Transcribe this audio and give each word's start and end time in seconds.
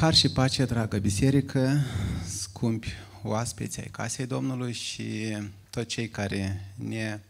Har 0.00 0.14
și 0.14 0.28
pace, 0.28 0.64
dragă 0.64 0.98
biserică, 0.98 1.80
scumpi 2.26 2.92
oaspeți 3.22 3.80
ai 3.80 3.88
casei 3.90 4.26
Domnului 4.26 4.72
și 4.72 5.36
toți 5.70 5.86
cei 5.86 6.08
care 6.08 6.72
ne 6.74 7.20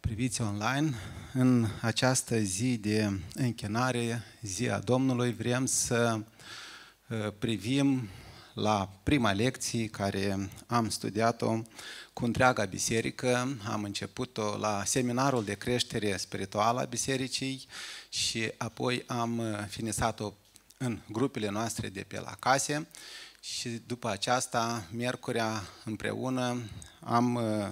priviți 0.00 0.42
online. 0.42 0.94
În 1.32 1.66
această 1.80 2.38
zi 2.38 2.76
de 2.76 3.20
închinare, 3.34 4.22
zi 4.42 4.68
a 4.68 4.78
Domnului, 4.78 5.32
vrem 5.32 5.66
să 5.66 6.20
uh, 7.08 7.32
privim 7.38 8.08
la 8.54 8.88
prima 9.02 9.32
lecție 9.32 9.86
care 9.86 10.50
am 10.66 10.88
studiat-o 10.88 11.62
cu 12.12 12.24
întreaga 12.24 12.64
biserică. 12.64 13.56
Am 13.70 13.82
început-o 13.82 14.56
la 14.56 14.82
seminarul 14.84 15.44
de 15.44 15.54
creștere 15.54 16.16
spirituală 16.16 16.80
a 16.80 16.84
bisericii 16.84 17.66
și 18.08 18.52
apoi 18.56 19.02
am 19.06 19.38
uh, 19.38 19.44
finisat-o 19.68 20.32
în 20.84 21.00
grupele 21.08 21.48
noastre 21.48 21.88
de 21.88 22.02
pe 22.02 22.20
la 22.20 22.36
case 22.38 22.86
și 23.40 23.68
după 23.68 24.08
aceasta, 24.08 24.84
miercurea 24.90 25.62
împreună, 25.84 26.58
am 27.00 27.34
uh, 27.34 27.70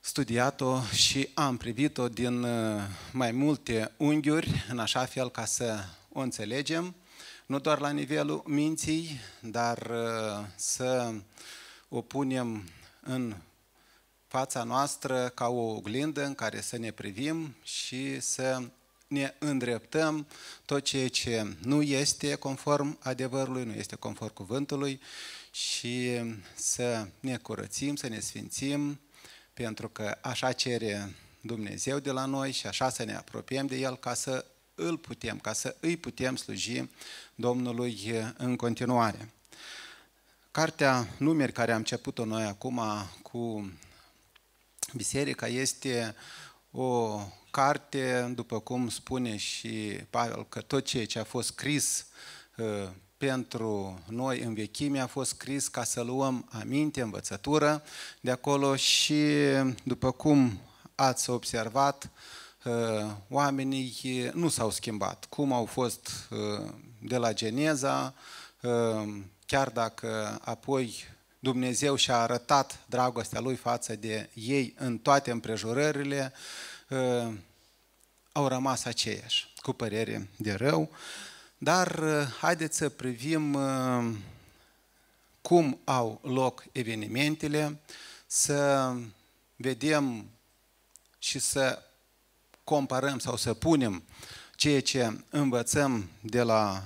studiat-o 0.00 0.80
și 0.82 1.28
am 1.34 1.56
privit-o 1.56 2.08
din 2.08 2.42
uh, 2.42 2.82
mai 3.12 3.30
multe 3.30 3.92
unghiuri, 3.96 4.64
în 4.68 4.78
așa 4.78 5.04
fel 5.04 5.30
ca 5.30 5.44
să 5.44 5.84
o 6.12 6.20
înțelegem, 6.20 6.94
nu 7.46 7.58
doar 7.58 7.78
la 7.78 7.90
nivelul 7.90 8.42
minții, 8.46 9.20
dar 9.40 9.78
uh, 9.78 10.46
să 10.54 11.12
o 11.88 12.00
punem 12.00 12.68
în 13.00 13.36
fața 14.26 14.62
noastră 14.62 15.28
ca 15.28 15.48
o 15.48 15.74
oglindă 15.74 16.24
în 16.24 16.34
care 16.34 16.60
să 16.60 16.78
ne 16.78 16.90
privim 16.90 17.56
și 17.62 18.20
să 18.20 18.62
ne 19.12 19.34
îndreptăm 19.38 20.26
tot 20.64 20.84
ceea 20.84 21.08
ce 21.08 21.56
nu 21.62 21.82
este 21.82 22.34
conform 22.34 22.98
adevărului, 23.02 23.64
nu 23.64 23.72
este 23.72 23.96
conform 23.96 24.32
cuvântului 24.32 25.00
și 25.50 26.20
să 26.54 27.06
ne 27.20 27.36
curățim, 27.36 27.96
să 27.96 28.08
ne 28.08 28.20
sfințim, 28.20 29.00
pentru 29.54 29.88
că 29.88 30.18
așa 30.20 30.52
cere 30.52 31.14
Dumnezeu 31.40 31.98
de 31.98 32.10
la 32.10 32.24
noi 32.24 32.52
și 32.52 32.66
așa 32.66 32.88
să 32.88 33.04
ne 33.04 33.14
apropiem 33.14 33.66
de 33.66 33.76
El 33.76 33.96
ca 33.96 34.14
să 34.14 34.44
îl 34.74 34.98
putem, 34.98 35.38
ca 35.38 35.52
să 35.52 35.76
îi 35.80 35.96
putem 35.96 36.36
sluji 36.36 36.88
Domnului 37.34 38.12
în 38.36 38.56
continuare. 38.56 39.32
Cartea 40.50 41.08
numeri 41.18 41.52
care 41.52 41.72
am 41.72 41.78
început-o 41.78 42.24
noi 42.24 42.44
acum 42.44 42.80
cu 43.22 43.72
biserica 44.94 45.46
este 45.46 46.14
o 46.70 47.20
carte, 47.52 48.32
după 48.34 48.60
cum 48.60 48.88
spune 48.88 49.36
și 49.36 49.98
Pavel, 50.10 50.46
că 50.48 50.60
tot 50.60 50.84
ceea 50.84 51.06
ce 51.06 51.18
a 51.18 51.24
fost 51.24 51.48
scris 51.48 52.06
uh, 52.56 52.88
pentru 53.16 54.00
noi 54.08 54.40
în 54.40 54.54
vechime 54.54 55.00
a 55.00 55.06
fost 55.06 55.30
scris 55.30 55.68
ca 55.68 55.84
să 55.84 56.00
luăm 56.00 56.48
aminte, 56.50 57.00
învățătură 57.00 57.82
de 58.20 58.30
acolo 58.30 58.76
și 58.76 59.22
după 59.82 60.10
cum 60.10 60.60
ați 60.94 61.30
observat, 61.30 62.10
uh, 62.64 63.10
oamenii 63.28 64.30
nu 64.34 64.48
s-au 64.48 64.70
schimbat. 64.70 65.26
Cum 65.28 65.52
au 65.52 65.64
fost 65.64 66.10
uh, 66.30 66.70
de 66.98 67.16
la 67.16 67.32
Geneza, 67.32 68.14
chiar 69.46 69.70
dacă 69.70 70.38
apoi 70.40 70.94
Dumnezeu 71.38 71.94
și-a 71.94 72.16
arătat 72.16 72.78
dragostea 72.86 73.40
Lui 73.40 73.56
față 73.56 73.96
de 73.96 74.30
ei 74.34 74.74
în 74.78 74.98
toate 74.98 75.30
împrejurările, 75.30 76.32
uh, 76.92 77.32
au 78.32 78.48
rămas 78.48 78.84
aceiași, 78.84 79.52
cu 79.56 79.72
părere 79.72 80.28
de 80.36 80.52
rău. 80.52 80.90
Dar 81.58 81.98
uh, 81.98 82.26
haideți 82.40 82.76
să 82.76 82.88
privim 82.88 83.54
uh, 83.54 84.14
cum 85.40 85.78
au 85.84 86.20
loc 86.22 86.64
evenimentele, 86.72 87.80
să 88.26 88.92
vedem 89.56 90.28
și 91.18 91.38
să 91.38 91.82
comparăm 92.64 93.18
sau 93.18 93.36
să 93.36 93.54
punem 93.54 94.02
ceea 94.56 94.82
ce 94.82 95.20
învățăm 95.30 96.10
de 96.20 96.42
la 96.42 96.82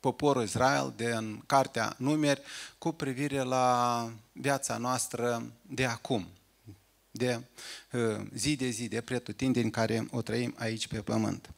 poporul 0.00 0.42
Israel, 0.42 0.92
de 0.96 1.10
în 1.14 1.42
Cartea 1.46 1.94
Numeri, 1.96 2.42
cu 2.78 2.92
privire 2.92 3.42
la 3.42 4.08
viața 4.32 4.76
noastră 4.76 5.42
de 5.62 5.84
acum, 5.84 6.28
de 7.12 7.40
uh, 7.92 8.20
zi 8.34 8.56
de 8.56 8.68
zi, 8.68 8.88
de 8.88 9.00
pretutindeni 9.00 9.70
care 9.70 10.06
o 10.10 10.22
trăim 10.22 10.54
aici 10.58 10.88
pe 10.88 11.00
pământ. 11.00 11.50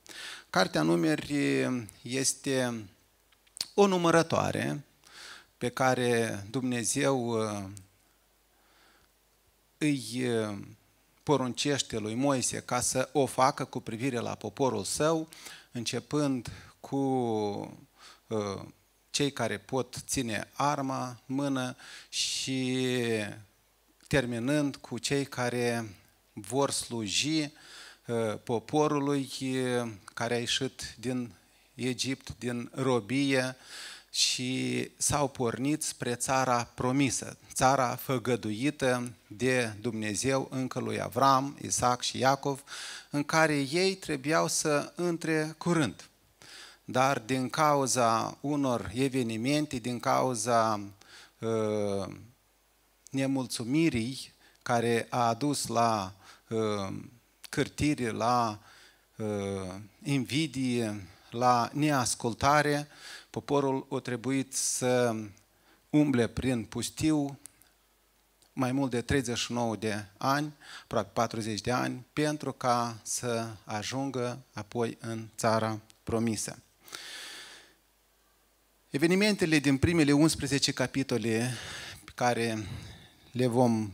Cartea 0.50 0.82
Numeri 0.82 1.68
este 2.02 2.84
o 3.74 3.86
numărătoare 3.86 4.84
pe 5.58 5.68
care 5.68 6.44
Dumnezeu 6.50 7.28
uh, 7.28 7.64
îi 9.78 10.26
uh, 10.26 10.58
poruncește 11.22 11.98
lui 11.98 12.14
Moise 12.14 12.60
ca 12.60 12.80
să 12.80 13.08
o 13.12 13.26
facă 13.26 13.64
cu 13.64 13.80
privire 13.80 14.18
la 14.18 14.34
poporul 14.34 14.84
său, 14.84 15.28
începând 15.72 16.50
cu 16.80 16.98
Uh, 18.34 18.62
cei 19.10 19.32
care 19.32 19.58
pot 19.58 19.96
ține 20.06 20.48
arma 20.52 21.22
în 21.26 21.34
mână 21.34 21.76
și 22.08 22.78
terminând 24.14 24.76
cu 24.76 24.98
cei 24.98 25.24
care 25.24 25.94
vor 26.32 26.70
sluji 26.70 27.40
uh, 27.40 28.38
poporului 28.44 29.30
uh, 29.40 29.90
care 30.14 30.34
a 30.34 30.38
ieșit 30.38 30.94
din 30.98 31.32
Egipt, 31.74 32.38
din 32.38 32.70
robie 32.74 33.56
și 34.10 34.90
s-au 34.96 35.28
pornit 35.28 35.82
spre 35.82 36.14
țara 36.14 36.64
promisă, 36.74 37.36
țara 37.52 37.96
făgăduită 37.96 39.12
de 39.26 39.72
Dumnezeu 39.80 40.48
încă 40.50 40.80
lui 40.80 41.00
Avram, 41.00 41.58
Isaac 41.62 42.02
și 42.02 42.18
Iacov, 42.18 42.62
în 43.10 43.24
care 43.24 43.54
ei 43.54 43.94
trebuiau 43.94 44.48
să 44.48 44.92
intre 44.98 45.54
curând. 45.58 46.08
Dar 46.84 47.18
din 47.18 47.48
cauza 47.48 48.38
unor 48.40 48.90
evenimente, 48.94 49.76
din 49.76 50.00
cauza 50.00 50.80
uh, 51.38 52.14
nemulțumirii 53.14 54.32
care 54.62 55.06
a 55.10 55.28
adus 55.28 55.66
la 55.66 56.14
uh, 56.48 56.94
cârtire, 57.48 58.10
la 58.10 58.58
uh, 59.16 59.74
invidie, 60.02 61.08
la 61.30 61.70
neascultare, 61.72 62.88
poporul 63.30 63.86
a 63.90 63.98
trebuit 63.98 64.54
să 64.54 65.14
umble 65.90 66.26
prin 66.26 66.64
pustiu 66.64 67.38
mai 68.52 68.72
mult 68.72 68.90
de 68.90 69.00
39 69.00 69.76
de 69.76 70.04
ani, 70.16 70.52
aproape 70.82 71.10
40 71.12 71.60
de 71.60 71.70
ani, 71.70 72.06
pentru 72.12 72.52
ca 72.52 72.96
să 73.02 73.46
ajungă 73.64 74.38
apoi 74.52 74.96
în 75.00 75.28
țara 75.36 75.80
promisă. 76.02 76.58
Evenimentele 78.90 79.58
din 79.58 79.76
primele 79.76 80.12
11 80.12 80.72
capitole 80.72 81.50
pe 82.04 82.12
care 82.14 82.66
le 83.34 83.46
vom 83.46 83.92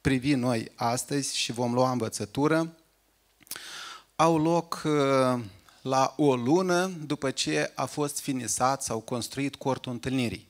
privi 0.00 0.34
noi 0.34 0.72
astăzi 0.74 1.36
și 1.36 1.52
vom 1.52 1.72
lua 1.72 1.90
învățătură, 1.90 2.76
au 4.16 4.38
loc 4.38 4.82
uh, 4.84 5.44
la 5.82 6.14
o 6.16 6.36
lună 6.36 6.86
după 6.86 7.30
ce 7.30 7.72
a 7.74 7.84
fost 7.84 8.20
finisat 8.20 8.82
sau 8.82 9.00
construit 9.00 9.56
cortul 9.56 9.92
întâlnirii. 9.92 10.48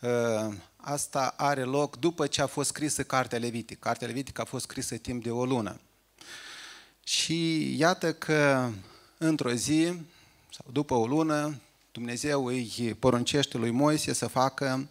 Uh, 0.00 0.54
asta 0.76 1.34
are 1.36 1.62
loc 1.62 1.96
după 1.96 2.26
ce 2.26 2.42
a 2.42 2.46
fost 2.46 2.68
scrisă 2.68 3.02
Cartea 3.02 3.38
Levitic. 3.38 3.78
Cartea 3.78 4.06
Levitic 4.06 4.38
a 4.38 4.44
fost 4.44 4.64
scrisă 4.64 4.96
timp 4.96 5.22
de 5.22 5.30
o 5.30 5.44
lună. 5.44 5.80
Și 7.04 7.70
iată 7.78 8.12
că 8.12 8.70
într-o 9.18 9.52
zi, 9.52 9.84
sau 10.50 10.66
după 10.72 10.94
o 10.94 11.06
lună, 11.06 11.60
Dumnezeu 11.92 12.46
îi 12.46 12.96
poruncește 12.98 13.56
lui 13.56 13.70
Moise 13.70 14.12
să 14.12 14.26
facă 14.26 14.88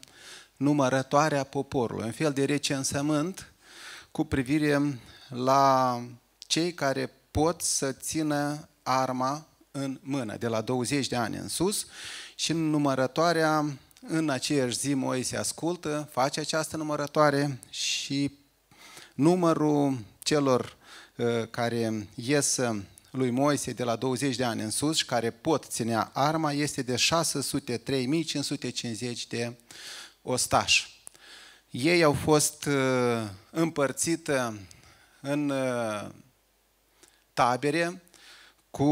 numărătoarea 0.62 1.44
poporului, 1.44 2.06
un 2.06 2.12
fel 2.12 2.32
de 2.32 2.46
recensământ 2.46 3.54
cu 4.12 4.24
privire 4.24 5.00
la 5.30 6.00
cei 6.38 6.74
care 6.74 7.12
pot 7.32 7.62
să 7.62 7.92
țină 7.92 8.70
arma 8.84 9.48
în 9.72 10.00
mână, 10.02 10.38
de 10.38 10.48
la 10.48 10.62
20 10.62 11.08
de 11.08 11.16
ani 11.16 11.38
în 11.38 11.48
sus, 11.48 11.86
și 12.36 12.52
în 12.52 12.70
numărătoarea, 12.70 13.66
în 14.08 14.30
aceeași 14.30 14.78
zi 14.78 14.94
Moise 14.94 15.38
ascultă, 15.38 16.10
face 16.12 16.40
această 16.40 16.78
numărătoare 16.78 17.60
și 17.70 18.32
numărul 19.14 19.98
celor 20.24 20.78
uh, 21.16 21.48
care 21.50 22.08
ies 22.16 22.60
lui 23.12 23.30
Moise 23.30 23.72
de 23.72 23.84
la 23.84 23.96
20 23.96 24.36
de 24.36 24.44
ani 24.44 24.62
în 24.62 24.72
sus 24.72 24.98
și 24.98 25.06
care 25.06 25.32
pot 25.32 25.66
ținea 25.66 26.10
arma 26.14 26.52
este 26.52 26.82
de 26.82 26.96
603.550 26.96 27.00
de 29.28 29.54
ostași. 30.22 31.04
Ei 31.70 32.04
au 32.04 32.14
fost 32.14 32.66
uh, 32.66 33.24
împărțită 33.50 34.60
în 35.22 35.50
uh, 35.50 36.10
tabere 37.34 38.04
cu 38.72 38.84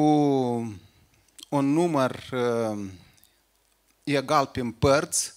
un 1.49 1.73
număr 1.73 2.23
egal 4.03 4.45
pe 4.45 4.73
părți, 4.79 5.33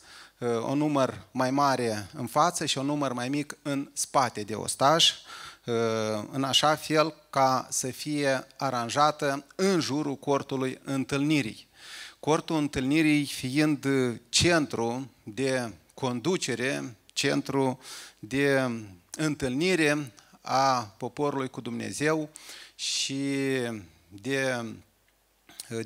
un 0.67 0.79
număr 0.79 1.27
mai 1.31 1.50
mare 1.50 2.09
în 2.12 2.27
față 2.27 2.67
și 2.67 2.79
un 2.79 2.87
număr 2.87 3.12
mai 3.12 3.29
mic 3.29 3.56
în 3.62 3.91
spate 3.93 4.43
de 4.43 4.55
ostaș, 4.55 5.12
în 6.31 6.44
așa 6.44 6.75
fel 6.75 7.15
ca 7.31 7.67
să 7.71 7.87
fie 7.87 8.47
aranjată 8.56 9.44
în 9.55 9.81
jurul 9.81 10.17
cortului 10.17 10.81
întâlnirii. 10.85 11.69
Cortul 12.21 12.56
întâlnirii 12.56 13.25
fiind 13.25 13.87
centru 14.29 15.11
de 15.23 15.73
conducere, 16.02 16.96
centru 17.12 17.81
de 18.19 18.70
întâlnire 19.16 20.12
a 20.40 20.82
poporului 20.82 21.49
cu 21.49 21.60
Dumnezeu 21.60 22.31
și 22.75 23.34
de 24.08 24.64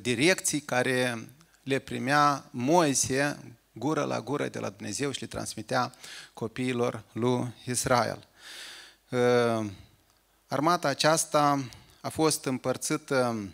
direcții 0.00 0.60
care 0.60 1.28
le 1.62 1.78
primea 1.78 2.44
Moise 2.50 3.38
gură 3.72 4.04
la 4.04 4.20
gură 4.20 4.48
de 4.48 4.58
la 4.58 4.68
Dumnezeu 4.68 5.10
și 5.10 5.20
le 5.20 5.26
transmitea 5.26 5.94
copiilor 6.32 7.02
lui 7.12 7.54
Israel. 7.66 8.28
Uh, 9.08 9.66
armata 10.46 10.88
aceasta 10.88 11.64
a 12.00 12.08
fost 12.08 12.44
împărțită 12.44 13.52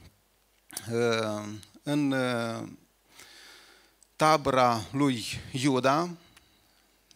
uh, 0.93 1.43
în 1.83 2.13
uh, 2.13 2.69
tabăra 4.17 4.81
lui 4.93 5.25
Iuda, 5.53 6.09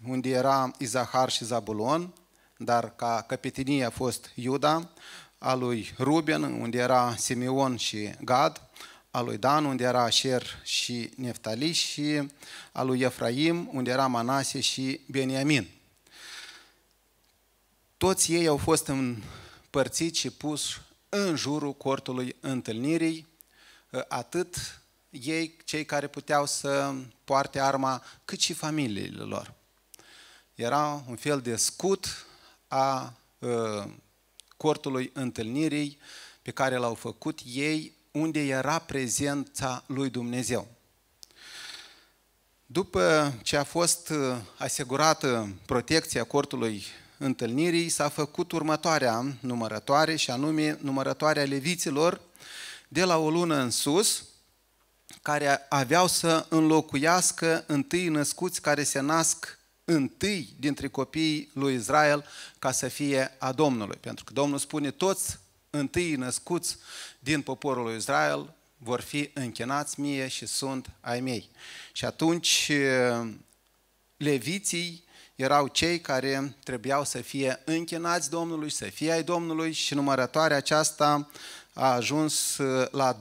unde 0.09 0.29
era 0.29 0.71
Izahar 0.79 1.31
și 1.31 1.45
Zabulon, 1.45 2.15
dar 2.57 2.97
ca 2.97 3.25
capetenie 3.29 3.85
a 3.85 3.91
fost 3.91 4.31
Iuda, 4.35 4.91
a 5.39 5.55
lui 5.55 5.95
Ruben, 5.99 6.43
unde 6.43 6.79
era 6.79 7.15
Simeon 7.17 7.77
și 7.77 8.11
Gad, 8.21 8.61
a 9.11 9.21
lui 9.21 9.37
Dan, 9.37 9.65
unde 9.65 9.85
era 9.85 10.03
Asher 10.03 10.61
și 10.65 11.11
Neftali, 11.17 11.73
și 11.73 12.29
a 12.73 12.83
lui 12.83 13.01
Efraim, 13.01 13.69
unde 13.73 13.91
era 13.91 14.07
Manase 14.07 14.61
și 14.61 15.01
Beniamin. 15.07 15.69
Toți 17.97 18.33
ei 18.33 18.47
au 18.47 18.57
fost 18.57 18.87
împărțiți 18.87 20.19
și 20.19 20.31
pus 20.31 20.81
în 21.09 21.37
jurul 21.37 21.73
cortului 21.73 22.37
întâlnirii, 22.41 23.27
atât 24.09 24.81
ei, 25.11 25.57
cei 25.65 25.85
care 25.85 26.07
puteau 26.07 26.47
să 26.47 26.95
poarte 27.25 27.61
arma, 27.61 28.03
cât 28.25 28.41
și 28.41 28.53
familiile 28.53 29.23
lor. 29.23 29.55
Era 30.57 31.05
un 31.09 31.17
fel 31.17 31.41
de 31.41 31.57
scut 31.57 32.27
a 32.69 33.15
uh, 33.39 33.85
cortului 34.57 35.11
întâlnirii 35.15 35.99
pe 36.43 36.51
care 36.51 36.77
l-au 36.77 36.95
făcut 36.95 37.41
ei, 37.45 37.93
unde 38.11 38.47
era 38.47 38.79
prezența 38.79 39.85
lui 39.87 40.11
Dumnezeu. 40.11 40.67
După 42.67 43.35
ce 43.43 43.57
a 43.57 43.65
fost 43.65 44.13
asigurată 44.57 45.55
protecția 45.67 46.25
cortului 46.25 46.85
întâlnirii, 47.19 47.89
s-a 47.89 48.09
făcut 48.09 48.53
următoarea 48.53 49.25
numărătoare, 49.41 50.17
și 50.17 50.31
anume 50.31 50.79
numărătoarea 50.81 51.45
leviților 51.45 52.21
de 52.89 53.05
la 53.05 53.19
o 53.19 53.31
lună 53.31 53.57
în 53.57 53.71
sus, 53.71 54.25
care 55.23 55.67
aveau 55.69 56.07
să 56.07 56.47
înlocuiască 56.49 57.65
întâi 57.67 58.09
născuți 58.09 58.61
care 58.61 58.83
se 58.83 59.01
nasc 59.01 59.56
întâi 59.89 60.55
dintre 60.59 60.89
copiii 60.89 61.51
lui 61.53 61.75
Israel 61.75 62.25
ca 62.59 62.73
să 62.73 62.89
fie 62.89 63.35
a 63.39 63.53
Domnului. 63.53 63.97
Pentru 64.01 64.25
că 64.25 64.33
Domnul 64.33 64.59
spune, 64.59 64.91
toți 64.91 65.39
întâi 65.71 66.15
născuți 66.15 66.77
din 67.19 67.43
poporul 67.43 67.85
lui 67.85 67.97
Israel 67.97 68.55
vor 68.79 69.01
fi 69.01 69.31
închinați 69.35 70.01
mie 70.01 70.29
și 70.29 70.47
sunt 70.47 70.91
ai 71.01 71.21
mei. 71.21 71.51
Și 71.93 72.05
atunci 72.05 72.73
leviții 74.17 75.05
erau 75.35 75.67
cei 75.67 76.01
care 76.01 76.57
trebuiau 76.65 77.05
să 77.05 77.19
fie 77.19 77.63
închinați 77.65 78.31
Domnului, 78.31 78.71
să 78.71 78.85
fie 78.85 79.13
ai 79.13 79.23
Domnului 79.23 79.73
și 79.73 79.95
numărătoarea 79.95 80.57
aceasta 80.57 81.31
a 81.73 81.93
ajuns 81.93 82.57
la 82.91 83.21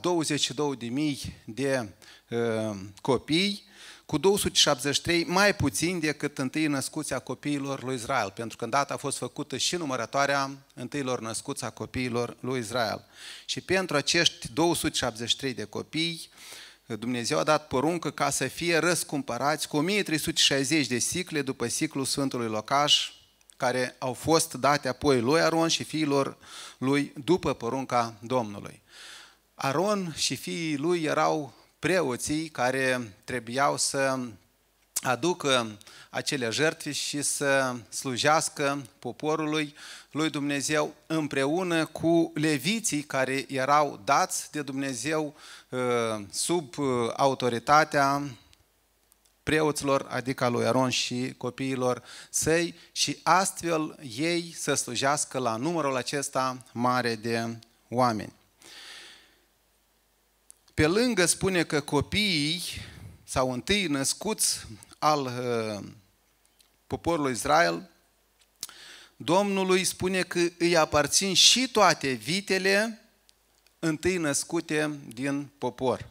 de 1.44 1.88
uh, 2.28 2.76
copii, 3.00 3.65
cu 4.06 4.18
273 4.18 5.24
mai 5.24 5.54
puțin 5.54 6.00
decât 6.00 6.38
întâi 6.38 6.66
născuți 6.66 7.12
a 7.12 7.18
copiilor 7.18 7.82
lui 7.82 7.94
Israel, 7.94 8.30
pentru 8.30 8.56
că 8.56 8.64
în 8.64 8.70
data 8.70 8.94
a 8.94 8.96
fost 8.96 9.18
făcută 9.18 9.56
și 9.56 9.76
numărătoarea 9.76 10.50
întâilor 10.74 11.20
născuți 11.20 11.64
a 11.64 11.70
copiilor 11.70 12.36
lui 12.40 12.58
Israel. 12.58 13.04
Și 13.44 13.60
pentru 13.60 13.96
acești 13.96 14.52
273 14.52 15.54
de 15.54 15.64
copii, 15.64 16.28
Dumnezeu 16.86 17.38
a 17.38 17.42
dat 17.42 17.66
poruncă 17.66 18.10
ca 18.10 18.30
să 18.30 18.46
fie 18.46 18.78
răscumpărați 18.78 19.68
cu 19.68 19.76
1360 19.76 20.86
de 20.86 20.98
sicle 20.98 21.42
după 21.42 21.66
ciclul 21.66 22.04
Sfântului 22.04 22.48
Locaș, 22.48 23.10
care 23.56 23.96
au 23.98 24.12
fost 24.12 24.52
date 24.54 24.88
apoi 24.88 25.20
lui 25.20 25.40
Aron 25.40 25.68
și 25.68 25.84
fiilor 25.84 26.36
lui 26.78 27.12
după 27.24 27.54
porunca 27.54 28.14
Domnului. 28.20 28.82
Aron 29.54 30.14
și 30.16 30.36
fiii 30.36 30.76
lui 30.76 31.02
erau 31.02 31.54
preoții 31.86 32.48
care 32.48 33.14
trebuiau 33.24 33.76
să 33.76 34.18
aducă 35.00 35.78
acele 36.10 36.50
jertfe 36.50 36.92
și 36.92 37.22
să 37.22 37.76
slujească 37.88 38.86
poporului 38.98 39.74
lui 40.10 40.30
Dumnezeu 40.30 40.94
împreună 41.06 41.86
cu 41.86 42.32
leviții 42.34 43.02
care 43.02 43.44
erau 43.48 44.00
dați 44.04 44.50
de 44.52 44.62
Dumnezeu 44.62 45.34
uh, 45.68 45.78
sub 46.30 46.78
uh, 46.78 46.86
autoritatea 47.16 48.22
preoților, 49.42 50.06
adică 50.08 50.44
a 50.44 50.48
lui 50.48 50.66
Aron 50.66 50.90
și 50.90 51.34
copiilor 51.36 52.02
săi 52.30 52.74
și 52.92 53.18
astfel 53.22 53.98
ei 54.16 54.54
să 54.58 54.74
slujească 54.74 55.38
la 55.38 55.56
numărul 55.56 55.96
acesta 55.96 56.62
mare 56.72 57.14
de 57.14 57.58
oameni. 57.88 58.32
Pe 60.76 60.86
lângă 60.86 61.26
spune 61.26 61.64
că 61.64 61.80
copiii 61.80 62.62
sau 63.24 63.52
întâi 63.52 63.86
născuți 63.86 64.66
al 64.98 65.24
uh, 65.24 65.88
poporului 66.86 67.32
Israel, 67.32 67.90
Domnului 69.16 69.84
spune 69.84 70.22
că 70.22 70.40
îi 70.58 70.76
aparțin 70.76 71.34
și 71.34 71.68
toate 71.68 72.12
vitele 72.12 73.00
întâi 73.78 74.16
născute 74.16 74.98
din 75.14 75.50
popor. 75.58 76.08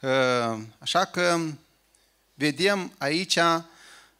Uh, 0.00 0.58
așa 0.78 1.04
că 1.04 1.40
vedem 2.34 2.92
aici 2.98 3.38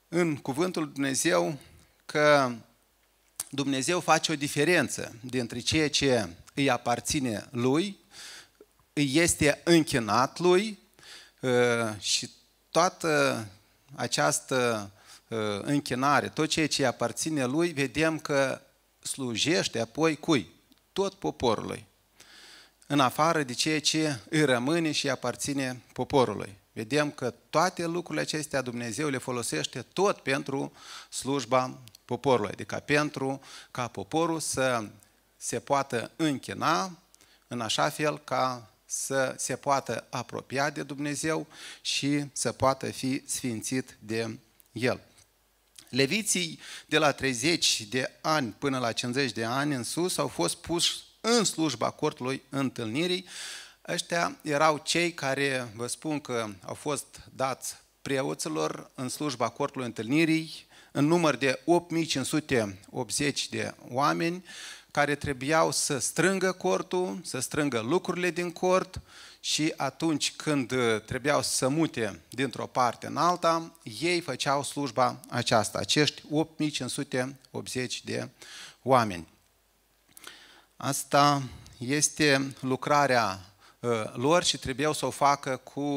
în 0.08 0.36
cuvântul 0.36 0.82
Lui 0.82 0.92
Dumnezeu 0.92 1.58
că 2.06 2.52
Dumnezeu 3.48 4.00
face 4.00 4.32
o 4.32 4.36
diferență 4.36 5.14
dintre 5.20 5.58
ceea 5.58 5.90
ce 5.90 6.28
îi 6.54 6.70
aparține 6.70 7.48
lui 7.50 7.82
îi 7.82 7.99
este 8.92 9.60
închinat 9.64 10.38
lui 10.38 10.78
uh, 11.40 11.50
și 11.98 12.30
toată 12.70 13.46
această 13.94 14.90
uh, 15.28 15.38
închinare, 15.62 16.28
tot 16.28 16.48
ceea 16.48 16.68
ce 16.68 16.84
aparține 16.84 17.44
lui, 17.44 17.72
vedem 17.72 18.18
că 18.18 18.60
slujește 19.02 19.80
apoi 19.80 20.16
cui? 20.16 20.50
Tot 20.92 21.14
poporului. 21.14 21.86
În 22.86 23.00
afară 23.00 23.42
de 23.42 23.52
ceea 23.52 23.80
ce 23.80 24.18
îi 24.30 24.44
rămâne 24.44 24.92
și 24.92 25.08
aparține 25.08 25.82
poporului. 25.92 26.58
Vedem 26.72 27.10
că 27.10 27.34
toate 27.50 27.86
lucrurile 27.86 28.22
acestea 28.22 28.62
Dumnezeu 28.62 29.08
le 29.08 29.18
folosește 29.18 29.82
tot 29.92 30.18
pentru 30.18 30.72
slujba 31.08 31.78
poporului, 32.04 32.50
adică 32.52 32.82
pentru 32.84 33.40
ca 33.70 33.88
poporul 33.88 34.40
să 34.40 34.84
se 35.36 35.58
poată 35.58 36.10
închina 36.16 36.98
în 37.48 37.60
așa 37.60 37.88
fel 37.88 38.18
ca 38.18 38.70
să 38.92 39.34
se 39.38 39.56
poată 39.56 40.06
apropia 40.10 40.70
de 40.70 40.82
Dumnezeu 40.82 41.46
și 41.80 42.24
să 42.32 42.52
poată 42.52 42.90
fi 42.90 43.22
sfințit 43.26 43.96
de 43.98 44.38
El. 44.72 45.00
Leviții 45.88 46.60
de 46.86 46.98
la 46.98 47.12
30 47.12 47.82
de 47.82 48.12
ani 48.20 48.54
până 48.58 48.78
la 48.78 48.92
50 48.92 49.32
de 49.32 49.44
ani 49.44 49.74
în 49.74 49.82
sus 49.82 50.18
au 50.18 50.28
fost 50.28 50.56
puși 50.56 50.96
în 51.20 51.44
slujba 51.44 51.90
cortului 51.90 52.42
întâlnirii. 52.48 53.26
Ăștia 53.88 54.38
erau 54.42 54.78
cei 54.84 55.12
care, 55.12 55.72
vă 55.74 55.86
spun 55.86 56.20
că 56.20 56.48
au 56.64 56.74
fost 56.74 57.20
dați 57.34 57.74
preoților 58.02 58.90
în 58.94 59.08
slujba 59.08 59.48
cortului 59.48 59.86
întâlnirii, 59.86 60.66
în 60.92 61.06
număr 61.06 61.36
de 61.36 61.60
8580 61.64 63.48
de 63.48 63.74
oameni, 63.88 64.44
care 64.90 65.14
trebuiau 65.14 65.70
să 65.70 65.98
strângă 65.98 66.52
cortul, 66.52 67.20
să 67.24 67.38
strângă 67.38 67.80
lucrurile 67.80 68.30
din 68.30 68.52
cort 68.52 69.00
și 69.40 69.72
atunci 69.76 70.32
când 70.36 70.70
uh, 70.70 71.00
trebuiau 71.00 71.42
să 71.42 71.68
mute 71.68 72.20
dintr-o 72.28 72.66
parte 72.66 73.06
în 73.06 73.16
alta, 73.16 73.72
ei 74.00 74.20
făceau 74.20 74.62
slujba 74.62 75.20
aceasta, 75.28 75.78
acești 75.78 76.22
8580 76.30 78.04
de 78.04 78.28
oameni. 78.82 79.28
Asta 80.76 81.42
este 81.78 82.54
lucrarea 82.60 83.50
lor 84.12 84.44
și 84.44 84.58
trebuiau 84.58 84.92
să 84.92 85.06
o 85.06 85.10
facă 85.10 85.56
cu 85.56 85.88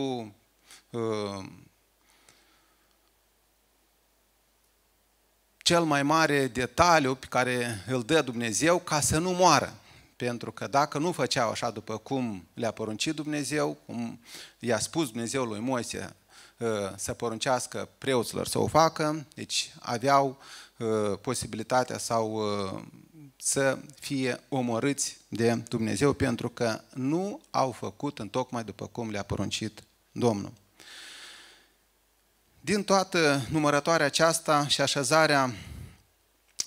cel 5.63 5.83
mai 5.83 6.03
mare 6.03 6.47
detaliu 6.47 7.15
pe 7.15 7.25
care 7.29 7.83
îl 7.87 8.03
dă 8.03 8.21
Dumnezeu 8.21 8.79
ca 8.79 8.99
să 8.99 9.17
nu 9.17 9.31
moară. 9.31 9.73
Pentru 10.15 10.51
că 10.51 10.67
dacă 10.67 10.97
nu 10.97 11.11
făceau 11.11 11.49
așa 11.49 11.69
după 11.69 11.97
cum 11.97 12.47
le-a 12.53 12.71
poruncit 12.71 13.15
Dumnezeu, 13.15 13.77
cum 13.85 14.19
i-a 14.59 14.79
spus 14.79 15.09
Dumnezeu 15.09 15.43
lui 15.43 15.59
Moise 15.59 16.15
să 16.95 17.13
poruncească 17.13 17.89
preoților 17.97 18.47
să 18.47 18.59
o 18.59 18.67
facă, 18.67 19.25
deci 19.35 19.73
aveau 19.79 20.37
posibilitatea 21.21 21.97
sau 21.97 22.41
să 23.37 23.77
fie 23.99 24.39
omorâți 24.49 25.17
de 25.27 25.53
Dumnezeu 25.53 26.13
pentru 26.13 26.49
că 26.49 26.81
nu 26.93 27.41
au 27.51 27.71
făcut 27.71 28.19
în 28.19 28.29
tocmai 28.29 28.63
după 28.63 28.87
cum 28.87 29.09
le-a 29.09 29.23
poruncit 29.23 29.83
Domnul. 30.11 30.51
Din 32.65 32.83
toată 32.83 33.45
numărătoarea 33.49 34.05
aceasta 34.05 34.67
și 34.67 34.81
așezarea 34.81 35.53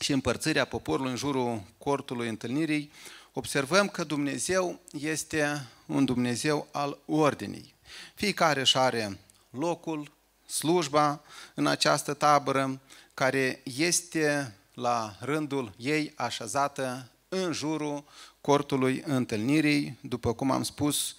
și 0.01 0.13
împărțirea 0.13 0.65
poporului 0.65 1.11
în 1.11 1.17
jurul 1.17 1.63
cortului 1.79 2.29
întâlnirii, 2.29 2.93
observăm 3.33 3.89
că 3.89 4.05
Dumnezeu 4.05 4.81
este 5.01 5.67
un 5.87 6.05
Dumnezeu 6.05 6.69
al 6.73 6.99
ordinii. 7.07 7.75
Fiecare 8.15 8.61
își 8.61 8.77
are 8.77 9.19
locul, 9.51 10.13
slujba 10.47 11.21
în 11.55 11.67
această 11.67 12.15
tabără, 12.15 12.81
care 13.15 13.63
este 13.77 14.55
la 14.75 15.17
rândul 15.21 15.73
ei 15.77 16.13
așezată 16.17 17.09
în 17.29 17.53
jurul 17.53 18.05
cortului 18.41 19.03
întâlnirii, 19.07 19.99
după 20.01 20.35
cum 20.35 20.51
am 20.51 20.63
spus, 20.63 21.11
ă, 21.11 21.17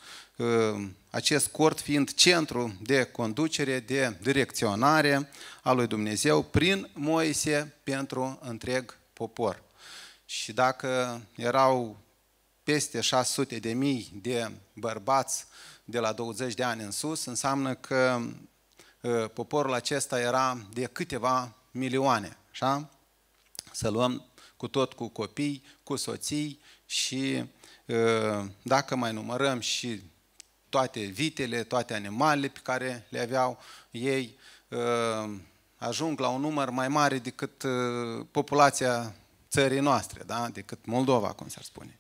acest 1.10 1.48
cort 1.48 1.80
fiind 1.80 2.14
centru 2.14 2.78
de 2.82 3.04
conducere, 3.04 3.80
de 3.80 4.18
direcționare 4.22 5.30
a 5.62 5.72
lui 5.72 5.88
Dumnezeu 5.88 6.44
prin 6.44 6.90
Moise 6.94 7.74
pentru 7.84 8.40
întreg 8.42 8.98
popor. 9.14 9.64
Și 10.26 10.54
dacă 10.54 11.22
erau 11.36 11.98
peste 12.64 13.02
600 13.02 13.60
de 13.60 13.74
mii 13.74 14.12
de 14.22 14.52
bărbați 14.74 15.46
de 15.84 16.00
la 16.00 16.14
20 16.14 16.54
de 16.54 16.64
ani 16.64 16.84
în 16.84 16.92
sus, 16.92 17.26
înseamnă 17.26 17.76
că 17.76 18.22
ă, 19.04 19.28
poporul 19.28 19.74
acesta 19.74 20.20
era 20.20 20.68
de 20.74 20.86
câteva 20.86 21.56
milioane, 21.72 22.38
așa? 22.52 22.90
Să 23.72 23.90
luăm 23.90 24.26
cu 24.58 24.68
tot 24.68 24.94
cu 24.94 25.08
copii, 25.08 25.64
cu 25.84 25.96
soții 25.96 26.60
și 26.86 27.44
ă, 27.90 28.48
dacă 28.62 28.96
mai 28.96 29.14
numărăm 29.14 29.60
și 29.60 30.02
toate 30.70 31.00
vitele, 31.00 31.64
toate 31.64 31.94
animalele 31.94 32.48
pe 32.48 32.60
care 32.64 33.06
le 33.10 33.20
aveau 33.20 33.60
ei, 33.92 34.38
ă, 34.72 35.30
ajung 35.78 36.20
la 36.20 36.28
un 36.28 36.42
număr 36.42 36.70
mai 36.70 36.88
mare 36.88 37.18
decât 37.18 37.64
populația 38.32 39.16
țării 39.50 39.80
noastre, 39.80 40.24
da? 40.26 40.50
decât 40.54 40.86
Moldova, 40.86 41.32
cum 41.32 41.48
s-ar 41.48 41.64
spune. 41.64 42.00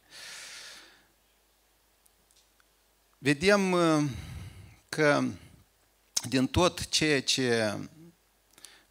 vedem 3.17 3.71
uh, 3.71 4.03
că 4.89 5.23
din 6.29 6.47
tot 6.47 6.87
ceea 6.87 7.21
ce 7.21 7.77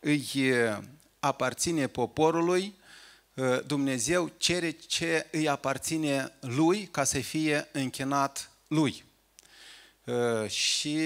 îi 0.00 0.30
uh, 0.34 0.78
aparține 1.20 1.86
poporului, 1.86 2.74
uh, 3.34 3.66
Dumnezeu 3.66 4.32
cere 4.36 4.70
ce 4.70 5.26
îi 5.32 5.48
aparține 5.48 6.32
lui 6.40 6.86
ca 6.86 7.04
să 7.04 7.18
fie 7.18 7.68
închinat 7.72 8.50
lui. 8.66 9.04
Și 10.48 10.98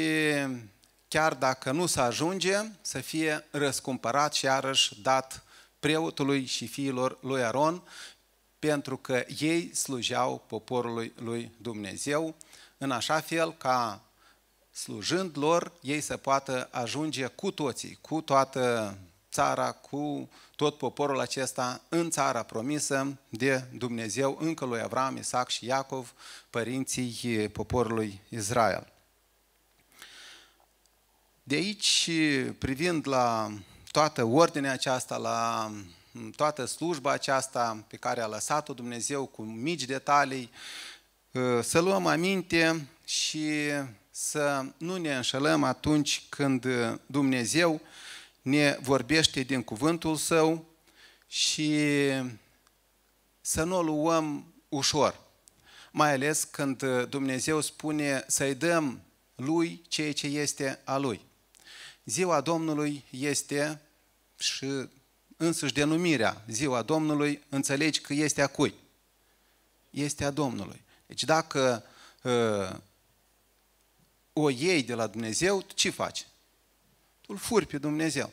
chiar 1.08 1.34
dacă 1.34 1.72
nu 1.72 1.86
se 1.86 2.00
ajunge, 2.00 2.56
să 2.80 2.98
fie 2.98 3.46
răscumpărat 3.50 4.34
și 4.34 4.44
iarăși 4.44 5.00
dat 5.02 5.44
preotului 5.78 6.44
și 6.44 6.66
fiilor 6.66 7.18
lui 7.20 7.42
Aron, 7.42 7.82
pentru 8.58 8.96
că 8.96 9.24
ei 9.38 9.74
slujeau 9.74 10.44
poporului 10.46 11.12
lui 11.16 11.52
Dumnezeu 11.56 12.34
în 12.78 12.90
așa 12.90 13.20
fel 13.20 13.52
ca 13.56 14.00
slujând 14.72 15.38
lor, 15.38 15.72
ei 15.82 16.00
să 16.00 16.16
poată 16.16 16.68
ajunge 16.70 17.26
cu 17.26 17.50
toții, 17.50 17.98
cu 18.00 18.20
toată 18.20 18.96
țara, 19.32 19.72
cu 19.72 20.28
tot 20.56 20.78
poporul 20.78 21.20
acesta 21.20 21.80
în 21.88 22.10
țara 22.10 22.42
promisă 22.42 23.18
de 23.28 23.64
Dumnezeu, 23.72 24.38
încă 24.40 24.64
lui 24.64 24.80
Avram, 24.80 25.16
Isaac 25.16 25.48
și 25.48 25.66
Iacov, 25.66 26.12
părinții 26.50 27.48
poporului 27.48 28.20
Israel. 28.28 28.92
De 31.42 31.54
aici, 31.54 32.10
privind 32.58 33.08
la 33.08 33.52
toată 33.90 34.24
ordinea 34.24 34.72
aceasta, 34.72 35.16
la 35.16 35.70
toată 36.36 36.64
slujba 36.64 37.10
aceasta 37.10 37.84
pe 37.88 37.96
care 37.96 38.20
a 38.20 38.26
lăsat-o 38.26 38.72
Dumnezeu 38.72 39.26
cu 39.26 39.42
mici 39.42 39.84
detalii, 39.84 40.50
Ă, 41.34 41.62
să 41.62 41.80
luăm 41.80 42.06
aminte 42.06 42.88
și 43.04 43.48
să 44.10 44.64
nu 44.76 44.96
ne 44.96 45.16
înșelăm 45.16 45.62
atunci 45.62 46.22
când 46.28 46.66
Dumnezeu 47.06 47.80
ne 48.42 48.76
vorbește 48.80 49.40
din 49.40 49.62
cuvântul 49.62 50.16
Său 50.16 50.66
și 51.26 51.78
să 53.40 53.62
nu 53.64 53.76
o 53.76 53.82
luăm 53.82 54.54
ușor. 54.68 55.20
Mai 55.90 56.12
ales 56.12 56.44
când 56.44 56.84
Dumnezeu 57.08 57.60
spune 57.60 58.24
să-i 58.26 58.54
dăm 58.54 59.00
Lui 59.34 59.82
ceea 59.88 60.12
ce 60.12 60.26
este 60.26 60.80
a 60.84 60.96
Lui. 60.96 61.20
Ziua 62.04 62.40
Domnului 62.40 63.04
este 63.10 63.80
și 64.38 64.88
însuși 65.36 65.72
denumirea 65.72 66.44
Ziua 66.48 66.82
Domnului, 66.82 67.42
înțelegi 67.48 68.00
că 68.00 68.12
este 68.12 68.42
a 68.42 68.46
cui? 68.46 68.74
Este 69.90 70.24
a 70.24 70.30
Domnului. 70.30 70.82
Deci 71.06 71.24
dacă 71.24 71.84
uh, 72.22 72.76
o 74.32 74.50
iei 74.50 74.82
de 74.82 74.94
la 74.94 75.06
Dumnezeu, 75.06 75.64
ce 75.74 75.90
faci? 75.90 76.26
Tu 77.30 77.36
îl 77.36 77.42
furi 77.42 77.66
pe 77.66 77.78
Dumnezeu. 77.78 78.32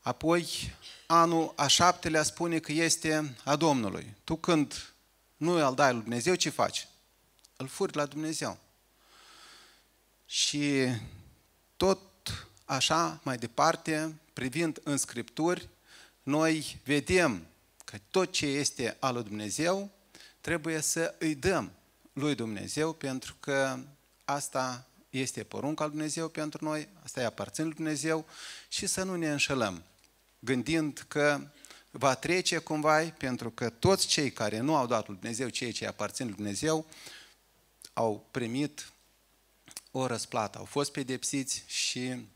Apoi, 0.00 0.72
anul 1.06 1.52
a 1.56 1.66
șaptelea 1.66 2.22
spune 2.22 2.58
că 2.58 2.72
este 2.72 3.34
a 3.44 3.56
Domnului. 3.56 4.14
Tu 4.24 4.36
când 4.36 4.92
nu 5.36 5.66
îl 5.66 5.74
dai 5.74 5.92
lui 5.92 6.00
Dumnezeu, 6.00 6.34
ce 6.34 6.50
faci? 6.50 6.88
Îl 7.56 7.66
furi 7.66 7.96
la 7.96 8.06
Dumnezeu. 8.06 8.58
Și 10.26 10.86
tot 11.76 12.00
așa, 12.64 13.20
mai 13.22 13.36
departe, 13.36 14.14
privind 14.32 14.80
în 14.82 14.96
Scripturi, 14.96 15.68
noi 16.22 16.80
vedem 16.84 17.46
că 17.84 17.98
tot 18.10 18.32
ce 18.32 18.46
este 18.46 18.96
al 18.98 19.14
lui 19.14 19.22
Dumnezeu 19.22 19.90
trebuie 20.40 20.80
să 20.80 21.14
îi 21.18 21.34
dăm 21.34 21.72
lui 22.12 22.34
Dumnezeu 22.34 22.92
pentru 22.92 23.36
că 23.40 23.78
asta 24.24 24.86
este 25.10 25.44
porunca 25.44 25.84
lui 25.84 25.92
Dumnezeu 25.92 26.28
pentru 26.28 26.64
noi, 26.64 26.88
asta 27.02 27.20
îi 27.20 27.26
aparține 27.26 27.66
lui 27.66 27.74
Dumnezeu 27.74 28.24
și 28.68 28.86
să 28.86 29.02
nu 29.02 29.16
ne 29.16 29.30
înșelăm, 29.30 29.82
gândind 30.38 31.04
că 31.08 31.40
va 31.90 32.14
trece 32.14 32.58
cumva, 32.58 33.14
pentru 33.18 33.50
că 33.50 33.70
toți 33.70 34.06
cei 34.06 34.32
care 34.32 34.58
nu 34.58 34.76
au 34.76 34.86
dat 34.86 35.06
lui 35.08 35.16
Dumnezeu 35.16 35.48
ceea 35.48 35.72
ce 35.72 35.86
aparțin 35.86 36.26
lui 36.26 36.34
Dumnezeu 36.34 36.86
au 37.92 38.26
primit 38.30 38.92
o 39.90 40.06
răsplată, 40.06 40.58
au 40.58 40.64
fost 40.64 40.92
pedepsiți 40.92 41.64
și 41.66 42.26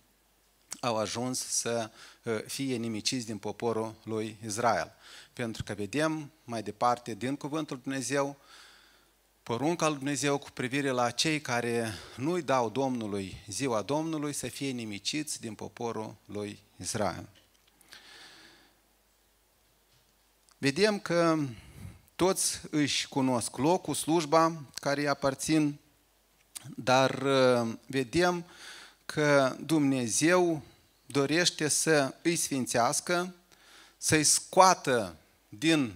au 0.80 0.96
ajuns 0.96 1.38
să 1.46 1.90
uh, 2.22 2.42
fie 2.46 2.76
nimiciți 2.76 3.26
din 3.26 3.38
poporul 3.38 3.94
lui 4.04 4.36
Israel. 4.44 4.92
Pentru 5.32 5.62
că 5.62 5.74
vedem 5.74 6.32
mai 6.44 6.62
departe 6.62 7.14
din 7.14 7.36
Cuvântul 7.36 7.80
Dumnezeu, 7.82 8.36
porunca 9.50 9.88
lui 9.88 9.96
Dumnezeu 9.96 10.38
cu 10.38 10.50
privire 10.50 10.90
la 10.90 11.10
cei 11.10 11.40
care 11.40 11.92
nu-i 12.16 12.42
dau 12.42 12.68
Domnului 12.68 13.42
ziua 13.46 13.82
Domnului 13.82 14.32
să 14.32 14.46
fie 14.48 14.70
nimiciți 14.70 15.40
din 15.40 15.54
poporul 15.54 16.14
lui 16.24 16.58
Israel. 16.76 17.28
Vedem 20.58 20.98
că 20.98 21.38
toți 22.16 22.60
își 22.70 23.08
cunosc 23.08 23.56
locul, 23.56 23.94
slujba 23.94 24.62
care 24.74 25.00
îi 25.00 25.08
aparțin, 25.08 25.78
dar 26.76 27.22
uh, 27.22 27.72
vedem 27.86 28.44
că 29.06 29.56
Dumnezeu 29.60 30.62
dorește 31.06 31.68
să 31.68 32.14
îi 32.22 32.36
sfințească, 32.36 33.34
să-i 33.96 34.24
scoată 34.24 35.16
din 35.48 35.94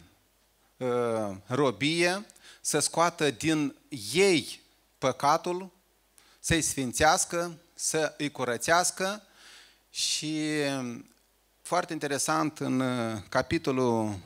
uh, 0.77 1.37
robie, 1.47 2.25
să 2.66 2.78
scoată 2.78 3.30
din 3.30 3.75
ei 4.12 4.61
păcatul, 4.99 5.71
să-i 6.40 6.62
sfințească, 6.62 7.59
să 7.75 8.14
îi 8.18 8.30
curățească 8.30 9.23
și 9.90 10.49
foarte 11.62 11.92
interesant 11.92 12.59
în 12.59 12.80
uh, 12.80 13.23
capitolul 13.28 14.18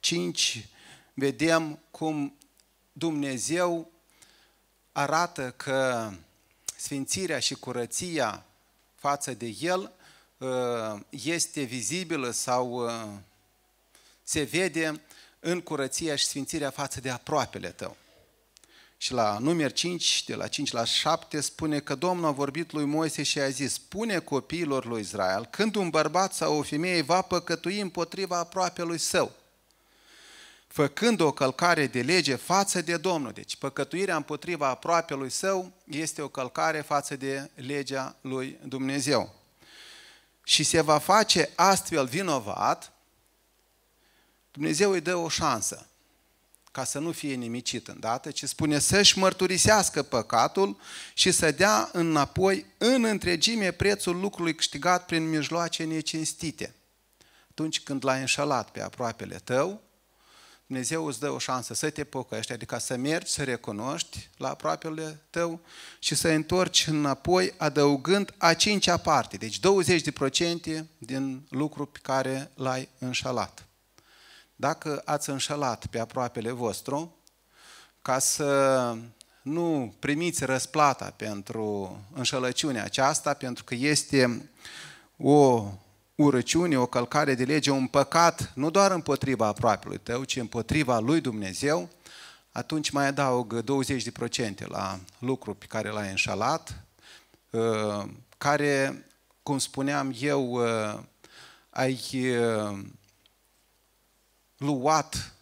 5 0.00 0.68
vedem 1.14 1.78
cum 1.90 2.34
Dumnezeu 2.92 3.90
arată 4.92 5.50
că 5.56 6.10
sfințirea 6.76 7.38
și 7.38 7.54
curăția 7.54 8.44
față 8.94 9.34
de 9.34 9.56
El 9.60 9.92
uh, 10.38 11.00
este 11.08 11.62
vizibilă 11.62 12.30
sau 12.30 12.84
uh, 12.84 13.08
se 14.22 14.42
vede 14.42 15.00
în 15.40 15.60
curăția 15.60 16.16
și 16.16 16.26
sfințirea 16.26 16.70
față 16.70 17.00
de 17.00 17.10
aproapele 17.10 17.68
tău. 17.68 17.96
Și 18.96 19.12
la 19.12 19.38
număr 19.38 19.72
5, 19.72 20.24
de 20.24 20.34
la 20.34 20.46
5 20.46 20.70
la 20.70 20.84
7, 20.84 21.40
spune 21.40 21.80
că 21.80 21.94
Domnul 21.94 22.26
a 22.26 22.30
vorbit 22.30 22.72
lui 22.72 22.84
Moise 22.84 23.22
și 23.22 23.38
a 23.38 23.48
zis, 23.48 23.72
spune 23.72 24.18
copiilor 24.18 24.84
lui 24.84 25.00
Israel, 25.00 25.46
când 25.50 25.74
un 25.74 25.90
bărbat 25.90 26.34
sau 26.34 26.58
o 26.58 26.62
femeie 26.62 27.02
va 27.02 27.22
păcătui 27.22 27.80
împotriva 27.80 28.38
aproapelui 28.38 28.98
său, 28.98 29.32
făcând 30.66 31.20
o 31.20 31.32
călcare 31.32 31.86
de 31.86 32.02
lege 32.02 32.34
față 32.34 32.82
de 32.82 32.96
Domnul. 32.96 33.32
Deci 33.32 33.56
păcătuirea 33.56 34.16
împotriva 34.16 34.68
aproapelui 34.68 35.30
său 35.30 35.72
este 35.84 36.22
o 36.22 36.28
călcare 36.28 36.80
față 36.80 37.16
de 37.16 37.50
legea 37.54 38.16
lui 38.20 38.58
Dumnezeu. 38.64 39.34
Și 40.44 40.62
se 40.62 40.80
va 40.80 40.98
face 40.98 41.50
astfel 41.54 42.06
vinovat, 42.06 42.92
Dumnezeu 44.60 44.90
îi 44.90 45.00
dă 45.00 45.14
o 45.16 45.28
șansă 45.28 45.86
ca 46.72 46.84
să 46.84 46.98
nu 46.98 47.12
fie 47.12 47.34
nimicit 47.34 47.88
îndată, 47.88 48.30
ci 48.30 48.44
spune 48.44 48.78
să-și 48.78 49.18
mărturisească 49.18 50.02
păcatul 50.02 50.76
și 51.14 51.30
să 51.30 51.50
dea 51.50 51.88
înapoi 51.92 52.66
în 52.78 53.04
întregime 53.04 53.70
prețul 53.70 54.20
lucrului 54.20 54.54
câștigat 54.54 55.06
prin 55.06 55.28
mijloace 55.28 55.84
necinstite. 55.84 56.74
Atunci 57.50 57.80
când 57.80 58.04
l-ai 58.04 58.20
înșelat 58.20 58.70
pe 58.70 58.82
aproapele 58.82 59.40
tău, 59.44 59.82
Dumnezeu 60.66 61.06
îți 61.06 61.20
dă 61.20 61.30
o 61.30 61.38
șansă 61.38 61.74
să 61.74 61.90
te 61.90 62.04
pocăiești, 62.04 62.52
adică 62.52 62.78
să 62.78 62.96
mergi, 62.96 63.32
să 63.32 63.44
recunoști 63.44 64.28
la 64.36 64.48
aproapele 64.48 65.22
tău 65.30 65.60
și 65.98 66.14
să 66.14 66.28
întorci 66.28 66.86
înapoi 66.86 67.54
adăugând 67.56 68.34
a 68.36 68.54
cincea 68.54 68.96
parte, 68.96 69.36
deci 69.36 69.58
20% 69.58 70.84
din 70.98 71.46
lucru 71.48 71.86
pe 71.86 71.98
care 72.02 72.50
l-ai 72.54 72.88
înșelat. 72.98 73.64
Dacă 74.60 75.02
ați 75.04 75.30
înșelat 75.30 75.86
pe 75.86 75.98
aproapele 75.98 76.50
vostru, 76.50 77.16
ca 78.02 78.18
să 78.18 78.94
nu 79.42 79.94
primiți 79.98 80.44
răsplata 80.44 81.12
pentru 81.16 81.98
înșelăciunea 82.12 82.84
aceasta, 82.84 83.34
pentru 83.34 83.64
că 83.64 83.74
este 83.74 84.50
o 85.16 85.64
urăciune, 86.14 86.78
o 86.78 86.86
călcare 86.86 87.34
de 87.34 87.44
lege, 87.44 87.70
un 87.70 87.86
păcat, 87.86 88.52
nu 88.54 88.70
doar 88.70 88.90
împotriva 88.90 89.46
aproapelui 89.46 89.98
tău, 89.98 90.24
ci 90.24 90.36
împotriva 90.36 90.98
lui 90.98 91.20
Dumnezeu, 91.20 91.88
atunci 92.52 92.90
mai 92.90 93.06
adaug 93.06 93.64
20% 94.62 94.66
la 94.66 94.98
lucru 95.18 95.54
pe 95.54 95.66
care 95.66 95.90
l-ai 95.90 96.10
înșalat, 96.10 96.84
uh, 97.50 98.04
care, 98.38 99.06
cum 99.42 99.58
spuneam 99.58 100.14
eu, 100.18 100.52
uh, 100.52 100.98
ai 101.70 102.00
uh, 102.14 102.78
luat 104.60 105.32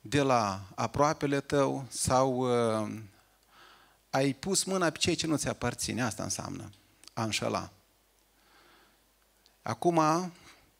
de 0.00 0.20
la 0.20 0.60
aproapele 0.74 1.40
tău 1.40 1.84
sau 1.88 2.46
ai 4.10 4.32
pus 4.32 4.64
mâna 4.64 4.90
pe 4.90 4.98
cei 4.98 5.14
ce 5.14 5.26
nu 5.26 5.36
ți 5.36 5.48
aparține. 5.48 6.02
Asta 6.02 6.22
înseamnă 6.22 6.70
a 7.12 7.22
înșela. 7.22 7.70
Acum 9.62 10.00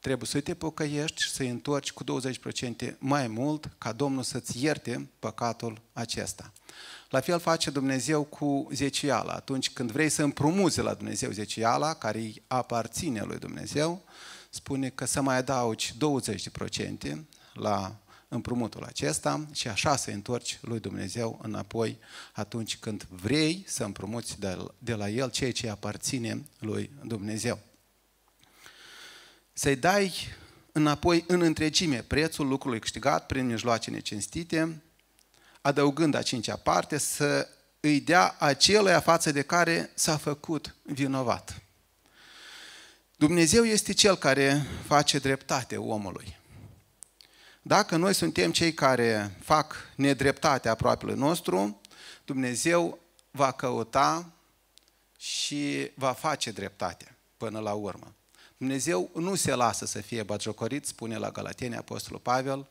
trebuie 0.01 0.29
să 0.29 0.41
te 0.41 0.55
pocăiești 0.55 1.23
și 1.23 1.31
să-i 1.31 1.49
întorci 1.49 1.93
cu 1.93 2.05
20% 2.05 2.99
mai 2.99 3.27
mult 3.27 3.71
ca 3.79 3.93
Domnul 3.93 4.23
să-ți 4.23 4.63
ierte 4.63 5.09
păcatul 5.19 5.81
acesta. 5.93 6.53
La 7.09 7.21
fel 7.21 7.41
face 7.41 7.71
Dumnezeu 7.71 8.25
cu 8.25 8.69
zeciala. 8.73 9.33
Atunci 9.33 9.71
când 9.71 9.91
vrei 9.91 10.09
să 10.09 10.23
împrumuzi 10.23 10.81
la 10.81 10.95
Dumnezeu 10.95 11.31
zeciala, 11.31 11.95
care 11.95 12.19
îi 12.19 12.43
aparține 12.47 13.23
lui 13.23 13.39
Dumnezeu, 13.39 14.03
spune 14.55 14.89
că 14.89 15.05
să 15.05 15.21
mai 15.21 15.37
adaugi 15.37 15.95
20% 17.13 17.25
la 17.55 17.97
împrumutul 18.29 18.85
acesta 18.85 19.47
și 19.53 19.69
așa 19.69 19.97
să 19.97 20.11
întorci 20.11 20.59
lui 20.63 20.81
Dumnezeu 20.81 21.39
înapoi 21.43 21.99
atunci 22.33 22.77
când 22.77 23.07
vrei 23.09 23.65
să 23.67 23.85
împrumuți 23.85 24.39
de 24.79 24.95
la 24.95 25.09
El 25.09 25.31
ceea 25.31 25.53
ce 25.53 25.69
aparține 25.69 26.45
lui 26.59 26.91
Dumnezeu 27.05 27.59
să-i 29.57 29.77
dai 29.77 30.15
înapoi 30.73 31.25
în 31.27 31.41
întregime 31.41 32.03
prețul 32.03 32.47
lucrului 32.47 32.79
câștigat 32.79 33.27
prin 33.27 33.47
mijloace 33.47 33.91
necinstite, 33.91 34.83
adăugând 35.61 36.15
a 36.15 36.23
cincea 36.23 36.57
parte, 36.57 36.99
să 36.99 37.49
îi 37.81 38.01
dea 38.01 38.37
acelea 38.39 39.01
față 39.01 39.33
de 39.33 39.43
care 39.43 39.91
s-a 39.95 40.17
făcut 40.17 40.75
vinovat. 40.83 41.64
Dumnezeu 43.17 43.65
este 43.65 43.93
Cel 43.93 44.17
care 44.17 44.67
face 44.87 45.19
dreptate 45.19 45.77
omului. 45.77 46.37
Dacă 47.63 47.97
noi 47.97 48.15
suntem 48.15 48.53
cei 48.53 48.75
care 48.75 49.37
fac 49.43 49.75
nedreptate 49.97 50.69
aproape 50.69 51.13
nostru, 51.13 51.81
Dumnezeu 52.25 52.99
va 53.31 53.53
căuta 53.53 54.33
și 55.19 55.91
va 55.95 56.13
face 56.13 56.51
dreptate 56.51 57.17
până 57.37 57.59
la 57.59 57.73
urmă. 57.73 58.15
Dumnezeu 58.57 59.11
nu 59.15 59.35
se 59.35 59.55
lasă 59.55 59.87
să 59.87 60.01
fie 60.01 60.23
batjocorit, 60.23 60.87
spune 60.87 61.17
la 61.17 61.31
Galatenia 61.31 61.79
Apostolul 61.79 62.21
Pavel, 62.21 62.69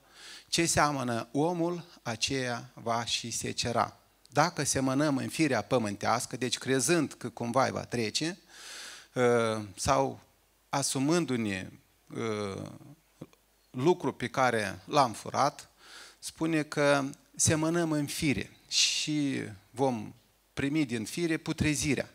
ce 0.48 0.66
seamănă 0.66 1.28
omul, 1.32 1.86
aceea 2.02 2.72
va 2.74 3.06
și 3.06 3.32
se 3.32 3.52
cera. 3.52 3.98
Dacă 4.30 4.64
semănăm 4.64 5.18
în 5.18 5.30
firea 5.30 5.62
pământească, 5.62 6.38
deci 6.38 6.58
crezând 6.58 7.14
că 7.14 7.30
cumva 7.30 7.70
va 7.72 7.84
trece, 7.86 8.40
uh, 9.14 9.64
sau 9.76 10.20
asumându-ne 10.74 11.70
uh, 12.16 12.64
lucru 13.70 14.14
pe 14.14 14.28
care 14.28 14.82
l-am 14.86 15.12
furat, 15.12 15.70
spune 16.20 16.64
că 16.64 17.10
semănăm 17.36 17.92
în 17.92 18.06
fire 18.06 18.58
și 18.68 19.42
vom 19.70 20.14
primi 20.54 20.86
din 20.86 21.06
fire 21.06 21.38
putrezirea. 21.38 22.10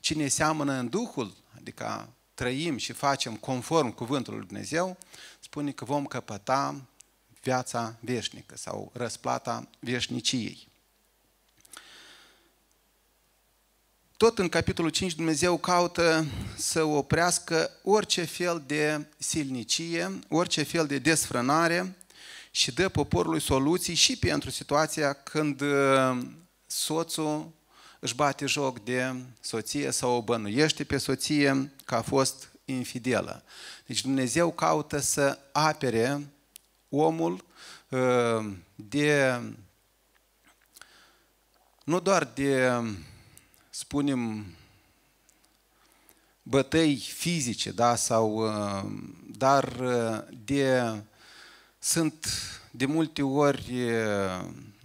Cine 0.00 0.28
seamănă 0.28 0.72
în 0.72 0.88
Duhul, 0.88 1.36
adică 1.56 2.08
trăim 2.34 2.76
și 2.76 2.92
facem 2.92 3.36
conform 3.36 3.90
cuvântului 3.90 4.38
lui 4.38 4.48
Dumnezeu, 4.48 4.96
spune 5.40 5.72
că 5.72 5.84
vom 5.84 6.06
căpăta 6.06 6.80
viața 7.42 7.96
veșnică 8.00 8.56
sau 8.56 8.90
răsplata 8.94 9.68
veșniciei. 9.80 10.68
Tot 14.20 14.38
în 14.38 14.48
capitolul 14.48 14.90
5 14.90 15.14
Dumnezeu 15.14 15.56
caută 15.56 16.26
să 16.56 16.82
oprească 16.82 17.70
orice 17.82 18.24
fel 18.24 18.62
de 18.66 19.06
silnicie, 19.18 20.18
orice 20.28 20.62
fel 20.62 20.86
de 20.86 20.98
desfrânare 20.98 21.96
și 22.50 22.72
dă 22.72 22.88
poporului 22.88 23.40
soluții 23.40 23.94
și 23.94 24.16
pentru 24.16 24.50
situația 24.50 25.12
când 25.12 25.60
uh, 25.60 26.18
soțul 26.66 27.52
își 28.00 28.14
bate 28.14 28.46
joc 28.46 28.84
de 28.84 29.14
soție 29.40 29.90
sau 29.90 30.16
o 30.16 30.22
bănuiește 30.22 30.84
pe 30.84 30.98
soție 30.98 31.72
că 31.84 31.94
a 31.94 32.02
fost 32.02 32.52
infidelă. 32.64 33.42
Deci 33.86 34.02
Dumnezeu 34.02 34.52
caută 34.52 34.98
să 34.98 35.38
apere 35.52 36.32
omul 36.88 37.44
uh, 37.88 38.52
de 38.74 39.40
nu 41.84 42.00
doar 42.00 42.24
de, 42.34 42.70
spunem, 43.80 44.46
bătăi 46.42 46.96
fizice, 46.96 47.70
da, 47.70 47.94
sau, 47.94 48.34
uh, 48.34 48.90
dar 49.36 49.64
uh, 49.80 50.18
de, 50.44 50.82
sunt 51.78 52.26
de 52.70 52.86
multe 52.86 53.22
ori 53.22 53.74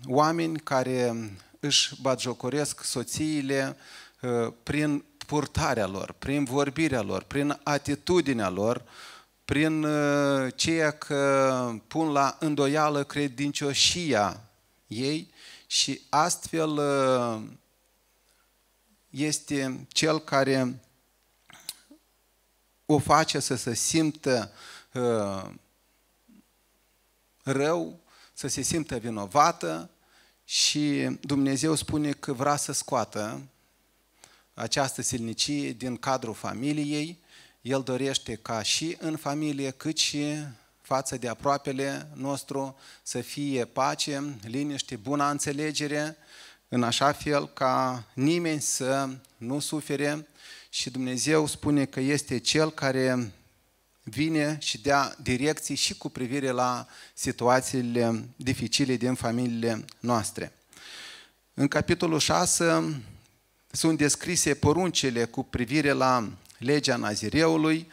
oameni 0.06 0.60
care 0.60 1.30
își 1.60 2.02
batjocoresc 2.02 2.84
soțiile 2.84 3.78
uh, 4.22 4.54
prin 4.64 5.04
purtarea 5.26 5.88
lor, 5.88 6.16
prin 6.20 6.44
vorbirea 6.44 7.02
lor, 7.02 7.24
prin 7.24 7.60
atitudinea 7.64 8.50
lor, 8.50 8.84
prin 9.46 9.84
uh, 9.84 10.54
ceea 10.56 10.92
că 10.92 11.72
pun 11.88 12.12
la 12.12 12.38
îndoială 12.40 13.04
credincioșia 13.04 14.42
ei 14.88 15.34
și 15.68 16.02
astfel 16.10 16.70
uh, 16.70 17.42
este 19.16 19.86
cel 19.88 20.20
care 20.20 20.80
o 22.86 22.98
face 22.98 23.40
să 23.40 23.56
se 23.56 23.74
simtă 23.74 24.52
rău, 27.44 28.00
să 28.34 28.48
se 28.48 28.62
simtă 28.62 28.98
vinovată, 28.98 29.90
și 30.46 31.18
Dumnezeu 31.22 31.76
spune 31.76 32.12
că 32.12 32.34
vrea 32.34 32.56
să 32.56 32.72
scoată 32.72 33.42
această 34.54 35.02
silnicie 35.02 35.72
din 35.72 35.98
cadrul 35.98 36.34
familiei. 36.34 37.20
El 37.62 37.84
dorește 37.84 38.36
ca 38.36 38.62
și 38.62 38.98
în 39.00 39.16
familie, 39.16 39.72
cât 39.72 39.98
și 39.98 40.36
față 40.82 41.18
de 41.18 41.28
aproapele 41.28 42.08
nostru, 42.14 42.78
să 43.04 43.22
fie 43.22 43.66
pace, 43.66 44.38
liniște, 44.44 44.96
bună 44.96 45.30
înțelegere, 45.30 46.18
în 46.76 46.84
așa 46.84 47.12
fel 47.12 47.48
ca 47.54 48.04
nimeni 48.14 48.62
să 48.62 49.10
nu 49.38 49.60
sufere 49.60 50.28
și 50.70 50.90
Dumnezeu 50.90 51.48
spune 51.48 51.86
că 51.86 52.00
este 52.00 52.38
Cel 52.38 52.72
care 52.72 53.34
vine 54.04 54.58
și 54.62 54.82
dea 54.82 55.16
direcții 55.22 55.76
și 55.76 55.98
cu 55.98 56.10
privire 56.10 56.50
la 56.50 56.88
situațiile 57.14 58.30
dificile 58.36 58.96
din 58.96 59.14
familiile 59.14 59.86
noastre. 60.00 60.54
În 61.54 61.68
capitolul 61.68 62.20
6 62.20 63.02
sunt 63.72 63.98
descrise 63.98 64.54
poruncile 64.54 65.26
cu 65.26 65.44
privire 65.44 65.92
la 65.92 66.30
legea 66.58 66.96
Nazireului 66.96 67.92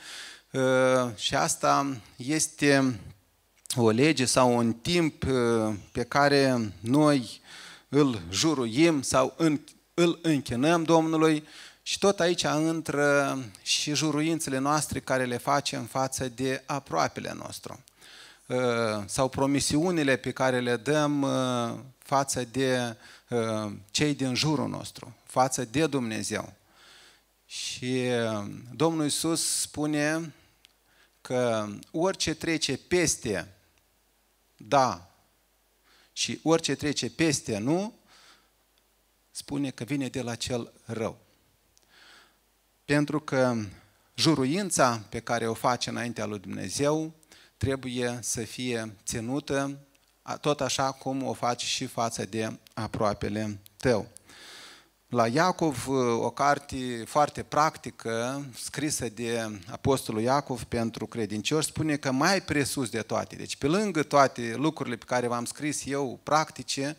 uh, 0.50 1.16
și 1.16 1.34
asta 1.34 2.00
este 2.16 3.00
o 3.76 3.90
lege 3.90 4.24
sau 4.24 4.56
un 4.56 4.72
timp 4.72 5.22
uh, 5.22 5.74
pe 5.92 6.02
care 6.02 6.72
noi 6.80 7.41
îl 7.94 8.22
juruim 8.31 9.02
sau 9.02 9.35
îl 9.94 10.18
închinăm 10.22 10.85
Domnului 10.85 11.46
și 11.83 11.98
tot 11.98 12.20
aici 12.20 12.42
intră 12.42 13.38
și 13.62 13.94
juruințele 13.94 14.59
noastre 14.59 15.00
care 15.00 15.24
le 15.24 15.37
facem 15.37 15.85
față 15.85 16.28
de 16.28 16.62
aproapele 16.66 17.33
nostru 17.33 17.83
uh, 18.46 18.57
sau 19.07 19.28
promisiunile 19.28 20.16
pe 20.16 20.31
care 20.31 20.61
le 20.61 20.76
dăm 20.76 21.26
față 21.98 22.44
de 22.44 22.96
cei 23.90 24.14
din 24.14 24.35
jurul 24.35 24.68
nostru, 24.68 25.14
față 25.26 25.64
de 25.64 25.87
Dumnezeu. 25.87 26.52
Și 27.46 28.09
Domnul 28.74 29.05
Iisus 29.05 29.61
spune 29.61 30.35
că 31.20 31.68
orice 31.90 32.35
trece 32.35 32.76
peste 32.76 33.48
da 34.57 35.12
și 36.12 36.40
orice 36.42 36.75
trece 36.75 37.11
peste 37.11 37.59
nu, 37.59 37.94
spune 39.31 39.70
că 39.70 39.85
vine 39.85 40.09
de 40.09 40.22
la 40.22 40.35
cel 40.35 40.72
rău. 40.85 41.18
Pentru 42.85 43.20
că 43.20 43.57
juruința 44.14 45.07
pe 45.09 45.20
care 45.20 45.46
o 45.48 45.55
face 45.55 45.90
înaintea 45.90 46.27
lui 46.27 46.38
Dumnezeu 46.38 47.14
trebuie 47.57 48.18
să 48.22 48.44
fie 48.44 48.96
ținută 49.05 49.79
tot 50.40 50.61
așa 50.61 50.92
cum 50.92 51.22
o 51.22 51.33
faci 51.33 51.62
și 51.62 51.87
față 51.87 52.25
de 52.25 52.59
aproapele 52.75 53.61
tău. 53.77 54.12
La 55.12 55.27
Iacov, 55.27 55.88
o 56.20 56.31
carte 56.31 57.05
foarte 57.07 57.42
practică, 57.42 58.44
scrisă 58.57 59.09
de 59.09 59.61
Apostolul 59.70 60.20
Iacov 60.20 60.62
pentru 60.62 61.07
credincioși, 61.07 61.66
spune 61.66 61.96
că 61.96 62.12
mai 62.12 62.42
presus 62.42 62.88
de 62.88 63.01
toate, 63.01 63.37
deci 63.37 63.57
pe 63.57 63.66
lângă 63.66 64.03
toate 64.03 64.55
lucrurile 64.57 64.96
pe 64.96 65.05
care 65.05 65.27
v-am 65.27 65.44
scris 65.44 65.87
eu, 65.87 66.20
practice, 66.22 66.96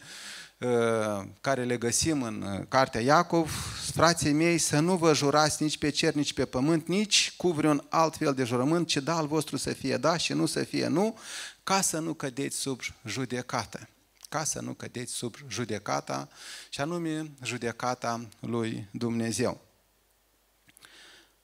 ă, 0.61 1.25
care 1.41 1.63
le 1.63 1.77
găsim 1.77 2.23
în 2.23 2.65
cartea 2.69 3.01
Iacov, 3.01 3.51
frații 3.93 4.33
mei, 4.33 4.57
să 4.57 4.79
nu 4.79 4.95
vă 4.95 5.13
jurați 5.13 5.63
nici 5.63 5.77
pe 5.77 5.89
cer, 5.89 6.13
nici 6.13 6.33
pe 6.33 6.45
pământ, 6.45 6.87
nici 6.87 7.33
cu 7.37 7.51
vreun 7.51 7.85
alt 7.89 8.15
fel 8.15 8.33
de 8.33 8.43
jurământ, 8.43 8.87
ci 8.87 8.97
da 8.97 9.15
al 9.15 9.27
vostru 9.27 9.57
să 9.57 9.73
fie 9.73 9.97
da 9.97 10.17
și 10.17 10.33
nu 10.33 10.45
să 10.45 10.63
fie 10.63 10.87
nu, 10.87 11.17
ca 11.63 11.81
să 11.81 11.99
nu 11.99 12.13
cădeți 12.13 12.57
sub 12.57 12.79
judecată 13.05 13.87
ca 14.33 14.43
să 14.43 14.61
nu 14.61 14.73
cădeți 14.73 15.13
sub 15.13 15.35
judecata, 15.47 16.27
și 16.69 16.81
anume 16.81 17.31
judecata 17.43 18.27
lui 18.39 18.87
Dumnezeu. 18.91 19.61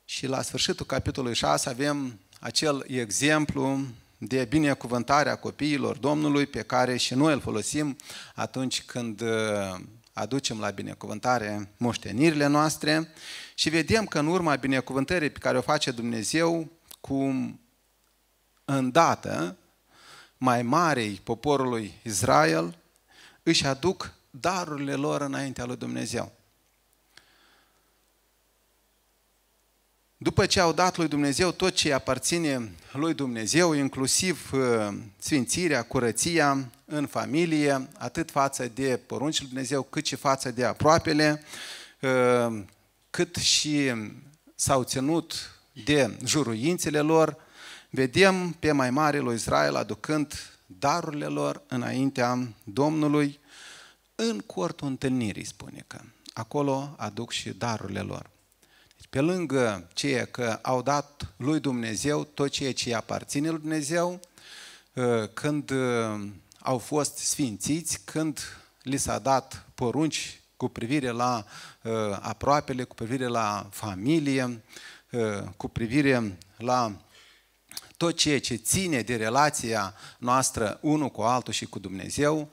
Și 0.05 0.27
la 0.27 0.41
sfârșitul 0.41 0.85
capitolului 0.85 1.35
6 1.35 1.69
avem 1.69 2.19
acel 2.39 2.85
exemplu 2.87 3.79
de 4.17 4.45
binecuvântare 4.45 5.29
a 5.29 5.35
copiilor 5.35 5.97
Domnului 5.97 6.45
pe 6.45 6.61
care 6.61 6.97
și 6.97 7.13
noi 7.13 7.33
îl 7.33 7.39
folosim 7.39 7.95
atunci 8.35 8.83
când 8.83 9.21
uh, 9.21 9.79
aducem 10.13 10.59
la 10.59 10.69
binecuvântare 10.69 11.71
moștenirile 11.77 12.47
noastre 12.47 13.13
și 13.53 13.69
vedem 13.69 14.05
că 14.05 14.19
în 14.19 14.27
urma 14.27 14.55
binecuvântării 14.55 15.29
pe 15.29 15.39
care 15.39 15.57
o 15.57 15.61
face 15.61 15.91
Dumnezeu, 15.91 16.71
cum 17.01 17.59
îndată 18.65 19.57
mai 20.37 20.61
marei 20.61 21.21
poporului 21.23 21.93
Israel 22.03 22.78
își 23.43 23.65
aduc 23.65 24.13
darurile 24.29 24.93
lor 24.93 25.21
înaintea 25.21 25.65
lui 25.65 25.77
Dumnezeu. 25.77 26.31
După 30.21 30.45
ce 30.45 30.59
au 30.59 30.73
dat 30.73 30.97
lui 30.97 31.07
Dumnezeu 31.07 31.51
tot 31.51 31.73
ce 31.73 31.93
aparține 31.93 32.71
lui 32.93 33.13
Dumnezeu, 33.13 33.73
inclusiv 33.73 34.51
uh, 34.53 34.97
sfințirea, 35.17 35.83
curăția 35.83 36.71
în 36.85 37.05
familie, 37.05 37.87
atât 37.97 38.31
față 38.31 38.67
de 38.67 38.99
poruncile 39.05 39.43
lui 39.43 39.53
Dumnezeu, 39.53 39.81
cât 39.81 40.05
și 40.05 40.15
față 40.15 40.51
de 40.51 40.65
aproapele, 40.65 41.43
uh, 41.99 42.63
cât 43.09 43.35
și 43.35 43.91
s-au 44.55 44.83
ținut 44.83 45.59
de 45.85 46.17
juruințele 46.25 46.99
lor, 46.99 47.35
vedem 47.89 48.51
pe 48.59 48.71
mai 48.71 48.89
mare 48.89 49.19
lui 49.19 49.35
Israel 49.35 49.75
aducând 49.75 50.48
darurile 50.77 51.25
lor 51.25 51.61
înaintea 51.67 52.53
Domnului 52.63 53.39
în 54.15 54.39
cortul 54.39 54.87
întâlnirii, 54.87 55.43
spune 55.43 55.83
că 55.87 55.99
acolo 56.33 56.95
aduc 56.97 57.31
și 57.31 57.49
darurile 57.49 57.99
lor. 57.99 58.29
Deci, 58.97 59.07
pe 59.09 59.21
lângă 59.21 59.89
ceea 59.93 60.25
că 60.25 60.59
au 60.61 60.81
dat 60.81 61.33
lui 61.37 61.59
Dumnezeu 61.59 62.23
tot 62.23 62.49
ceea 62.49 62.73
ce 62.73 62.95
aparține 62.95 63.49
lui 63.49 63.59
Dumnezeu, 63.59 64.19
ă, 64.95 65.25
când 65.33 65.71
ă, 65.71 66.19
au 66.59 66.77
fost 66.77 67.17
sfințiți, 67.17 68.01
când 68.03 68.39
li 68.81 68.97
s-a 68.97 69.19
dat 69.19 69.65
porunci 69.75 70.41
cu 70.57 70.67
privire 70.67 71.09
la 71.09 71.45
ă, 71.85 72.19
aproapele, 72.21 72.83
cu 72.83 72.95
privire 72.95 73.27
la 73.27 73.67
familie, 73.71 74.63
cu 75.57 75.67
privire 75.67 76.37
la 76.57 77.01
tot 77.99 78.15
ceea 78.15 78.39
ce 78.39 78.55
ține 78.55 79.01
de 79.01 79.15
relația 79.15 79.93
noastră 80.17 80.77
unul 80.81 81.09
cu 81.09 81.21
altul 81.21 81.53
și 81.53 81.65
cu 81.65 81.79
Dumnezeu 81.79 82.49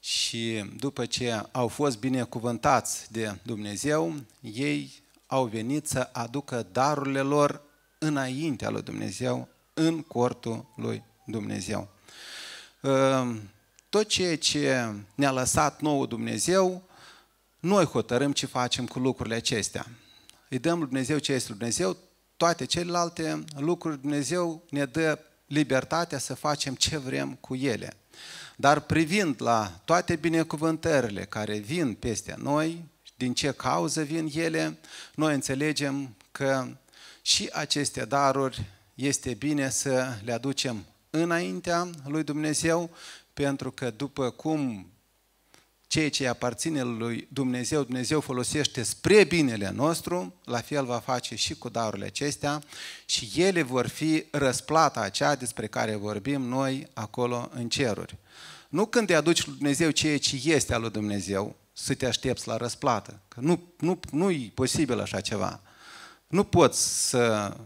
și 0.00 0.64
după 0.76 1.06
ce 1.06 1.42
au 1.52 1.68
fost 1.68 1.98
binecuvântați 1.98 3.12
de 3.12 3.38
Dumnezeu, 3.42 4.14
ei 4.40 5.02
au 5.26 5.44
venit 5.44 5.86
să 5.86 6.08
aducă 6.12 6.66
darurile 6.72 7.20
lor 7.20 7.62
înaintea 7.98 8.70
lui 8.70 8.82
Dumnezeu, 8.82 9.48
în 9.74 10.02
cortul 10.02 10.66
lui 10.76 11.02
Dumnezeu. 11.24 11.88
Ehm, 12.80 13.50
tot 13.88 14.08
ceea 14.08 14.38
ce 14.38 14.94
ne-a 15.14 15.32
lăsat 15.32 15.80
nouă 15.80 16.06
Dumnezeu, 16.06 16.82
noi 17.60 17.84
hotărâm 17.84 18.32
ce 18.32 18.46
facem 18.46 18.86
cu 18.86 18.98
lucrurile 18.98 19.34
acestea. 19.34 19.86
Îi 20.48 20.58
dăm 20.58 20.78
lui 20.78 20.86
Dumnezeu 20.86 21.18
ce 21.18 21.32
este 21.32 21.48
lui 21.48 21.58
Dumnezeu, 21.58 21.96
toate 22.40 22.64
celelalte 22.64 23.44
lucruri 23.56 24.00
Dumnezeu 24.00 24.62
ne 24.70 24.84
dă 24.84 25.18
libertatea 25.46 26.18
să 26.18 26.34
facem 26.34 26.74
ce 26.74 26.96
vrem 26.96 27.34
cu 27.40 27.54
ele. 27.54 27.92
Dar 28.56 28.80
privind 28.80 29.42
la 29.42 29.80
toate 29.84 30.16
binecuvântările 30.16 31.24
care 31.24 31.56
vin 31.58 31.94
peste 31.94 32.34
noi, 32.38 32.84
din 33.16 33.34
ce 33.34 33.50
cauză 33.52 34.02
vin 34.02 34.30
ele, 34.34 34.78
noi 35.14 35.34
înțelegem 35.34 36.16
că 36.32 36.66
și 37.22 37.48
aceste 37.52 38.04
daruri 38.04 38.64
este 38.94 39.34
bine 39.34 39.70
să 39.70 40.18
le 40.24 40.32
aducem 40.32 40.84
înaintea 41.10 41.90
lui 42.06 42.22
Dumnezeu, 42.22 42.90
pentru 43.34 43.70
că 43.70 43.90
după 43.90 44.30
cum 44.30 44.86
ceea 45.90 46.10
ce 46.10 46.28
aparține 46.28 46.82
lui 46.82 47.28
Dumnezeu, 47.32 47.82
Dumnezeu 47.82 48.20
folosește 48.20 48.82
spre 48.82 49.24
binele 49.24 49.70
nostru, 49.70 50.34
la 50.44 50.60
fel 50.60 50.84
va 50.84 50.98
face 50.98 51.34
și 51.34 51.54
cu 51.54 51.68
darurile 51.68 52.06
acestea 52.06 52.62
și 53.04 53.30
ele 53.36 53.62
vor 53.62 53.86
fi 53.86 54.24
răsplata 54.30 55.00
aceea 55.00 55.36
despre 55.36 55.66
care 55.66 55.94
vorbim 55.94 56.42
noi 56.42 56.86
acolo 56.94 57.48
în 57.54 57.68
ceruri. 57.68 58.16
Nu 58.68 58.86
când 58.86 59.06
te 59.06 59.14
aduci 59.14 59.46
lui 59.46 59.54
Dumnezeu 59.54 59.90
ceea 59.90 60.18
ce 60.18 60.40
este 60.44 60.74
al 60.74 60.80
lui 60.80 60.90
Dumnezeu, 60.90 61.56
să 61.72 61.94
te 61.94 62.06
aștepți 62.06 62.48
la 62.48 62.56
răsplată. 62.56 63.20
Că 63.28 63.40
nu, 63.40 63.62
nu, 63.78 64.00
nu 64.10 64.30
e 64.30 64.50
posibil 64.54 65.00
așa 65.00 65.20
ceva. 65.20 65.60
Nu 66.26 66.44
poți 66.44 67.08
să 67.08 67.56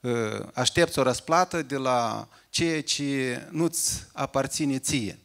uh, 0.00 0.46
aștepți 0.54 0.98
o 0.98 1.02
răsplată 1.02 1.62
de 1.62 1.76
la 1.76 2.28
ceea 2.50 2.82
ce 2.82 3.40
nu-ți 3.50 4.06
aparține 4.12 4.78
ție 4.78 5.21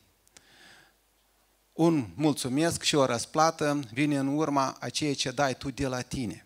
un 1.78 2.08
mulțumesc 2.16 2.84
și 2.84 2.96
o 2.96 3.06
răsplată 3.06 3.80
vine 3.94 4.18
în 4.18 4.28
urma 4.28 4.78
a 4.80 4.90
ceea 4.90 5.14
ce 5.14 5.32
dai 5.32 5.56
tu 5.56 5.72
de 5.72 5.88
la 5.88 6.02
tine. 6.02 6.46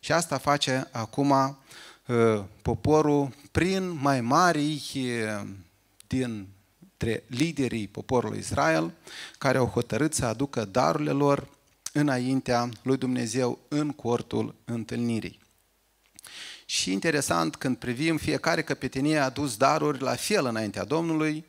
Și 0.00 0.12
asta 0.12 0.38
face 0.38 0.88
acum 0.92 1.30
uh, 1.30 2.44
poporul 2.62 3.34
prin 3.50 3.98
mai 4.00 4.20
mari 4.20 4.82
uh, 4.94 5.46
dintre 6.06 7.24
liderii 7.26 7.88
poporului 7.88 8.38
Israel, 8.38 8.92
care 9.38 9.58
au 9.58 9.66
hotărât 9.66 10.14
să 10.14 10.24
aducă 10.24 10.64
darurile 10.64 11.10
lor 11.10 11.48
înaintea 11.92 12.68
lui 12.82 12.96
Dumnezeu 12.96 13.58
în 13.68 13.90
cortul 13.90 14.54
întâlnirii. 14.64 15.38
Și 16.64 16.92
interesant, 16.92 17.56
când 17.56 17.76
privim, 17.76 18.16
fiecare 18.16 18.62
căpetenie 18.62 19.18
a 19.18 19.24
adus 19.24 19.56
daruri 19.56 20.00
la 20.00 20.14
fel 20.14 20.46
înaintea 20.46 20.84
Domnului 20.84 21.44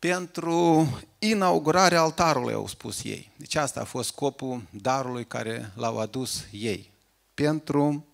pentru 0.00 0.88
inaugurarea 1.18 2.00
altarului, 2.00 2.54
au 2.54 2.66
spus 2.66 3.04
ei. 3.04 3.30
Deci 3.36 3.54
asta 3.54 3.80
a 3.80 3.84
fost 3.84 4.08
scopul 4.08 4.62
darului 4.70 5.26
care 5.26 5.72
l-au 5.74 5.98
adus 5.98 6.44
ei. 6.50 6.90
Pentru 7.34 8.06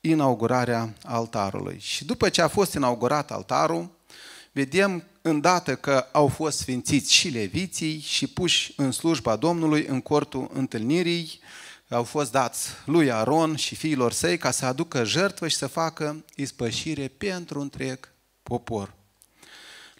inaugurarea 0.00 0.94
altarului. 1.02 1.78
Și 1.80 2.04
după 2.04 2.28
ce 2.28 2.42
a 2.42 2.48
fost 2.48 2.74
inaugurat 2.74 3.30
altarul, 3.30 3.90
vedem 4.52 5.04
îndată 5.22 5.76
că 5.76 6.06
au 6.12 6.28
fost 6.28 6.58
sfințiți 6.58 7.12
și 7.12 7.28
leviții 7.28 8.00
și 8.00 8.26
puși 8.26 8.72
în 8.76 8.90
slujba 8.90 9.36
Domnului 9.36 9.86
în 9.86 10.00
cortul 10.00 10.50
întâlnirii, 10.52 11.40
au 11.88 12.04
fost 12.04 12.32
dați 12.32 12.68
lui 12.84 13.12
Aron 13.12 13.56
și 13.56 13.74
fiilor 13.74 14.12
săi 14.12 14.38
ca 14.38 14.50
să 14.50 14.66
aducă 14.66 15.04
jertfă 15.04 15.48
și 15.48 15.56
să 15.56 15.66
facă 15.66 16.24
ispășire 16.36 17.08
pentru 17.08 17.60
întreg 17.60 18.12
popor. 18.42 19.00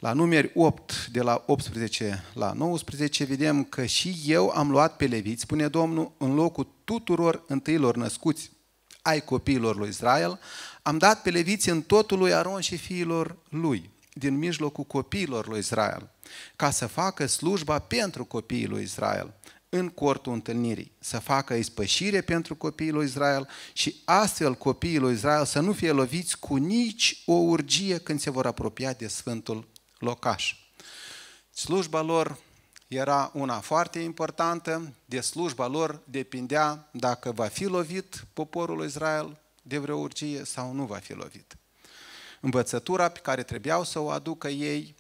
La 0.03 0.13
numeri 0.13 0.51
8, 0.55 1.07
de 1.13 1.21
la 1.21 1.45
18 1.47 2.25
la 2.35 2.53
19, 2.53 3.25
vedem 3.25 3.65
că 3.65 3.85
și 3.85 4.23
eu 4.27 4.49
am 4.49 4.71
luat 4.71 4.97
pe 4.97 5.07
leviți, 5.07 5.43
spune 5.43 5.69
Domnul, 5.69 6.13
în 6.19 6.35
locul 6.35 6.69
tuturor 6.85 7.45
întâilor 7.47 7.97
născuți 7.97 8.51
ai 9.03 9.21
copiilor 9.21 9.77
lui 9.77 9.89
Israel, 9.89 10.39
am 10.83 10.99
dat 10.99 11.23
pe 11.23 11.31
leviți 11.31 11.69
în 11.69 11.83
totul 11.83 12.19
lui 12.19 12.33
Aron 12.33 12.61
și 12.61 12.77
fiilor 12.77 13.37
lui, 13.49 13.91
din 14.13 14.39
mijlocul 14.39 14.85
copiilor 14.85 15.49
lui 15.49 15.59
Israel, 15.59 16.11
ca 16.57 16.71
să 16.71 16.87
facă 16.87 17.27
slujba 17.27 17.79
pentru 17.79 18.25
copiii 18.25 18.67
lui 18.67 18.83
Israel 18.83 19.35
în 19.69 19.89
cortul 19.89 20.33
întâlnirii, 20.33 20.93
să 20.99 21.19
facă 21.19 21.55
ispășire 21.55 22.21
pentru 22.21 22.55
copiii 22.57 22.91
lui 22.91 23.05
Israel 23.05 23.49
și 23.73 23.97
astfel 24.05 24.55
copiii 24.55 24.99
lui 24.99 25.13
Israel 25.13 25.45
să 25.45 25.61
nu 25.61 25.73
fie 25.73 25.91
loviți 25.91 26.39
cu 26.39 26.57
nici 26.57 27.23
o 27.27 27.33
urgie 27.33 27.99
când 27.99 28.21
se 28.21 28.31
vor 28.31 28.47
apropia 28.47 28.93
de 28.93 29.07
Sfântul 29.07 29.71
Locaș. 30.03 30.57
Slujba 31.51 32.01
lor 32.01 32.39
era 32.89 33.31
una 33.35 33.61
foarte 33.61 33.99
importantă, 33.99 34.93
de 35.05 35.21
slujba 35.21 35.67
lor 35.67 36.01
depindea 36.05 36.89
dacă 36.93 37.33
va 37.33 37.47
fi 37.47 37.65
lovit 37.65 38.25
poporul 38.33 38.85
Israel 38.85 39.41
de 39.63 39.79
vreo 39.79 39.97
urgie 39.97 40.45
sau 40.45 40.73
nu 40.73 40.85
va 40.85 40.97
fi 40.97 41.13
lovit. 41.13 41.57
Învățătura 42.41 43.09
pe 43.09 43.19
care 43.19 43.43
trebuiau 43.43 43.85
să 43.85 43.99
o 43.99 44.11
aducă 44.11 44.49
ei 44.49 44.95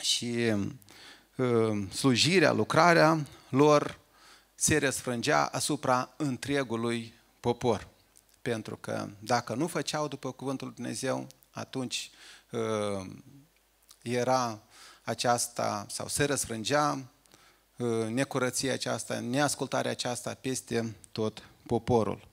și 0.00 0.52
uh, 1.36 1.88
slujirea, 1.90 2.52
lucrarea 2.52 3.26
lor 3.48 3.98
se 4.54 4.78
răsfrângea 4.78 5.46
asupra 5.46 6.14
întregului 6.16 7.14
popor. 7.40 7.88
Pentru 8.42 8.76
că 8.76 9.08
dacă 9.18 9.54
nu 9.54 9.66
făceau 9.66 10.08
după 10.08 10.32
cuvântul 10.32 10.66
lui 10.66 10.76
Dumnezeu, 10.76 11.26
atunci 11.50 12.10
uh, 12.50 13.06
era 14.02 14.62
aceasta 15.02 15.86
sau 15.88 16.08
se 16.08 16.24
răsfrângea 16.24 16.98
uh, 17.76 18.06
necurăția 18.08 18.72
aceasta, 18.72 19.20
neascultarea 19.20 19.90
aceasta 19.90 20.34
peste 20.34 20.96
tot 21.12 21.42
poporul. 21.66 22.30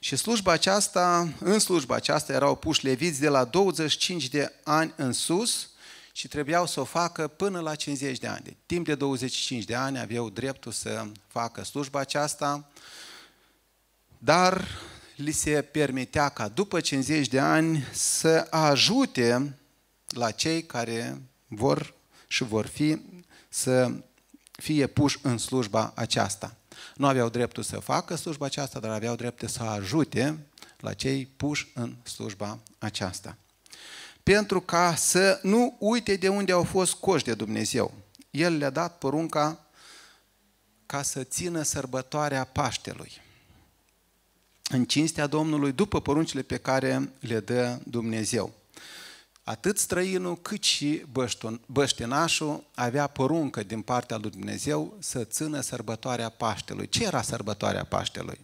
Și 0.00 0.16
slujba 0.16 0.52
aceasta, 0.52 1.28
în 1.40 1.58
slujba 1.58 1.94
aceasta 1.94 2.32
erau 2.32 2.54
puși 2.54 2.84
leviți 2.84 3.20
de 3.20 3.28
la 3.28 3.44
25 3.44 4.28
de 4.28 4.52
ani 4.64 4.92
în 4.96 5.12
sus 5.12 5.68
și 6.12 6.28
trebuiau 6.28 6.66
să 6.66 6.80
o 6.80 6.84
facă 6.84 7.28
până 7.28 7.60
la 7.60 7.74
50 7.74 8.18
de 8.18 8.26
ani. 8.26 8.44
De 8.44 8.56
timp 8.66 8.86
de 8.86 8.94
25 8.94 9.64
de 9.64 9.74
ani 9.74 9.98
aveau 9.98 10.30
dreptul 10.30 10.72
să 10.72 11.06
facă 11.26 11.64
slujba 11.64 11.98
aceasta, 12.00 12.70
dar 14.18 14.68
li 15.16 15.32
se 15.32 15.62
permitea 15.62 16.28
ca 16.28 16.48
după 16.48 16.80
50 16.80 17.28
de 17.28 17.38
ani 17.38 17.86
să 17.92 18.46
ajute 18.50 19.58
la 20.14 20.30
cei 20.30 20.62
care 20.62 21.22
vor 21.46 21.94
și 22.26 22.44
vor 22.44 22.66
fi 22.66 23.00
să 23.48 23.92
fie 24.52 24.86
puși 24.86 25.18
în 25.22 25.38
slujba 25.38 25.92
aceasta. 25.94 26.56
Nu 26.96 27.06
aveau 27.06 27.28
dreptul 27.28 27.62
să 27.62 27.78
facă 27.78 28.14
slujba 28.14 28.46
aceasta, 28.46 28.78
dar 28.78 28.90
aveau 28.90 29.14
dreptul 29.14 29.48
să 29.48 29.62
ajute 29.62 30.46
la 30.78 30.92
cei 30.92 31.26
puși 31.26 31.70
în 31.74 31.94
slujba 32.02 32.58
aceasta. 32.78 33.36
Pentru 34.22 34.60
ca 34.60 34.94
să 34.94 35.38
nu 35.42 35.76
uite 35.78 36.16
de 36.16 36.28
unde 36.28 36.52
au 36.52 36.64
fost 36.64 36.94
coși 36.94 37.24
de 37.24 37.34
Dumnezeu. 37.34 37.94
El 38.30 38.56
le-a 38.56 38.70
dat 38.70 38.98
porunca 38.98 39.66
ca 40.86 41.02
să 41.02 41.24
țină 41.24 41.62
sărbătoarea 41.62 42.44
Paștelui. 42.44 43.12
În 44.70 44.84
cinstea 44.84 45.26
Domnului, 45.26 45.72
după 45.72 46.00
poruncile 46.00 46.42
pe 46.42 46.56
care 46.56 47.12
le 47.20 47.40
dă 47.40 47.78
Dumnezeu. 47.86 48.52
Atât 49.44 49.78
străinul 49.78 50.36
cât 50.36 50.62
și 50.62 51.04
băștinașul 51.66 52.64
avea 52.74 53.06
poruncă 53.06 53.62
din 53.62 53.82
partea 53.82 54.16
lui 54.16 54.30
Dumnezeu 54.30 54.96
să 55.00 55.24
țină 55.24 55.60
sărbătoarea 55.60 56.28
Paștelui. 56.28 56.88
Ce 56.88 57.04
era 57.04 57.22
sărbătoarea 57.22 57.84
Paștelui? 57.84 58.40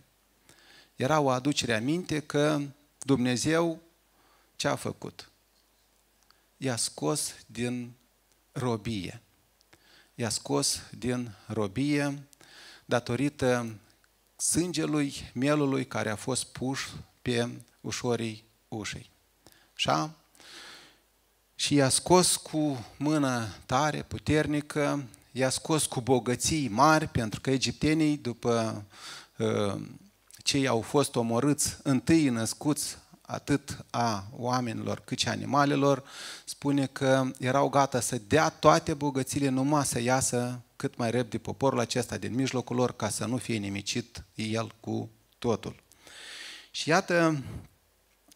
Era 0.96 1.20
o 1.20 1.30
aducere 1.30 1.74
aminte 1.74 2.20
că 2.20 2.60
Dumnezeu 2.98 3.80
ce 4.56 4.68
a 4.68 4.76
făcut? 4.76 5.30
I-a 6.56 6.76
scos 6.76 7.34
din 7.46 7.92
robie. 8.52 9.22
I-a 10.14 10.28
scos 10.28 10.80
din 10.98 11.34
robie 11.46 12.28
datorită 12.84 13.78
sângelui 14.36 15.30
mielului 15.34 15.86
care 15.86 16.10
a 16.10 16.16
fost 16.16 16.44
pus 16.44 16.78
pe 17.22 17.48
ușorii 17.80 18.44
ușei. 18.68 19.10
Așa? 19.74 20.19
Și 21.60 21.74
i-a 21.74 21.88
scos 21.88 22.36
cu 22.36 22.86
mână 22.96 23.48
tare, 23.66 24.02
puternică, 24.02 25.04
i-a 25.32 25.50
scos 25.50 25.86
cu 25.86 26.00
bogății 26.00 26.68
mari, 26.68 27.06
pentru 27.06 27.40
că 27.40 27.50
egiptenii, 27.50 28.16
după 28.16 28.84
uh, 29.38 29.80
cei 30.42 30.66
au 30.66 30.80
fost 30.80 31.16
omorâți, 31.16 31.76
întâi 31.82 32.28
născuți 32.28 32.98
atât 33.20 33.84
a 33.90 34.24
oamenilor 34.36 35.02
cât 35.04 35.18
și 35.18 35.28
animalelor, 35.28 36.02
spune 36.44 36.86
că 36.86 37.30
erau 37.38 37.68
gata 37.68 38.00
să 38.00 38.18
dea 38.26 38.48
toate 38.48 38.94
bogățiile 38.94 39.48
numai 39.48 39.84
să 39.84 40.00
iasă 40.00 40.60
cât 40.76 40.96
mai 40.96 41.10
repede 41.10 41.38
poporul 41.38 41.80
acesta 41.80 42.16
din 42.16 42.34
mijlocul 42.34 42.76
lor 42.76 42.96
ca 42.96 43.08
să 43.08 43.24
nu 43.24 43.36
fie 43.36 43.56
nimicit 43.56 44.24
el 44.34 44.74
cu 44.80 45.10
totul. 45.38 45.82
Și 46.70 46.88
iată 46.88 47.42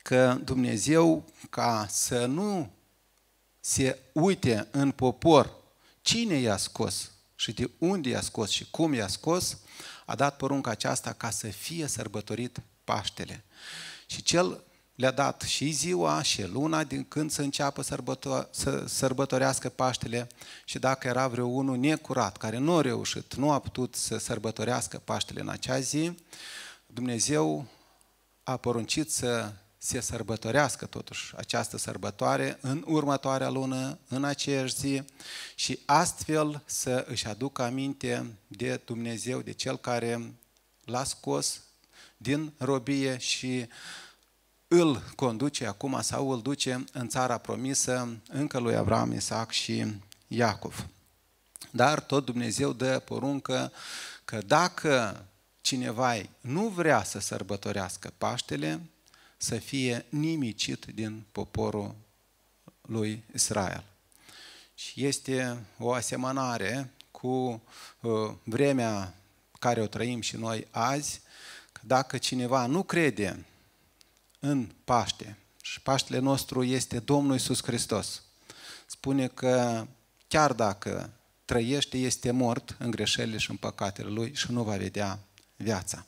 că 0.02 0.38
Dumnezeu, 0.44 1.24
ca 1.50 1.86
să 1.88 2.26
nu 2.26 2.70
se 3.66 3.98
uite 4.12 4.68
în 4.70 4.90
popor 4.90 5.54
cine 6.00 6.34
i-a 6.34 6.56
scos 6.56 7.10
și 7.34 7.52
de 7.52 7.70
unde 7.78 8.08
i-a 8.08 8.20
scos 8.20 8.50
și 8.50 8.70
cum 8.70 8.94
i-a 8.94 9.06
scos, 9.06 9.58
a 10.06 10.14
dat 10.14 10.36
porunca 10.36 10.70
aceasta 10.70 11.12
ca 11.12 11.30
să 11.30 11.46
fie 11.46 11.86
sărbătorit 11.86 12.62
Paștele. 12.84 13.44
Și 14.06 14.22
cel 14.22 14.62
le-a 14.94 15.10
dat 15.10 15.40
și 15.40 15.70
ziua 15.70 16.22
și 16.22 16.46
luna 16.46 16.84
din 16.84 17.04
când 17.04 17.30
să 17.30 17.42
înceapă 17.42 17.82
sărbăto- 17.82 18.50
să 18.50 18.84
sărbătorească 18.86 19.68
Paștele 19.68 20.28
și 20.64 20.78
dacă 20.78 21.08
era 21.08 21.28
vreo 21.28 21.46
unul 21.46 21.76
necurat, 21.76 22.36
care 22.36 22.58
nu 22.58 22.76
a 22.76 22.80
reușit, 22.80 23.34
nu 23.34 23.50
a 23.50 23.58
putut 23.58 23.94
să 23.94 24.18
sărbătorească 24.18 24.98
Paștele 25.04 25.40
în 25.40 25.48
acea 25.48 25.80
zi, 25.80 26.12
Dumnezeu 26.86 27.66
a 28.42 28.56
poruncit 28.56 29.10
să 29.10 29.52
se 29.84 30.00
sărbătorească 30.00 30.86
totuși 30.86 31.32
această 31.36 31.76
sărbătoare 31.76 32.58
în 32.60 32.84
următoarea 32.86 33.48
lună, 33.48 33.98
în 34.08 34.24
aceeași 34.24 34.74
zi 34.74 35.02
și 35.54 35.78
astfel 35.86 36.62
să 36.64 37.04
își 37.08 37.26
aducă 37.26 37.62
aminte 37.62 38.36
de 38.46 38.80
Dumnezeu, 38.84 39.40
de 39.40 39.52
Cel 39.52 39.76
care 39.76 40.34
l-a 40.84 41.04
scos 41.04 41.60
din 42.16 42.52
robie 42.58 43.18
și 43.18 43.68
îl 44.68 45.02
conduce 45.16 45.66
acum 45.66 46.00
sau 46.02 46.30
îl 46.30 46.42
duce 46.42 46.84
în 46.92 47.08
țara 47.08 47.38
promisă 47.38 48.16
încă 48.28 48.58
lui 48.58 48.76
Avram, 48.76 49.12
Isaac 49.12 49.50
și 49.50 49.86
Iacov. 50.26 50.86
Dar 51.70 52.00
tot 52.00 52.24
Dumnezeu 52.24 52.72
dă 52.72 52.98
poruncă 52.98 53.72
că 54.24 54.38
dacă 54.46 55.24
cineva 55.60 56.14
nu 56.40 56.68
vrea 56.68 57.02
să 57.02 57.18
sărbătorească 57.18 58.12
Paștele, 58.18 58.80
să 59.44 59.58
fie 59.58 60.06
nimicit 60.08 60.84
din 60.84 61.24
poporul 61.32 61.94
lui 62.80 63.22
Israel. 63.34 63.84
Și 64.74 65.04
este 65.04 65.64
o 65.78 65.92
asemănare 65.92 66.92
cu 67.10 67.62
uh, 68.00 68.32
vremea 68.44 69.14
care 69.58 69.80
o 69.80 69.86
trăim 69.86 70.20
și 70.20 70.36
noi 70.36 70.66
azi, 70.70 71.20
că 71.72 71.80
dacă 71.84 72.18
cineva 72.18 72.66
nu 72.66 72.82
crede 72.82 73.44
în 74.38 74.70
Paște, 74.84 75.38
și 75.62 75.80
Paștele 75.80 76.18
nostru 76.18 76.62
este 76.62 76.98
Domnul 76.98 77.32
Iisus 77.32 77.62
Hristos, 77.62 78.22
spune 78.86 79.28
că 79.28 79.86
chiar 80.28 80.52
dacă 80.52 81.10
trăiește, 81.44 81.98
este 81.98 82.30
mort 82.30 82.76
în 82.78 82.90
greșelile 82.90 83.38
și 83.38 83.50
în 83.50 83.56
păcatele 83.56 84.08
lui 84.08 84.34
și 84.34 84.52
nu 84.52 84.62
va 84.62 84.76
vedea 84.76 85.18
viața. 85.56 86.06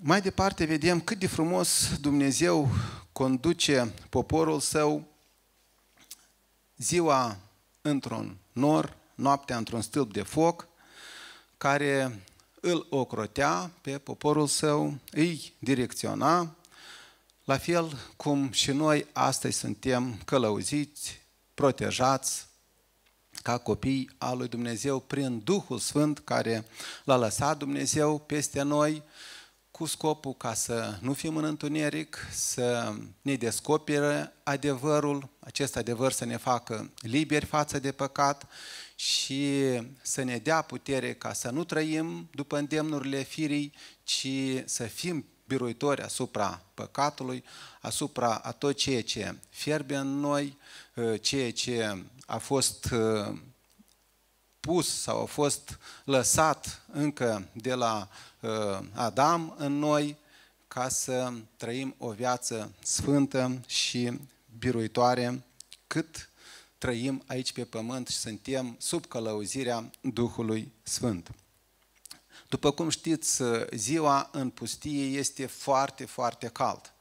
Mai 0.00 0.20
departe 0.20 0.64
vedem 0.64 1.00
cât 1.00 1.18
de 1.18 1.26
frumos 1.26 1.96
Dumnezeu 2.00 2.70
conduce 3.12 3.92
poporul 4.08 4.60
său 4.60 5.04
ziua 6.76 7.36
într-un 7.82 8.36
nor, 8.52 8.96
noaptea 9.14 9.56
într-un 9.56 9.82
stâlp 9.82 10.12
de 10.12 10.22
foc, 10.22 10.68
care 11.56 12.22
îl 12.60 12.86
ocrotea 12.90 13.70
pe 13.80 13.98
poporul 13.98 14.46
său, 14.46 14.98
îi 15.10 15.52
direcționa, 15.58 16.56
la 17.44 17.56
fel 17.56 17.98
cum 18.16 18.50
și 18.50 18.70
noi 18.70 19.06
astăzi 19.12 19.58
suntem 19.58 20.20
călăuziți, 20.24 21.20
protejați 21.54 22.46
ca 23.42 23.58
copii 23.58 24.10
al 24.18 24.36
lui 24.36 24.48
Dumnezeu 24.48 25.00
prin 25.00 25.40
Duhul 25.44 25.78
Sfânt 25.78 26.18
care 26.18 26.64
l-a 27.04 27.16
lăsat 27.16 27.58
Dumnezeu 27.58 28.18
peste 28.18 28.62
noi, 28.62 29.02
cu 29.76 29.86
scopul 29.86 30.34
ca 30.34 30.54
să 30.54 30.98
nu 31.00 31.12
fim 31.12 31.36
în 31.36 31.44
întuneric, 31.44 32.28
să 32.32 32.94
ne 33.22 33.34
descopere 33.34 34.32
adevărul, 34.42 35.28
acest 35.38 35.76
adevăr 35.76 36.12
să 36.12 36.24
ne 36.24 36.36
facă 36.36 36.90
liberi 36.96 37.44
față 37.44 37.78
de 37.78 37.92
păcat 37.92 38.46
și 38.94 39.62
să 40.02 40.22
ne 40.22 40.38
dea 40.38 40.62
putere 40.62 41.14
ca 41.14 41.32
să 41.32 41.50
nu 41.50 41.64
trăim 41.64 42.28
după 42.30 42.58
îndemnurile 42.58 43.22
firii, 43.22 43.74
ci 44.02 44.28
să 44.64 44.84
fim 44.84 45.24
biruitori 45.46 46.02
asupra 46.02 46.62
păcatului, 46.74 47.44
asupra 47.80 48.34
a 48.34 48.52
tot 48.52 48.76
ceea 48.76 49.02
ce 49.02 49.38
fierbe 49.48 49.96
în 49.96 50.20
noi, 50.20 50.58
ceea 51.20 51.52
ce 51.52 52.04
a 52.26 52.38
fost 52.38 52.94
pus 54.60 55.00
sau 55.00 55.22
a 55.22 55.24
fost 55.24 55.78
lăsat 56.04 56.82
încă 56.92 57.48
de 57.52 57.74
la 57.74 58.08
uh, 58.10 58.33
Adam 58.92 59.54
în 59.58 59.78
noi 59.78 60.16
ca 60.68 60.88
să 60.88 61.32
trăim 61.56 61.94
o 61.98 62.10
viață 62.10 62.72
sfântă 62.82 63.60
și 63.66 64.12
biruitoare 64.58 65.44
cât 65.86 66.30
trăim 66.78 67.22
aici 67.26 67.52
pe 67.52 67.64
pământ 67.64 68.08
și 68.08 68.16
suntem 68.16 68.76
sub 68.78 69.06
călăuzirea 69.06 69.90
Duhului 70.00 70.72
Sfânt. 70.82 71.30
După 72.48 72.70
cum 72.70 72.88
știți, 72.88 73.42
ziua 73.70 74.28
în 74.32 74.50
pustie 74.50 75.04
este 75.04 75.46
foarte, 75.46 76.04
foarte 76.04 76.46
cald, 76.46 76.92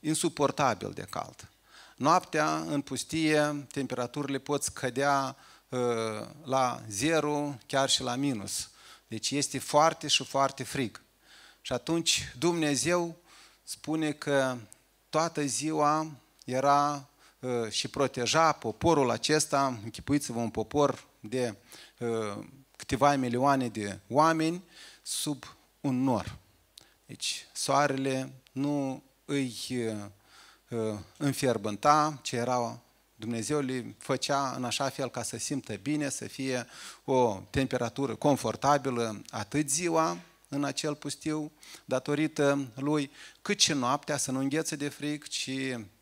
insuportabil 0.00 0.90
de 0.90 1.06
cald. 1.10 1.48
Noaptea 1.96 2.56
în 2.56 2.80
pustie 2.80 3.66
temperaturile 3.72 4.38
pot 4.38 4.62
scădea 4.62 5.36
Uh, 5.72 6.26
la 6.44 6.82
zero, 6.88 7.58
chiar 7.66 7.88
și 7.88 8.02
la 8.02 8.14
minus. 8.14 8.68
Deci 9.12 9.30
este 9.30 9.58
foarte 9.58 10.08
și 10.08 10.24
foarte 10.24 10.62
frig. 10.62 11.00
Și 11.60 11.72
atunci 11.72 12.32
Dumnezeu 12.38 13.16
spune 13.62 14.12
că 14.12 14.56
toată 15.08 15.44
ziua 15.44 16.10
era 16.44 17.08
uh, 17.38 17.70
și 17.70 17.88
proteja 17.88 18.52
poporul 18.52 19.10
acesta, 19.10 19.78
închipuiți-vă 19.84 20.38
un 20.38 20.50
popor 20.50 21.04
de 21.20 21.56
uh, 21.98 22.44
câteva 22.76 23.16
milioane 23.16 23.68
de 23.68 23.98
oameni 24.08 24.62
sub 25.02 25.56
un 25.80 26.02
nor. 26.02 26.36
Deci 27.06 27.46
soarele 27.52 28.32
nu 28.52 29.02
îi 29.24 29.54
înfierbânta, 31.16 32.18
ce 32.22 32.36
era 32.36 32.80
Dumnezeu 33.22 33.60
le 33.60 33.94
făcea 33.98 34.52
în 34.56 34.64
așa 34.64 34.88
fel 34.88 35.10
ca 35.10 35.22
să 35.22 35.38
simtă 35.38 35.74
bine, 35.74 36.08
să 36.08 36.24
fie 36.24 36.66
o 37.04 37.42
temperatură 37.50 38.14
confortabilă 38.14 39.22
atât 39.30 39.70
ziua 39.70 40.18
în 40.48 40.64
acel 40.64 40.94
pustiu, 40.94 41.52
datorită 41.84 42.72
lui, 42.74 43.10
cât 43.42 43.60
și 43.60 43.72
noaptea 43.72 44.16
să 44.16 44.30
nu 44.30 44.38
înghețe 44.38 44.76
de 44.76 44.88
frig, 44.88 45.26
ci 45.26 45.50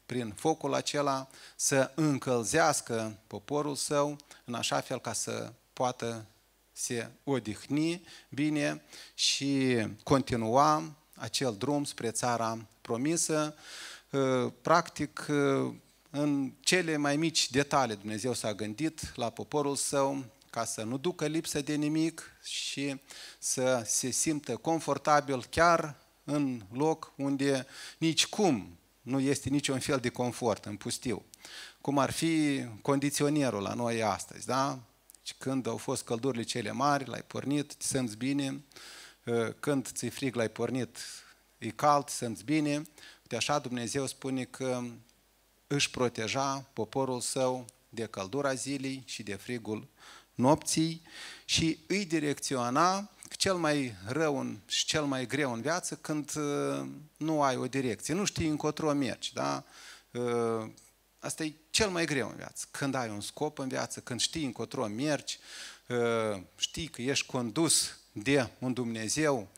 prin 0.07 0.33
focul 0.37 0.75
acela 0.75 1.29
să 1.57 1.93
încălzească 1.95 3.19
poporul 3.27 3.75
său 3.75 4.17
în 4.45 4.55
așa 4.55 4.81
fel 4.81 5.01
ca 5.01 5.13
să 5.13 5.53
poată 5.73 6.27
se 6.73 7.11
odihni 7.25 8.03
bine 8.29 8.83
și 9.15 9.79
continua 10.03 10.97
acel 11.15 11.55
drum 11.59 11.85
spre 11.85 12.11
țara 12.11 12.67
promisă. 12.81 13.55
Practic, 14.63 15.27
în 16.11 16.53
cele 16.61 16.97
mai 16.97 17.17
mici 17.17 17.51
detalii 17.51 17.97
Dumnezeu 17.97 18.33
s-a 18.35 18.55
gândit 18.55 19.17
la 19.17 19.31
poporul 19.31 19.77
său 19.77 20.25
ca 20.51 20.65
să 20.65 20.83
nu 20.83 20.99
ducă 20.99 21.27
lipsă 21.27 21.61
de 21.61 21.75
nimic 21.75 22.23
și 22.45 23.01
să 23.39 23.83
se 23.87 24.11
simtă 24.11 24.57
confortabil 24.57 25.45
chiar 25.45 25.97
în 26.25 26.63
loc 26.73 27.13
unde 27.17 27.67
nici 27.99 28.27
cum 28.27 28.79
nu 29.03 29.21
este 29.21 29.49
niciun 29.49 29.79
fel 29.79 29.99
de 29.99 30.09
confort 30.09 30.65
în 30.65 30.77
pustiu. 30.77 31.25
Cum 31.81 31.99
ar 31.99 32.11
fi 32.11 32.65
condiționierul 32.83 33.63
la 33.63 33.75
noi 33.75 34.03
astăzi, 34.03 34.47
da? 34.47 34.79
Când 35.39 35.67
au 35.67 35.77
fost 35.77 36.03
căldurile 36.03 36.43
cele 36.43 36.73
mari, 36.73 37.09
l-ai 37.09 37.23
pornit, 37.27 37.75
te 37.75 37.85
simți 37.85 38.17
bine, 38.17 38.65
când 39.61 39.89
ți-e 39.89 40.11
frig, 40.11 40.35
l-ai 40.35 40.49
pornit, 40.49 40.99
e 41.59 41.69
cald, 41.69 42.05
te 42.05 42.13
simți 42.13 42.45
bine. 42.45 42.83
De 43.23 43.37
așa 43.37 43.59
Dumnezeu 43.59 44.07
spune 44.07 44.45
că 44.45 44.83
își 45.73 45.91
proteja 45.91 46.69
poporul 46.73 47.21
său 47.21 47.65
de 47.89 48.07
căldura 48.07 48.55
zilei 48.55 49.03
și 49.07 49.23
de 49.23 49.35
frigul 49.35 49.89
nopții 50.35 51.03
și 51.45 51.79
îi 51.87 52.05
direcționa 52.05 53.11
cel 53.37 53.55
mai 53.55 53.95
rău 54.07 54.57
și 54.67 54.85
cel 54.85 55.05
mai 55.05 55.27
greu 55.27 55.53
în 55.53 55.61
viață 55.61 55.95
când 55.95 56.33
uh, 56.37 56.87
nu 57.17 57.43
ai 57.43 57.57
o 57.57 57.67
direcție, 57.67 58.15
nu 58.15 58.25
știi 58.25 58.49
încotro 58.49 58.93
mergi, 58.93 59.33
da? 59.33 59.65
Uh, 60.11 60.71
asta 61.19 61.45
e 61.45 61.53
cel 61.71 61.89
mai 61.89 62.05
greu 62.05 62.29
în 62.29 62.37
viață. 62.37 62.67
Când 62.71 62.95
ai 62.95 63.09
un 63.09 63.21
scop 63.21 63.59
în 63.59 63.69
viață, 63.69 64.01
când 64.01 64.21
știi 64.21 64.45
încotro 64.45 64.87
mergi, 64.87 65.39
uh, 65.89 66.43
știi 66.57 66.87
că 66.87 67.03
ești 67.03 67.27
condus 67.27 67.99
de 68.13 68.49
un 68.59 68.73
Dumnezeu, 68.73 69.49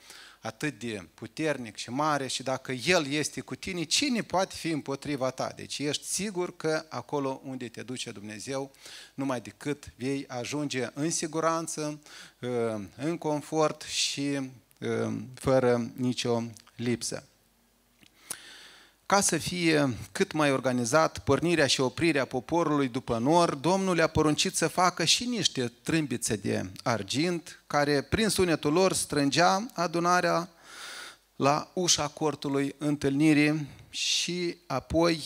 atât 0.42 0.78
de 0.78 1.08
puternic 1.14 1.76
și 1.76 1.90
mare 1.90 2.26
și 2.26 2.42
dacă 2.42 2.72
El 2.72 3.06
este 3.06 3.40
cu 3.40 3.54
tine, 3.54 3.82
cine 3.82 4.22
poate 4.22 4.54
fi 4.56 4.68
împotriva 4.68 5.30
ta? 5.30 5.52
Deci 5.56 5.78
ești 5.78 6.04
sigur 6.04 6.56
că 6.56 6.84
acolo 6.88 7.40
unde 7.44 7.68
te 7.68 7.82
duce 7.82 8.10
Dumnezeu, 8.10 8.72
numai 9.14 9.40
decât 9.40 9.92
vei 9.96 10.24
ajunge 10.28 10.88
în 10.94 11.10
siguranță, 11.10 12.00
uh, 12.40 12.48
în 12.96 13.18
confort 13.18 13.82
și 13.82 14.40
uh, 14.80 15.12
fără 15.34 15.90
nicio 15.96 16.42
lipsă 16.76 17.26
ca 19.12 19.20
să 19.20 19.38
fie 19.38 19.96
cât 20.12 20.32
mai 20.32 20.52
organizat 20.52 21.18
pornirea 21.18 21.66
și 21.66 21.80
oprirea 21.80 22.24
poporului 22.24 22.88
după 22.88 23.18
nor, 23.18 23.54
Domnul 23.54 23.94
le-a 23.94 24.06
poruncit 24.06 24.56
să 24.56 24.68
facă 24.68 25.04
și 25.04 25.24
niște 25.24 25.72
trâmbițe 25.82 26.36
de 26.36 26.70
argint, 26.82 27.62
care 27.66 28.02
prin 28.02 28.28
sunetul 28.28 28.72
lor 28.72 28.92
strângea 28.92 29.66
adunarea 29.74 30.48
la 31.36 31.70
ușa 31.74 32.08
cortului 32.08 32.74
întâlnirii 32.78 33.68
și 33.90 34.56
apoi 34.66 35.22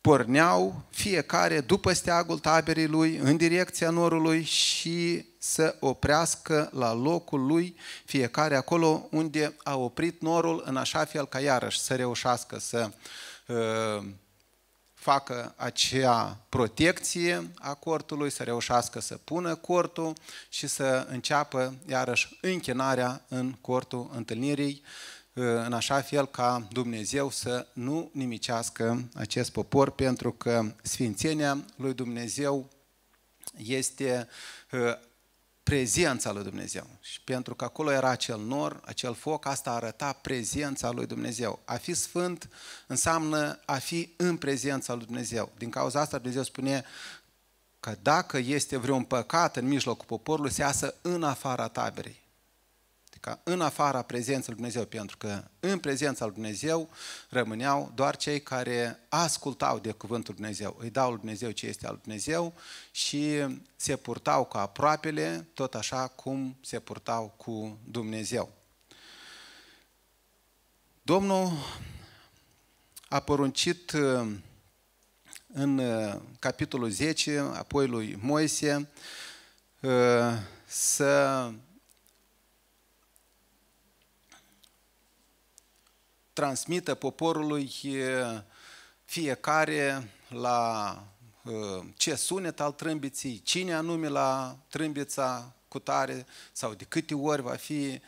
porneau 0.00 0.82
fiecare 0.90 1.60
după 1.60 1.92
steagul 1.92 2.38
taberii 2.38 2.86
lui 2.86 3.16
în 3.16 3.36
direcția 3.36 3.90
norului 3.90 4.42
și 4.42 5.24
să 5.38 5.76
oprească 5.80 6.70
la 6.72 6.92
locul 6.92 7.46
lui 7.46 7.76
fiecare 8.04 8.56
acolo 8.56 9.08
unde 9.10 9.56
a 9.62 9.76
oprit 9.76 10.20
norul 10.20 10.62
în 10.66 10.76
așa 10.76 11.04
fel 11.04 11.26
ca 11.26 11.40
iarăși 11.40 11.80
să 11.80 11.94
reușească 11.94 12.58
să 12.58 12.90
uh, 13.46 14.06
facă 15.00 15.54
acea 15.56 16.38
protecție 16.48 17.50
a 17.58 17.74
cortului, 17.74 18.30
să 18.30 18.42
reușească 18.42 19.00
să 19.00 19.18
pună 19.24 19.54
cortul 19.54 20.12
și 20.48 20.66
să 20.66 21.06
înceapă 21.10 21.74
iarăși 21.86 22.38
închinarea 22.40 23.24
în 23.28 23.52
cortul 23.60 24.10
întâlnirii, 24.14 24.82
în 25.42 25.72
așa 25.72 26.00
fel 26.00 26.26
ca 26.26 26.66
Dumnezeu 26.72 27.30
să 27.30 27.66
nu 27.72 28.10
nimicească 28.12 29.08
acest 29.14 29.50
popor, 29.50 29.90
pentru 29.90 30.32
că 30.32 30.74
Sfințenia 30.82 31.64
lui 31.76 31.94
Dumnezeu 31.94 32.68
este 33.56 34.28
ă, 34.72 34.98
prezența 35.62 36.32
lui 36.32 36.42
Dumnezeu. 36.42 36.86
Și 37.00 37.20
pentru 37.20 37.54
că 37.54 37.64
acolo 37.64 37.92
era 37.92 38.08
acel 38.08 38.40
nor, 38.40 38.80
acel 38.84 39.14
foc, 39.14 39.46
asta 39.46 39.70
arăta 39.70 40.12
prezența 40.12 40.90
lui 40.90 41.06
Dumnezeu. 41.06 41.58
A 41.64 41.74
fi 41.74 41.94
sfânt 41.94 42.48
înseamnă 42.86 43.60
a 43.64 43.74
fi 43.74 44.12
în 44.16 44.36
prezența 44.36 44.94
lui 44.94 45.04
Dumnezeu. 45.04 45.52
Din 45.58 45.70
cauza 45.70 46.00
asta 46.00 46.16
Dumnezeu 46.16 46.42
spune 46.42 46.84
că 47.80 47.96
dacă 48.02 48.38
este 48.38 48.76
vreun 48.76 49.02
păcat 49.02 49.56
în 49.56 49.66
mijlocul 49.66 50.06
poporului, 50.06 50.52
se 50.52 50.60
iasă 50.60 50.94
în 51.02 51.22
afara 51.22 51.68
taberei 51.68 52.20
ca 53.20 53.40
în 53.42 53.60
afara 53.60 54.02
prezenței 54.02 54.44
lui 54.46 54.54
Dumnezeu, 54.54 54.84
pentru 54.84 55.16
că 55.16 55.44
în 55.60 55.78
prezența 55.78 56.24
lui 56.24 56.34
Dumnezeu 56.34 56.88
rămâneau 57.28 57.92
doar 57.94 58.16
cei 58.16 58.42
care 58.42 58.98
ascultau 59.08 59.78
de 59.78 59.92
cuvântul 59.92 60.34
lui 60.34 60.42
Dumnezeu, 60.42 60.76
îi 60.80 60.90
dau 60.90 61.08
lui 61.08 61.18
Dumnezeu 61.18 61.50
ce 61.50 61.66
este 61.66 61.86
al 61.86 61.92
lui 61.92 62.02
Dumnezeu 62.02 62.54
și 62.90 63.46
se 63.76 63.96
purtau 63.96 64.44
cu 64.44 64.56
aproapele 64.56 65.46
tot 65.54 65.74
așa 65.74 66.06
cum 66.06 66.56
se 66.60 66.80
purtau 66.80 67.34
cu 67.36 67.78
Dumnezeu. 67.84 68.52
Domnul 71.02 71.52
a 73.08 73.20
poruncit 73.20 73.90
uh, 73.92 74.32
în 75.52 75.78
uh, 75.78 76.14
capitolul 76.38 76.90
10, 76.90 77.38
apoi 77.38 77.86
lui 77.86 78.18
Moise, 78.20 78.88
uh, 79.80 79.90
să 80.66 81.50
transmită 86.32 86.94
poporului 86.94 87.70
fiecare 89.04 90.10
la 90.28 91.04
ce 91.96 92.14
sunet 92.14 92.60
al 92.60 92.72
trâmbiții, 92.72 93.40
cine 93.44 93.74
anume 93.74 94.08
la 94.08 94.56
trâmbița 94.68 95.52
cu 95.68 95.78
tare 95.78 96.26
sau 96.52 96.74
de 96.74 96.84
câte 96.84 97.14
ori 97.14 97.42
va 97.42 97.54
fi 97.54 98.00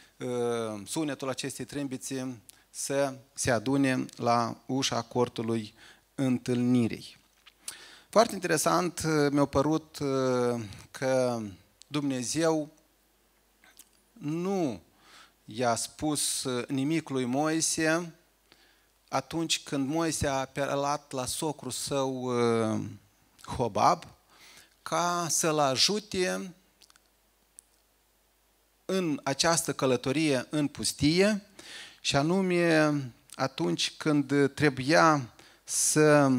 sunetul 0.87 1.29
acestei 1.29 1.65
trâmbițe 1.65 2.41
să 2.71 3.15
se 3.35 3.51
adune 3.51 4.05
la 4.17 4.57
ușa 4.67 5.03
cortului 5.03 5.75
întâlnirii. 6.15 7.17
Foarte 8.09 8.35
interesant 8.35 9.03
mi-a 9.31 9.45
părut 9.45 9.99
că 10.91 11.43
Dumnezeu 11.87 12.71
nu 14.13 14.81
i-a 15.45 15.75
spus 15.75 16.47
nimic 16.69 17.09
lui 17.09 17.25
Moise 17.25 18.15
atunci 19.09 19.63
când 19.63 19.89
Moise 19.89 20.27
a 20.27 20.33
apelat 20.33 21.13
la 21.13 21.27
socru 21.27 21.71
său 21.71 22.33
Hobab 23.57 24.05
ca 24.83 25.27
să-l 25.29 25.59
ajute 25.59 26.55
în 28.85 29.21
această 29.23 29.73
călătorie 29.73 30.47
în 30.51 30.69
pustie 30.69 31.47
și 32.01 32.17
anume 32.17 32.95
atunci 33.35 33.93
când 33.97 34.53
trebuia 34.55 35.33
să 35.65 36.33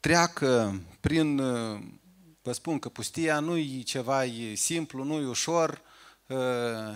treacă 0.00 0.80
prin, 1.00 1.36
vă 2.42 2.52
spun 2.52 2.78
că 2.78 2.88
pustia 2.88 3.40
nu 3.40 3.56
e 3.56 3.82
ceva 3.82 4.24
simplu, 4.54 5.04
nu 5.04 5.20
e 5.20 5.26
ușor 5.26 5.82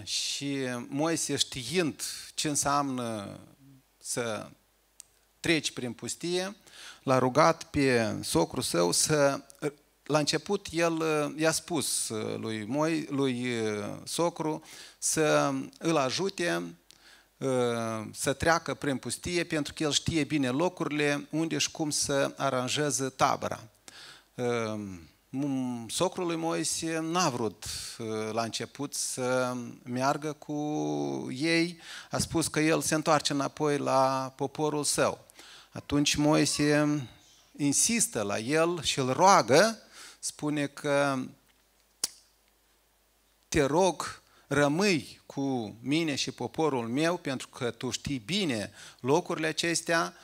și 0.03 0.57
Moise 0.89 1.37
știind 1.37 2.03
ce 2.35 2.49
înseamnă 2.49 3.39
să 3.99 4.49
treci 5.41 5.73
prin 5.73 5.93
pustie, 5.93 6.57
l-a 7.03 7.19
rugat 7.19 7.65
pe 7.65 8.17
socru 8.23 8.61
său 8.61 8.93
să 8.93 9.41
la 10.05 10.19
început 10.19 10.67
el 10.71 10.93
uh, 10.93 11.33
i-a 11.37 11.51
spus 11.51 12.09
uh, 12.09 12.39
lui, 12.39 12.65
Moi, 12.67 13.07
lui 13.11 13.61
uh, 13.61 13.85
Socru 14.05 14.63
să 14.99 15.53
îl 15.79 15.97
ajute 15.97 16.75
să 18.13 18.33
treacă 18.33 18.75
prin 18.75 18.97
pustie 18.97 19.45
pentru 19.45 19.73
că 19.73 19.83
el 19.83 19.91
știe 19.91 20.25
bine 20.25 20.49
locurile 20.49 21.27
unde 21.31 21.59
și 21.59 21.71
cum 21.71 21.91
să 21.91 22.33
aranjeze 22.37 23.09
tabăra. 23.09 23.61
Socrul 25.89 26.27
lui 26.27 26.37
Moise 26.37 26.99
n-a 26.99 27.29
vrut 27.29 27.65
la 28.33 28.43
început 28.43 28.95
să 28.95 29.57
meargă 29.83 30.33
cu 30.33 30.55
ei, 31.33 31.79
a 32.11 32.19
spus 32.19 32.49
că 32.49 32.61
el 32.61 32.81
se 32.81 32.95
întoarce 32.95 33.33
înapoi 33.33 33.79
la 33.79 34.33
poporul 34.37 34.85
său. 34.85 35.25
Atunci 35.73 36.15
Moise 36.15 37.01
insistă 37.57 38.23
la 38.23 38.39
el 38.39 38.83
și 38.83 38.99
îl 38.99 39.13
roagă 39.13 39.79
spune 40.19 40.67
că 40.67 41.19
te 43.49 43.63
rog, 43.63 44.23
rămâi 44.47 45.21
cu 45.27 45.77
mine 45.81 46.15
și 46.15 46.31
poporul 46.31 46.89
meu, 46.89 47.17
pentru 47.17 47.49
că 47.49 47.71
tu 47.71 47.91
știi 47.91 48.19
bine 48.19 48.73
locurile 49.01 49.47
acestea, 49.47 50.15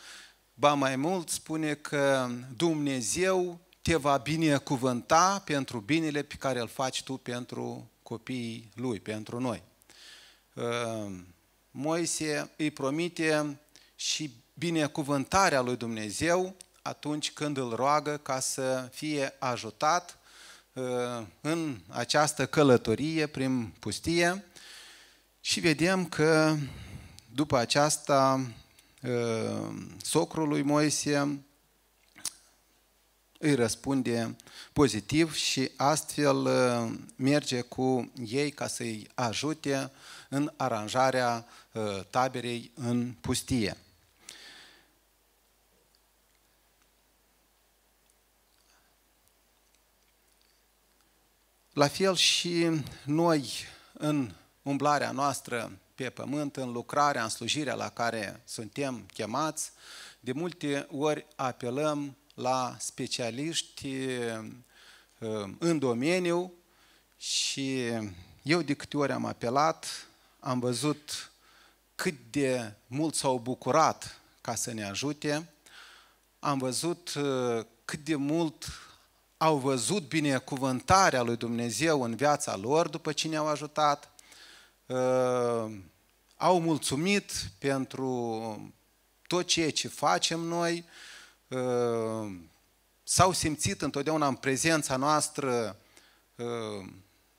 ba 0.54 0.74
mai 0.74 0.96
mult 0.96 1.28
spune 1.28 1.74
că 1.74 2.30
Dumnezeu 2.56 3.60
te 3.82 3.96
va 3.96 4.16
binecuvânta 4.16 5.42
pentru 5.44 5.80
binele 5.80 6.22
pe 6.22 6.34
care 6.34 6.60
îl 6.60 6.68
faci 6.68 7.02
tu 7.02 7.16
pentru 7.16 7.90
copiii 8.02 8.70
lui, 8.74 9.00
pentru 9.00 9.40
noi. 9.40 9.62
Ă, 10.56 11.10
Moise 11.70 12.50
îi 12.56 12.70
promite 12.70 13.58
și 13.96 14.34
binecuvântarea 14.54 15.60
lui 15.60 15.76
Dumnezeu 15.76 16.56
atunci 16.82 17.32
când 17.32 17.56
îl 17.56 17.74
roagă 17.74 18.16
ca 18.16 18.40
să 18.40 18.88
fie 18.92 19.34
ajutat 19.38 20.18
uh, 20.72 21.26
în 21.40 21.78
această 21.88 22.46
călătorie 22.46 23.26
prin 23.26 23.74
pustie 23.78 24.44
și 25.40 25.60
vedem 25.60 26.06
că 26.06 26.56
după 27.34 27.56
aceasta 27.56 28.46
uh, 29.02 29.68
socrul 30.02 30.48
lui 30.48 30.62
Moise 30.62 31.44
îi 33.42 33.54
răspunde 33.54 34.36
pozitiv 34.72 35.34
și 35.34 35.70
astfel 35.76 36.36
uh, 36.36 36.92
merge 37.16 37.60
cu 37.60 38.12
ei 38.26 38.50
ca 38.50 38.66
să-i 38.66 39.08
ajute 39.14 39.90
în 40.28 40.52
aranjarea 40.56 41.46
taberei 42.10 42.70
în 42.74 43.14
pustie. 43.20 43.76
La 51.72 51.88
fel 51.88 52.14
și 52.16 52.66
noi 53.04 53.52
în 53.92 54.32
umblarea 54.62 55.10
noastră 55.10 55.78
pe 55.94 56.10
pământ, 56.10 56.56
în 56.56 56.72
lucrarea, 56.72 57.22
în 57.22 57.28
slujirea 57.28 57.74
la 57.74 57.88
care 57.88 58.42
suntem 58.44 59.06
chemați, 59.12 59.72
de 60.20 60.32
multe 60.32 60.86
ori 60.90 61.26
apelăm 61.36 62.16
la 62.40 62.76
specialiști 62.78 63.86
uh, 63.86 65.50
în 65.58 65.78
domeniu 65.78 66.52
și 67.18 67.82
eu 68.42 68.62
de 68.62 68.74
câte 68.74 68.96
ori 68.96 69.12
am 69.12 69.24
apelat, 69.24 69.86
am 70.38 70.58
văzut 70.58 71.32
cât 71.94 72.14
de 72.30 72.72
mult 72.86 73.14
s-au 73.14 73.38
bucurat 73.38 74.20
ca 74.40 74.54
să 74.54 74.72
ne 74.72 74.84
ajute, 74.84 75.52
am 76.38 76.58
văzut 76.58 77.14
uh, 77.14 77.64
cât 77.84 78.04
de 78.04 78.14
mult 78.14 78.66
au 79.36 79.56
văzut 79.56 80.08
binecuvântarea 80.08 81.22
lui 81.22 81.36
Dumnezeu 81.36 82.02
în 82.02 82.16
viața 82.16 82.56
lor 82.56 82.88
după 82.88 83.12
ce 83.12 83.28
ne-au 83.28 83.46
ajutat, 83.46 84.10
uh, 84.86 85.72
au 86.36 86.60
mulțumit 86.60 87.32
pentru 87.58 88.72
tot 89.26 89.46
ceea 89.46 89.70
ce 89.70 89.88
facem 89.88 90.40
noi, 90.40 90.84
uh, 91.50 92.32
s-au 93.02 93.32
simțit 93.32 93.82
întotdeauna 93.82 94.26
în 94.26 94.34
prezența 94.34 94.96
noastră 94.96 95.76
uh, 96.36 96.88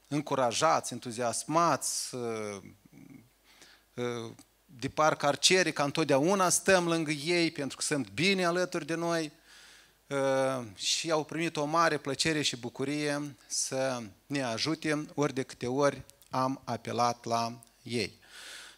încurajați, 0.08 0.94
entuziasmați, 0.94 2.16
de 4.66 4.90
parcă 4.90 5.26
ar 5.26 5.38
cere 5.38 5.72
ca 5.72 5.84
întotdeauna 5.84 6.50
stăm 6.50 6.88
lângă 6.88 7.12
ei 7.12 7.52
pentru 7.52 7.78
că 7.78 7.84
sunt 7.84 8.10
bine 8.10 8.46
alături 8.46 8.86
de 8.86 8.96
noi. 8.96 9.32
Uh, 10.08 10.66
și 10.76 11.12
au 11.12 11.24
primit 11.24 11.58
o 11.58 11.66
mare 11.66 11.98
plăcere 11.98 12.42
și 12.42 12.58
bucurie 12.58 13.36
să 13.48 14.02
ne 14.26 14.44
ajute 14.44 15.06
ori 15.14 15.34
de 15.34 15.44
câte 15.44 15.68
ori 15.68 16.02
am 16.30 16.62
apelat 16.64 17.26
la 17.26 17.60
ei. 17.84 18.20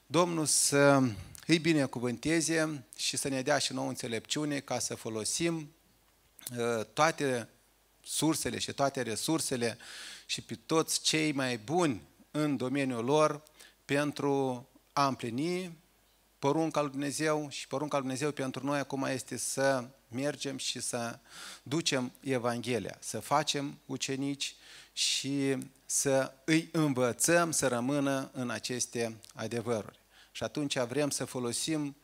Domnul 0.05 0.45
să 0.45 1.03
îi 1.47 1.59
binecuvânteze 1.59 2.85
și 2.95 3.17
să 3.17 3.27
ne 3.27 3.41
dea 3.41 3.57
și 3.57 3.73
nouă 3.73 3.87
înțelepciune 3.87 4.59
ca 4.59 4.79
să 4.79 4.95
folosim 4.95 5.73
uh, 6.57 6.85
toate 6.93 7.49
sursele 8.03 8.59
și 8.59 8.73
toate 8.73 9.01
resursele 9.01 9.77
și 10.25 10.41
pe 10.41 10.55
toți 10.65 11.01
cei 11.01 11.31
mai 11.31 11.57
buni 11.57 12.01
în 12.31 12.57
domeniul 12.57 13.05
lor 13.05 13.43
pentru 13.85 14.67
a 14.93 15.07
împlini 15.07 15.77
porunca 16.39 16.81
lui 16.81 16.89
Dumnezeu 16.89 17.47
și 17.49 17.67
porunca 17.67 17.97
lui 17.97 18.05
Dumnezeu 18.05 18.31
pentru 18.31 18.65
noi 18.65 18.79
acum 18.79 19.03
este 19.03 19.37
să 19.37 19.85
mergem 20.07 20.57
și 20.57 20.79
să 20.79 21.19
ducem 21.63 22.11
Evanghelia, 22.19 22.97
să 22.99 23.19
facem 23.19 23.79
ucenici 23.85 24.55
și 24.93 25.57
să 25.85 26.33
îi 26.43 26.69
învățăm 26.71 27.51
să 27.51 27.67
rămână 27.67 28.29
în 28.33 28.49
aceste 28.49 29.15
adevăruri. 29.33 30.02
Și 30.35 30.43
atunci 30.43 30.79
vrem 30.79 31.09
să 31.09 31.25
folosim 31.25 31.95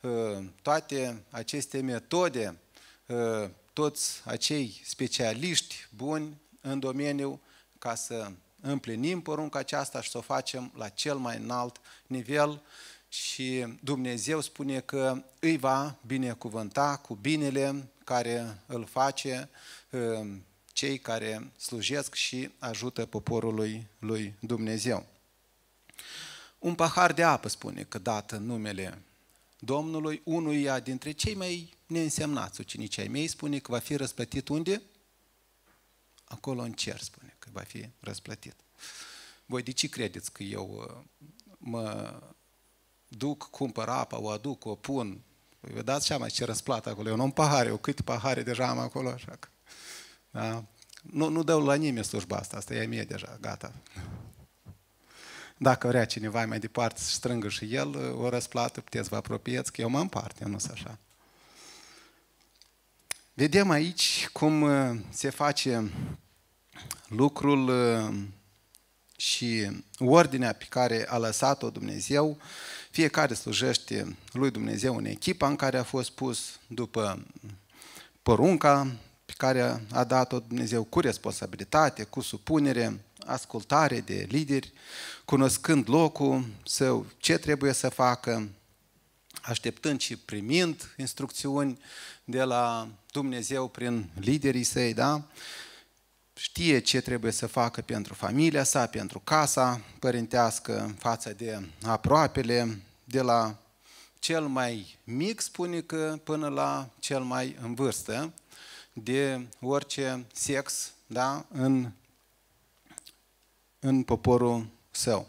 uh, 0.00 0.44
toate 0.62 1.24
aceste 1.30 1.80
metode, 1.80 2.58
uh, 3.06 3.50
toți 3.72 4.22
acei 4.24 4.80
specialiști 4.84 5.88
buni 5.96 6.40
în 6.60 6.78
domeniu 6.78 7.40
ca 7.78 7.94
să 7.94 8.30
împlinim 8.60 9.20
porunca 9.20 9.58
aceasta 9.58 10.00
și 10.00 10.10
să 10.10 10.18
o 10.18 10.20
facem 10.20 10.72
la 10.76 10.88
cel 10.88 11.16
mai 11.16 11.36
înalt 11.36 11.80
nivel 12.06 12.62
și 13.08 13.66
Dumnezeu 13.82 14.40
spune 14.40 14.80
că 14.80 15.22
îi 15.40 15.56
va 15.56 15.96
binecuvânta 16.06 16.96
cu 16.96 17.14
binele 17.14 17.88
care 18.04 18.58
îl 18.66 18.84
face 18.84 19.48
uh, 19.90 20.26
cei 20.72 20.98
care 20.98 21.50
slujesc 21.58 22.14
și 22.14 22.50
ajută 22.58 23.06
poporul 23.06 23.54
lui, 23.54 23.86
lui 23.98 24.34
Dumnezeu. 24.40 25.06
Un 26.66 26.74
pahar 26.74 27.12
de 27.12 27.22
apă, 27.22 27.48
spune 27.48 27.82
că 27.82 27.98
dată 27.98 28.36
numele 28.36 29.02
Domnului, 29.58 30.20
unuia 30.24 30.80
dintre 30.80 31.10
cei 31.10 31.34
mai 31.34 31.74
neînsemnați 31.86 32.60
ucenicii 32.60 33.02
ai 33.02 33.08
mei, 33.08 33.26
spune 33.26 33.58
că 33.58 33.72
va 33.72 33.78
fi 33.78 33.96
răsplătit 33.96 34.48
unde? 34.48 34.82
Acolo 36.24 36.62
în 36.62 36.72
cer, 36.72 37.00
spune 37.00 37.34
că 37.38 37.48
va 37.52 37.60
fi 37.60 37.88
răsplătit. 38.00 38.54
Voi 39.44 39.62
de 39.62 39.70
ce 39.70 39.88
credeți 39.88 40.32
că 40.32 40.42
eu 40.42 40.86
uh, 40.88 41.26
mă 41.58 42.14
duc, 43.08 43.50
cumpăr 43.50 43.88
apa, 43.88 44.20
o 44.20 44.28
aduc, 44.28 44.64
o 44.64 44.74
pun? 44.74 45.20
Păi 45.60 45.72
vă 45.72 45.82
dați 45.82 46.06
seama 46.06 46.28
ce 46.28 46.44
răsplată 46.44 46.88
acolo. 46.88 47.08
Eu 47.08 47.16
nu 47.16 47.22
am 47.22 47.30
pahare, 47.30 47.68
eu 47.68 47.76
câte 47.76 48.02
pahare 48.02 48.42
deja 48.42 48.68
am 48.68 48.78
acolo, 48.78 49.08
așa 49.08 49.36
că... 49.38 49.48
Da? 50.30 50.64
Nu, 51.02 51.28
nu 51.28 51.42
dau 51.42 51.64
la 51.64 51.74
nimeni 51.74 52.04
slujba 52.04 52.36
asta, 52.36 52.56
asta 52.56 52.74
e 52.74 52.84
a 52.84 52.88
mie 52.88 53.04
deja, 53.04 53.38
gata. 53.40 53.72
Dacă 55.58 55.88
vrea 55.88 56.04
cineva 56.04 56.46
mai 56.46 56.58
departe 56.58 57.00
să 57.00 57.10
strângă 57.10 57.48
și 57.48 57.74
el 57.74 57.88
uh, 57.88 58.24
o 58.24 58.28
răsplată, 58.28 58.80
puteți 58.80 59.08
vă 59.08 59.16
apropiați, 59.16 59.72
că 59.72 59.80
eu 59.80 59.88
mă 59.88 60.00
împart, 60.00 60.40
eu 60.40 60.48
nu 60.48 60.58
sunt 60.58 60.72
așa. 60.72 60.98
Vedem 63.34 63.70
aici 63.70 64.28
cum 64.32 64.62
uh, 64.62 64.98
se 65.10 65.30
face 65.30 65.90
lucrul 67.08 67.68
uh, 67.68 68.14
și 69.16 69.70
ordinea 69.98 70.52
pe 70.52 70.66
care 70.68 71.08
a 71.08 71.18
lăsat-o 71.18 71.70
Dumnezeu. 71.70 72.38
Fiecare 72.90 73.34
slujește 73.34 74.16
lui 74.32 74.50
Dumnezeu 74.50 74.96
în 74.96 75.04
echipa 75.04 75.46
în 75.46 75.56
care 75.56 75.78
a 75.78 75.82
fost 75.82 76.10
pus 76.10 76.58
după 76.66 77.26
porunca 78.22 78.96
pe 79.24 79.34
care 79.36 79.86
a 79.92 80.04
dat-o 80.04 80.38
Dumnezeu 80.38 80.84
cu 80.84 81.00
responsabilitate, 81.00 82.02
cu 82.02 82.20
supunere, 82.20 83.00
ascultare 83.26 84.00
de 84.00 84.26
lideri, 84.28 84.72
cunoscând 85.24 85.88
locul 85.88 86.46
său, 86.64 87.06
ce 87.18 87.38
trebuie 87.38 87.72
să 87.72 87.88
facă, 87.88 88.48
așteptând 89.42 90.00
și 90.00 90.16
primind 90.16 90.94
instrucțiuni 90.96 91.78
de 92.24 92.42
la 92.42 92.88
Dumnezeu 93.12 93.68
prin 93.68 94.10
liderii 94.20 94.64
săi, 94.64 94.94
da? 94.94 95.22
Știe 96.34 96.78
ce 96.78 97.00
trebuie 97.00 97.32
să 97.32 97.46
facă 97.46 97.80
pentru 97.80 98.14
familia 98.14 98.64
sa, 98.64 98.86
pentru 98.86 99.18
casa 99.18 99.80
părintească, 99.98 100.94
față 100.98 101.32
de 101.32 101.68
aproapele, 101.82 102.80
de 103.04 103.20
la 103.20 103.56
cel 104.18 104.46
mai 104.46 104.98
mic, 105.04 105.40
spune 105.40 105.80
că, 105.80 106.18
până 106.24 106.48
la 106.48 106.88
cel 106.98 107.20
mai 107.20 107.56
în 107.60 107.74
vârstă, 107.74 108.32
de 108.92 109.46
orice 109.60 110.26
sex, 110.32 110.92
da? 111.06 111.46
în, 111.52 111.90
în 113.86 114.02
poporul 114.02 114.66
său. 114.90 115.26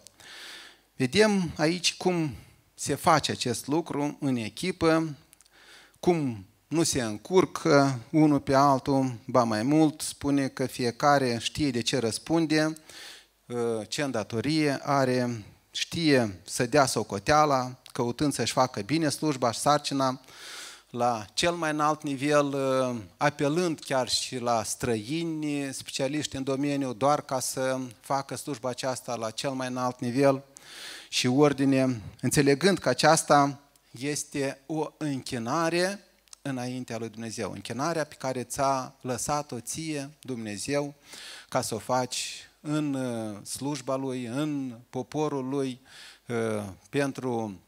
Vedem 0.95 1.51
aici 1.57 1.97
cum 1.97 2.35
se 2.73 2.95
face 2.95 3.31
acest 3.31 3.67
lucru 3.67 4.17
în 4.19 4.35
echipă, 4.35 5.15
cum 5.99 6.45
nu 6.67 6.83
se 6.83 7.01
încurcă 7.01 7.99
unul 8.11 8.39
pe 8.39 8.53
altul, 8.53 9.15
ba 9.25 9.43
mai 9.43 9.63
mult, 9.63 10.01
spune 10.01 10.47
că 10.47 10.65
fiecare 10.65 11.37
știe 11.41 11.71
de 11.71 11.81
ce 11.81 11.97
răspunde, 11.97 12.73
uh, 13.45 13.87
ce 13.87 14.03
îndatorie 14.03 14.79
are, 14.83 15.45
știe 15.71 16.39
să 16.45 16.65
dea 16.65 16.85
socoteala, 16.85 17.81
căutând 17.91 18.33
să-și 18.33 18.53
facă 18.53 18.81
bine 18.81 19.09
slujba 19.09 19.51
și 19.51 19.59
sarcina, 19.59 20.21
la 20.89 21.25
cel 21.33 21.53
mai 21.53 21.71
înalt 21.71 22.03
nivel, 22.03 22.45
uh, 22.45 22.95
apelând 23.17 23.79
chiar 23.79 24.09
și 24.09 24.37
la 24.37 24.63
străini, 24.63 25.73
specialiști 25.73 26.35
în 26.35 26.43
domeniu, 26.43 26.93
doar 26.93 27.21
ca 27.21 27.39
să 27.39 27.79
facă 27.99 28.35
slujba 28.35 28.69
aceasta 28.69 29.15
la 29.15 29.31
cel 29.31 29.51
mai 29.51 29.67
înalt 29.67 29.99
nivel 29.99 30.43
și 31.09 31.27
ordine, 31.27 32.01
înțelegând 32.21 32.77
că 32.77 32.89
aceasta 32.89 33.59
este 33.91 34.61
o 34.65 34.91
închinare 34.97 36.03
înaintea 36.41 36.97
lui 36.97 37.09
Dumnezeu. 37.09 37.51
Închinarea 37.51 38.03
pe 38.03 38.15
care 38.15 38.43
ți-a 38.43 38.95
lăsat-o 39.01 39.59
ție 39.59 40.09
Dumnezeu 40.21 40.93
ca 41.49 41.61
să 41.61 41.75
o 41.75 41.77
faci 41.77 42.49
în 42.59 42.93
uh, 42.93 43.45
slujba 43.45 43.95
Lui, 43.95 44.25
în 44.25 44.77
poporul 44.89 45.47
Lui, 45.49 45.81
uh, 46.27 46.63
pentru 46.89 47.61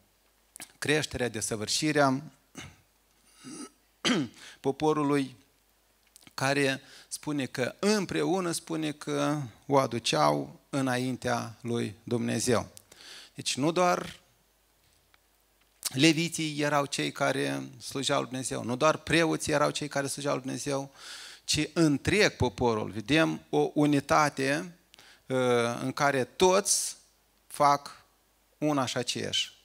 creșterea, 0.77 1.29
desăvârșirea 1.29 2.23
poporului 4.59 5.35
care 6.33 6.81
spune 7.07 7.45
că 7.45 7.75
împreună 7.79 8.51
spune 8.51 8.91
că 8.91 9.41
o 9.67 9.77
aduceau 9.77 10.59
înaintea 10.69 11.57
lui 11.61 11.95
Dumnezeu. 12.03 12.67
Deci 13.35 13.55
nu 13.55 13.71
doar 13.71 14.19
leviții 15.89 16.61
erau 16.61 16.85
cei 16.85 17.11
care 17.11 17.69
slujeau 17.81 18.19
lui 18.19 18.29
Dumnezeu, 18.29 18.63
nu 18.63 18.75
doar 18.75 18.97
preoții 18.97 19.53
erau 19.53 19.69
cei 19.69 19.87
care 19.87 20.07
slujeau 20.07 20.33
lui 20.33 20.43
Dumnezeu, 20.43 20.91
ci 21.43 21.69
întreg 21.73 22.31
poporul. 22.31 22.91
Vedem 22.91 23.41
o 23.49 23.71
unitate 23.73 24.77
uh, 25.27 25.37
în 25.81 25.91
care 25.91 26.23
toți 26.23 26.97
fac 27.47 28.05
una 28.57 28.85
și 28.85 28.97
aceeași. 28.97 29.57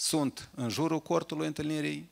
Uh, 0.00 0.06
sunt 0.06 0.48
în 0.54 0.68
jurul 0.68 1.00
cortului 1.00 1.46
întâlnirii, 1.46 2.10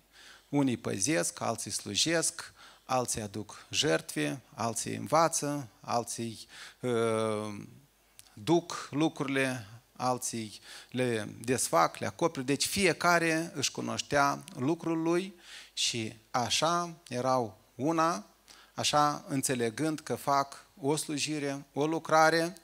unii 0.48 0.76
păzesc, 0.76 1.40
alții 1.40 1.70
slujesc, 1.70 2.52
alții 2.84 3.20
aduc 3.20 3.66
jertfe, 3.70 4.40
alții 4.54 4.94
învață, 4.94 5.68
alții 5.80 6.46
uh, 6.80 7.54
duc 8.32 8.88
lucrurile, 8.90 9.66
alții 9.96 10.60
le 10.90 11.28
desfac, 11.40 11.98
le 11.98 12.06
acoperă. 12.06 12.44
Deci 12.44 12.66
fiecare 12.66 13.52
își 13.54 13.72
cunoștea 13.72 14.44
lucrul 14.56 15.02
lui 15.02 15.34
și 15.72 16.16
așa 16.30 16.94
erau 17.08 17.58
una, 17.74 18.26
așa 18.74 19.24
înțelegând 19.28 20.00
că 20.00 20.14
fac 20.14 20.66
o 20.80 20.96
slujire, 20.96 21.66
o 21.72 21.86
lucrare, 21.86 22.56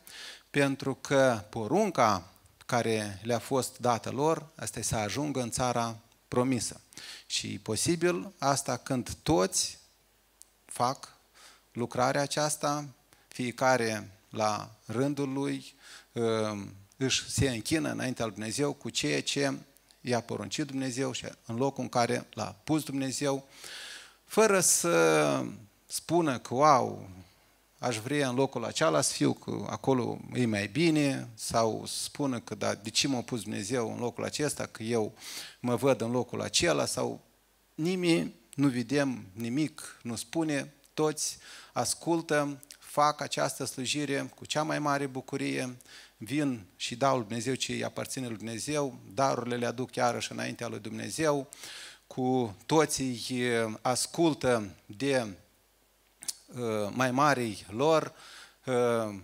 pentru 0.50 0.94
că 0.94 1.44
porunca 1.50 2.34
care 2.66 3.20
le-a 3.22 3.38
fost 3.38 3.78
dată 3.78 4.10
lor, 4.10 4.46
asta 4.54 4.78
e 4.78 4.82
să 4.82 4.96
ajungă 4.96 5.40
în 5.40 5.50
țara 5.50 5.96
promisă. 6.28 6.80
Și 7.26 7.58
posibil 7.58 8.32
asta 8.38 8.76
când 8.76 9.10
toți 9.22 9.78
fac 10.64 11.16
lucrarea 11.72 12.22
aceasta, 12.22 12.84
fiecare 13.28 14.10
la 14.30 14.70
rândul 14.86 15.32
lui 15.32 15.74
um, 16.12 16.74
își 16.96 17.30
se 17.30 17.50
închină 17.50 17.90
înaintea 17.90 18.24
lui 18.24 18.34
Dumnezeu 18.34 18.72
cu 18.72 18.90
ceea 18.90 19.22
ce 19.22 19.52
i-a 20.00 20.20
poruncit 20.20 20.66
Dumnezeu 20.66 21.12
și 21.12 21.26
în 21.46 21.56
locul 21.56 21.82
în 21.82 21.88
care 21.88 22.26
l-a 22.30 22.56
pus 22.64 22.82
Dumnezeu, 22.82 23.48
fără 24.24 24.60
să 24.60 25.44
spună 25.86 26.38
că, 26.38 26.54
wow, 26.54 27.08
aș 27.78 27.98
vrea 27.98 28.28
în 28.28 28.34
locul 28.34 28.64
acela 28.64 29.00
să 29.00 29.12
fiu, 29.12 29.32
că 29.32 29.66
acolo 29.68 30.18
e 30.34 30.46
mai 30.46 30.66
bine, 30.66 31.28
sau 31.34 31.84
spună 31.86 32.40
că 32.40 32.54
da, 32.54 32.74
de 32.74 32.90
ce 32.90 33.08
m-a 33.08 33.20
pus 33.20 33.42
Dumnezeu 33.42 33.92
în 33.92 33.98
locul 33.98 34.24
acesta, 34.24 34.66
că 34.66 34.82
eu 34.82 35.12
mă 35.60 35.74
văd 35.74 36.00
în 36.00 36.10
locul 36.10 36.40
acela, 36.40 36.86
sau 36.86 37.20
nimeni 37.74 38.34
nu 38.54 38.68
vedem 38.68 39.26
nimic, 39.32 39.98
nu 40.02 40.16
spune, 40.16 40.72
toți 40.94 41.38
ascultă, 41.72 42.60
fac 42.78 43.20
această 43.20 43.64
slujire 43.64 44.32
cu 44.34 44.44
cea 44.44 44.62
mai 44.62 44.78
mare 44.78 45.06
bucurie, 45.06 45.76
vin 46.16 46.64
și 46.76 46.96
dau 46.96 47.16
lui 47.16 47.26
Dumnezeu 47.26 47.54
ce 47.54 47.72
îi 47.72 47.84
aparține 47.84 48.26
lui 48.26 48.36
Dumnezeu, 48.36 48.98
darurile 49.14 49.56
le 49.56 49.66
aduc 49.66 49.94
iarăși 49.94 50.32
înaintea 50.32 50.68
lui 50.68 50.78
Dumnezeu, 50.78 51.48
cu 52.06 52.56
toții 52.66 53.42
ascultă 53.82 54.74
de 54.86 55.26
Uh, 55.26 55.43
mai 56.90 57.11
mari 57.11 57.66
lor, 57.70 58.12
uh, 58.64 59.14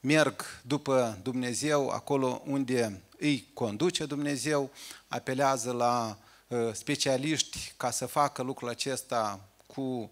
merg 0.00 0.44
după 0.66 1.18
Dumnezeu 1.22 1.88
acolo 1.88 2.42
unde 2.46 3.02
îi 3.18 3.48
conduce 3.54 4.06
Dumnezeu, 4.06 4.70
apelează 5.08 5.72
la 5.72 6.18
uh, 6.48 6.72
specialiști 6.72 7.72
ca 7.76 7.90
să 7.90 8.06
facă 8.06 8.42
lucrul 8.42 8.68
acesta 8.68 9.40
cu 9.66 10.10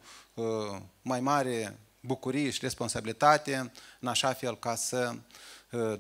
mai 1.03 1.21
mare 1.21 1.79
bucurie 2.01 2.51
și 2.51 2.59
responsabilitate, 2.63 3.73
în 4.01 4.09
așa 4.09 4.33
fel 4.33 4.59
ca 4.59 4.75
să 4.75 5.15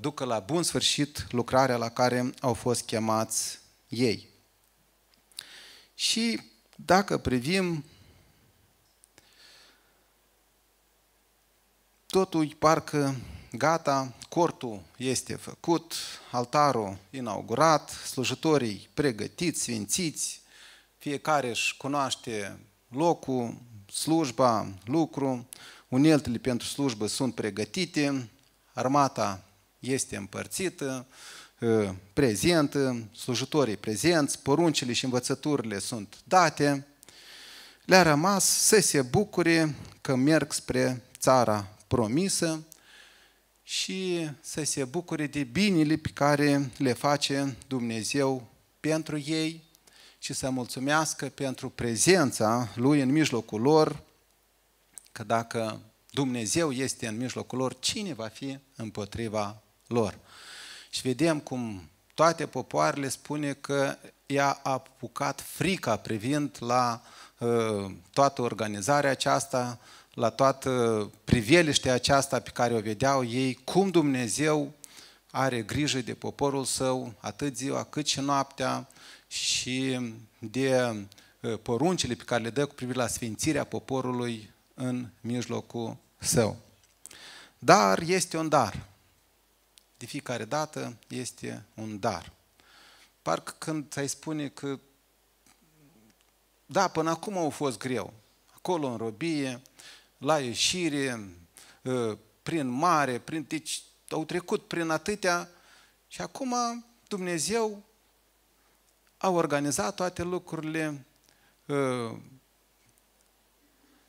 ducă 0.00 0.24
la 0.24 0.38
bun 0.38 0.62
sfârșit 0.62 1.26
lucrarea 1.30 1.76
la 1.76 1.88
care 1.88 2.32
au 2.40 2.54
fost 2.54 2.84
chemați 2.84 3.58
ei. 3.88 4.28
Și 5.94 6.40
dacă 6.74 7.18
privim 7.18 7.84
totul 12.16 12.54
parcă 12.58 13.16
gata, 13.52 14.12
cortul 14.28 14.82
este 14.96 15.34
făcut, 15.34 15.94
altarul 16.30 16.96
inaugurat, 17.10 17.90
slujitorii 17.90 18.88
pregătiți, 18.94 19.60
sfințiți, 19.60 20.42
fiecare 20.98 21.48
își 21.48 21.76
cunoaște 21.76 22.60
locul, 22.88 23.56
slujba, 23.92 24.74
lucru, 24.84 25.48
uneltele 25.88 26.38
pentru 26.38 26.66
slujbă 26.66 27.06
sunt 27.06 27.34
pregătite, 27.34 28.28
armata 28.72 29.44
este 29.78 30.16
împărțită, 30.16 31.06
ă, 31.62 31.94
prezentă, 32.12 33.08
slujitorii 33.16 33.76
prezenți, 33.76 34.42
poruncile 34.42 34.92
și 34.92 35.04
învățăturile 35.04 35.78
sunt 35.78 36.16
date, 36.24 36.86
le-a 37.84 38.02
rămas 38.02 38.44
să 38.44 38.80
se 38.80 39.02
bucure 39.02 39.74
că 40.00 40.14
merg 40.14 40.52
spre 40.52 41.02
țara 41.18 41.70
promisă 41.96 42.64
și 43.62 44.30
să 44.40 44.64
se 44.64 44.84
bucure 44.84 45.26
de 45.26 45.44
binele 45.44 45.96
pe 45.96 46.08
care 46.08 46.70
le 46.76 46.92
face 46.92 47.56
Dumnezeu 47.66 48.48
pentru 48.80 49.18
ei 49.18 49.62
și 50.18 50.32
să 50.32 50.50
mulțumească 50.50 51.26
pentru 51.26 51.68
prezența 51.68 52.68
Lui 52.74 53.00
în 53.00 53.10
mijlocul 53.10 53.60
lor, 53.60 54.02
că 55.12 55.24
dacă 55.24 55.80
Dumnezeu 56.10 56.72
este 56.72 57.06
în 57.06 57.16
mijlocul 57.16 57.58
lor, 57.58 57.78
cine 57.78 58.14
va 58.14 58.28
fi 58.28 58.58
împotriva 58.76 59.62
lor? 59.86 60.18
Și 60.90 61.00
vedem 61.00 61.40
cum 61.40 61.88
toate 62.14 62.46
popoarele 62.46 63.08
spune 63.08 63.52
că 63.52 63.98
i-a 64.26 64.60
apucat 64.62 65.40
frica 65.40 65.96
privind 65.96 66.56
la 66.58 67.02
uh, 67.38 67.90
toată 68.12 68.42
organizarea 68.42 69.10
aceasta, 69.10 69.78
la 70.16 70.30
toată 70.30 71.10
priveliștea 71.24 71.94
aceasta 71.94 72.40
pe 72.40 72.50
care 72.50 72.74
o 72.74 72.80
vedeau 72.80 73.24
ei, 73.24 73.54
cum 73.54 73.90
Dumnezeu 73.90 74.72
are 75.30 75.62
grijă 75.62 76.00
de 76.00 76.14
poporul 76.14 76.64
său, 76.64 77.14
atât 77.18 77.56
ziua 77.56 77.84
cât 77.84 78.06
și 78.06 78.20
noaptea, 78.20 78.88
și 79.28 80.00
de 80.38 80.96
uh, 81.40 81.58
poruncile 81.62 82.14
pe 82.14 82.22
care 82.22 82.42
le 82.42 82.50
dă 82.50 82.66
cu 82.66 82.74
privire 82.74 82.98
la 82.98 83.06
sfințirea 83.06 83.64
poporului 83.64 84.50
în 84.74 85.08
mijlocul 85.20 85.96
său. 86.18 86.56
Dar 87.58 88.00
este 88.00 88.36
un 88.36 88.48
dar. 88.48 88.86
De 89.96 90.06
fiecare 90.06 90.44
dată 90.44 90.96
este 91.08 91.64
un 91.74 91.98
dar. 92.00 92.32
Parcă 93.22 93.54
când 93.58 93.92
ai 93.96 94.08
spune 94.08 94.48
că 94.48 94.78
da, 96.66 96.88
până 96.88 97.10
acum 97.10 97.36
au 97.36 97.50
fost 97.50 97.78
greu. 97.78 98.12
Acolo 98.54 98.86
în 98.86 98.96
robie, 98.96 99.60
la 100.26 100.38
ieșire, 100.38 101.28
ă, 101.84 102.18
prin 102.42 102.68
mare, 102.68 103.18
prin, 103.18 103.44
deci 103.48 103.82
au 104.08 104.24
trecut 104.24 104.66
prin 104.66 104.90
atâtea 104.90 105.48
și 106.08 106.20
acum 106.20 106.54
Dumnezeu 107.08 107.82
a 109.16 109.28
organizat 109.28 109.94
toate 109.94 110.22
lucrurile, 110.22 111.06
ă, 111.68 112.18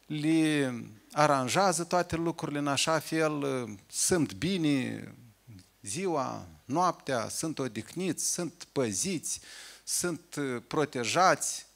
le 0.06 0.74
aranjează 1.12 1.84
toate 1.84 2.16
lucrurile 2.16 2.60
în 2.60 2.68
așa 2.68 3.00
fel, 3.00 3.44
ă, 3.44 3.66
sunt 3.88 4.34
bine 4.34 5.04
ziua, 5.82 6.48
noaptea, 6.66 7.30
sunt 7.30 7.60
odihniți, 7.60 8.32
sunt 8.32 8.68
păziți, 8.72 9.40
sunt 9.84 10.36
protejați, 10.68 11.67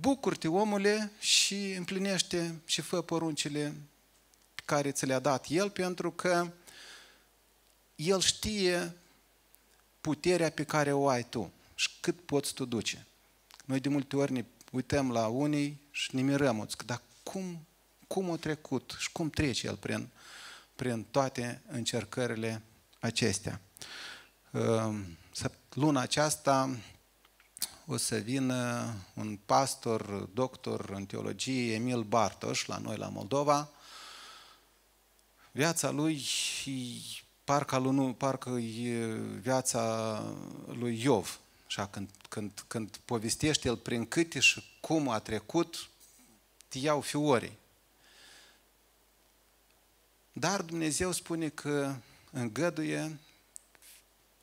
bucur-te, 0.00 0.48
omule, 0.48 1.12
și 1.18 1.72
împlinește 1.72 2.60
și 2.64 2.80
fă 2.80 3.02
poruncile 3.02 3.74
care 4.64 4.90
ți 4.90 5.06
le-a 5.06 5.18
dat 5.18 5.46
El, 5.48 5.70
pentru 5.70 6.10
că 6.10 6.52
El 7.94 8.20
știe 8.20 8.96
puterea 10.00 10.50
pe 10.50 10.64
care 10.64 10.92
o 10.92 11.08
ai 11.08 11.24
tu 11.28 11.52
și 11.74 11.88
cât 12.00 12.20
poți 12.20 12.54
tu 12.54 12.64
duce. 12.64 13.06
Noi 13.64 13.80
de 13.80 13.88
multe 13.88 14.16
ori 14.16 14.32
ne 14.32 14.44
uităm 14.72 15.12
la 15.12 15.26
unii 15.26 15.80
și 15.90 16.14
ne 16.14 16.22
mirăm, 16.22 16.68
dar 16.86 17.02
cum, 17.22 17.66
cum 18.06 18.30
a 18.30 18.36
trecut 18.36 18.94
și 18.98 19.12
cum 19.12 19.30
trece 19.30 19.66
El 19.66 19.76
prin, 19.76 20.08
prin 20.76 21.06
toate 21.10 21.60
încercările 21.68 22.62
acestea. 23.00 23.60
Luna 25.74 26.00
aceasta 26.00 26.78
o 27.92 27.96
să 27.96 28.16
vină 28.16 28.94
un 29.14 29.38
pastor, 29.46 30.02
doctor 30.32 30.90
în 30.90 31.06
teologie, 31.06 31.74
Emil 31.74 32.02
Bartoș, 32.02 32.66
la 32.66 32.78
noi 32.78 32.96
la 32.96 33.08
Moldova. 33.08 33.70
Viața 35.52 35.90
lui 35.90 36.24
parcă, 37.44 37.76
lui, 37.76 38.14
parcă 38.14 38.50
e 38.50 39.14
viața 39.40 40.22
lui 40.66 41.02
Iov. 41.02 41.40
Așa, 41.66 41.86
când, 41.86 42.10
când, 42.28 42.64
când 42.66 42.96
povestește 43.04 43.68
el 43.68 43.76
prin 43.76 44.06
câte 44.06 44.40
și 44.40 44.64
cum 44.80 45.08
a 45.08 45.18
trecut, 45.18 45.88
te 46.68 46.78
iau 46.78 47.00
fiorii. 47.00 47.58
Dar 50.32 50.62
Dumnezeu 50.62 51.12
spune 51.12 51.48
că 51.48 51.94
îngăduie 52.30 53.18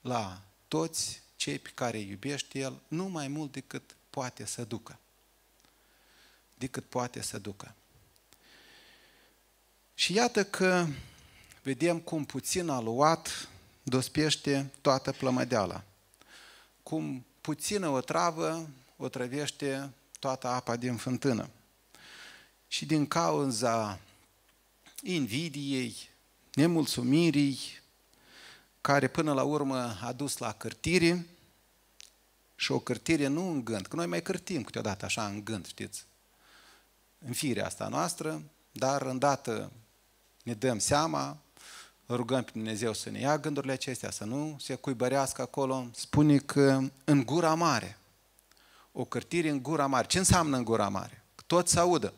la 0.01 0.41
toți 0.67 1.21
cei 1.38 1.59
pe 1.59 1.69
care 1.73 1.97
îi 1.97 2.09
iubește 2.09 2.59
El, 2.59 2.79
nu 2.88 3.05
mai 3.05 3.27
mult 3.27 3.51
decât 3.51 3.95
poate 4.09 4.45
să 4.45 4.63
ducă. 4.63 4.99
Decât 6.57 6.85
poate 6.85 7.21
să 7.21 7.38
ducă. 7.38 7.75
Și 9.95 10.13
iată 10.13 10.43
că 10.45 10.88
vedem 11.63 11.99
cum 11.99 12.25
puțin 12.25 12.69
aluat 12.69 13.49
dospește 13.83 14.71
toată 14.81 15.11
plămădeala. 15.11 15.83
Cum 16.83 17.25
puțină 17.41 17.88
o 17.88 18.01
travă 18.01 18.69
o 18.97 19.07
trăvește 19.09 19.89
toată 20.19 20.47
apa 20.47 20.75
din 20.75 20.95
fântână. 20.95 21.49
Și 22.67 22.85
din 22.85 23.07
cauza 23.07 23.99
invidiei, 25.01 26.09
nemulțumirii, 26.53 27.59
care 28.82 29.07
până 29.07 29.34
la 29.34 29.43
urmă 29.43 29.97
a 30.01 30.11
dus 30.11 30.38
la 30.38 30.53
cârtire 30.53 31.28
și 32.55 32.71
o 32.71 32.80
cârtire 32.80 33.28
nu 33.28 33.49
în 33.49 33.63
gând, 33.63 33.86
că 33.86 33.95
noi 33.95 34.05
mai 34.05 34.21
cârtim 34.21 34.63
câteodată 34.63 35.05
așa 35.05 35.25
în 35.25 35.43
gând, 35.43 35.67
știți, 35.67 36.05
în 37.25 37.34
firea 37.34 37.65
asta 37.65 37.88
noastră, 37.88 38.41
dar 38.71 39.01
îndată 39.01 39.71
ne 40.43 40.53
dăm 40.53 40.80
seama, 40.80 41.38
rugăm 42.09 42.43
pe 42.43 42.51
Dumnezeu 42.53 42.93
să 42.93 43.09
ne 43.09 43.19
ia 43.19 43.38
gândurile 43.38 43.71
acestea, 43.71 44.11
să 44.11 44.23
nu 44.23 44.57
se 44.59 44.75
cuibărească 44.75 45.41
acolo. 45.41 45.89
Spune 45.93 46.38
că 46.38 46.82
în 47.03 47.25
gura 47.25 47.53
mare, 47.53 47.97
o 48.91 49.05
cârtire 49.05 49.49
în 49.49 49.61
gura 49.61 49.86
mare. 49.86 50.07
Ce 50.07 50.17
înseamnă 50.17 50.57
în 50.57 50.63
gura 50.63 50.89
mare? 50.89 51.23
Tot 51.45 51.67
să 51.67 51.80
audă. 51.80 52.13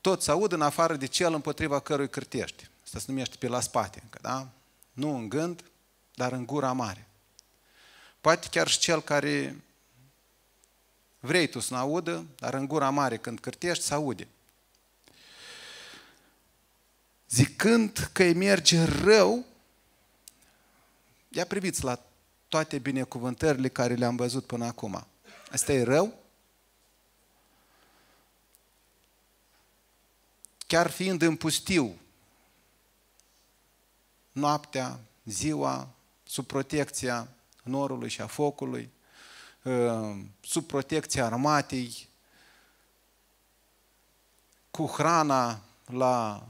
Tot 0.00 0.22
să 0.22 0.30
audă 0.30 0.54
în 0.54 0.62
afară 0.62 0.96
de 0.96 1.06
cel 1.06 1.34
împotriva 1.34 1.80
cărui 1.80 2.08
cârtești. 2.08 2.68
Asta 2.94 3.06
se 3.06 3.12
numește 3.12 3.36
pe 3.36 3.48
la 3.48 3.60
spate 3.60 4.00
încă, 4.02 4.18
da? 4.22 4.48
Nu 4.92 5.14
în 5.14 5.28
gând, 5.28 5.64
dar 6.14 6.32
în 6.32 6.46
gura 6.46 6.72
mare. 6.72 7.08
Poate 8.20 8.48
chiar 8.50 8.68
și 8.68 8.78
cel 8.78 9.02
care 9.02 9.64
vrei 11.20 11.48
tu 11.48 11.60
să 11.60 11.74
nu 11.74 11.80
audă, 11.80 12.26
dar 12.36 12.54
în 12.54 12.66
gura 12.66 12.90
mare 12.90 13.16
când 13.16 13.40
cârtești 13.40 13.84
să 13.84 13.94
aude. 13.94 14.28
Zicând 17.28 18.10
că 18.12 18.22
îi 18.22 18.34
merge 18.34 18.84
rău, 18.84 19.44
ia 21.28 21.46
priviți 21.46 21.84
la 21.84 22.02
toate 22.48 22.78
binecuvântările 22.78 23.68
care 23.68 23.94
le-am 23.94 24.16
văzut 24.16 24.46
până 24.46 24.64
acum. 24.64 25.06
Asta 25.50 25.72
e 25.72 25.82
rău? 25.82 26.22
Chiar 30.66 30.90
fiind 30.90 31.22
în 31.22 31.36
pustiu, 31.36 31.98
noaptea, 34.34 35.00
ziua, 35.24 35.94
sub 36.24 36.46
protecția 36.46 37.28
norului 37.62 38.08
și 38.08 38.20
a 38.20 38.26
focului, 38.26 38.90
ă, 39.64 40.16
sub 40.40 40.66
protecția 40.66 41.24
armatei, 41.24 42.08
cu 44.70 44.86
hrana 44.86 45.62
la 45.86 46.48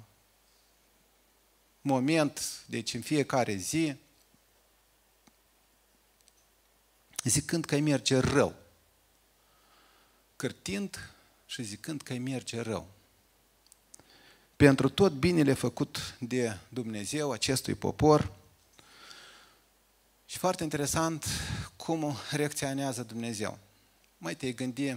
moment, 1.80 2.64
deci 2.66 2.94
în 2.94 3.00
fiecare 3.00 3.54
zi, 3.54 3.96
zicând 7.24 7.64
că 7.64 7.74
îi 7.74 7.80
merge 7.80 8.18
rău. 8.18 8.54
Cârtind 10.36 11.14
și 11.46 11.62
zicând 11.62 12.02
că 12.02 12.12
îi 12.12 12.18
merge 12.18 12.60
rău 12.60 12.93
pentru 14.56 14.88
tot 14.88 15.12
binele 15.12 15.52
făcut 15.52 16.16
de 16.18 16.56
Dumnezeu 16.68 17.30
acestui 17.30 17.74
popor. 17.74 18.32
Și 20.26 20.38
foarte 20.38 20.62
interesant 20.62 21.26
cum 21.76 22.16
reacționează 22.30 23.02
Dumnezeu. 23.02 23.58
Mai 24.18 24.34
te 24.34 24.52
gândi, 24.52 24.96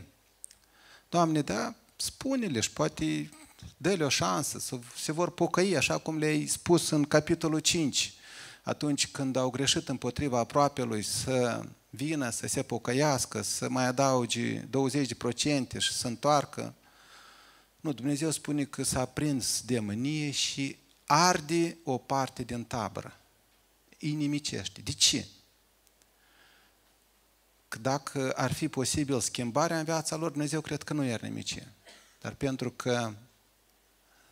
Doamne, 1.10 1.42
da, 1.42 1.76
spune-le 1.96 2.60
și 2.60 2.72
poate 2.72 3.30
dă-le 3.78 4.04
o 4.04 4.10
șansă 4.10 4.60
să 4.60 4.80
se 4.96 5.12
vor 5.12 5.32
pocăi, 5.32 5.78
așa 5.78 5.98
cum 5.98 6.18
le-ai 6.18 6.46
spus 6.46 6.90
în 6.90 7.04
capitolul 7.04 7.60
5, 7.60 8.14
atunci 8.64 9.08
când 9.08 9.36
au 9.36 9.50
greșit 9.50 9.90
împotriva 9.90 10.40
aproapelui 10.40 11.02
să 11.02 11.64
vină, 11.90 12.30
să 12.30 12.48
se 12.48 12.64
pocăiască, 12.64 13.42
să 13.42 13.70
mai 13.70 13.86
adaugi 13.86 14.60
20% 14.60 14.62
și 15.78 15.94
să 15.94 16.08
întoarcă. 16.08 16.74
Nu, 17.88 17.94
Dumnezeu 17.94 18.32
spune 18.32 18.64
că 18.64 18.84
s-a 18.84 19.06
prins 19.06 19.62
de 19.62 19.80
mânie 19.80 20.32
și 20.32 20.78
arde 21.06 21.78
o 21.84 21.98
parte 21.98 22.44
din 22.44 22.64
tabără. 22.64 23.20
Inimicește. 23.98 24.82
De 24.82 24.92
ce? 24.92 25.28
Că 27.68 27.80
dacă 27.80 28.32
ar 28.36 28.52
fi 28.52 28.68
posibil 28.68 29.20
schimbarea 29.20 29.80
în 29.80 29.84
viața 29.84 30.16
lor, 30.16 30.32
Dumnezeu 30.32 30.62
cred 30.62 30.84
că 30.84 30.94
nu 30.94 31.04
i-ar 31.04 31.22
nimice. 31.22 31.74
Dar 32.22 32.34
pentru 32.34 32.72
că 32.72 33.14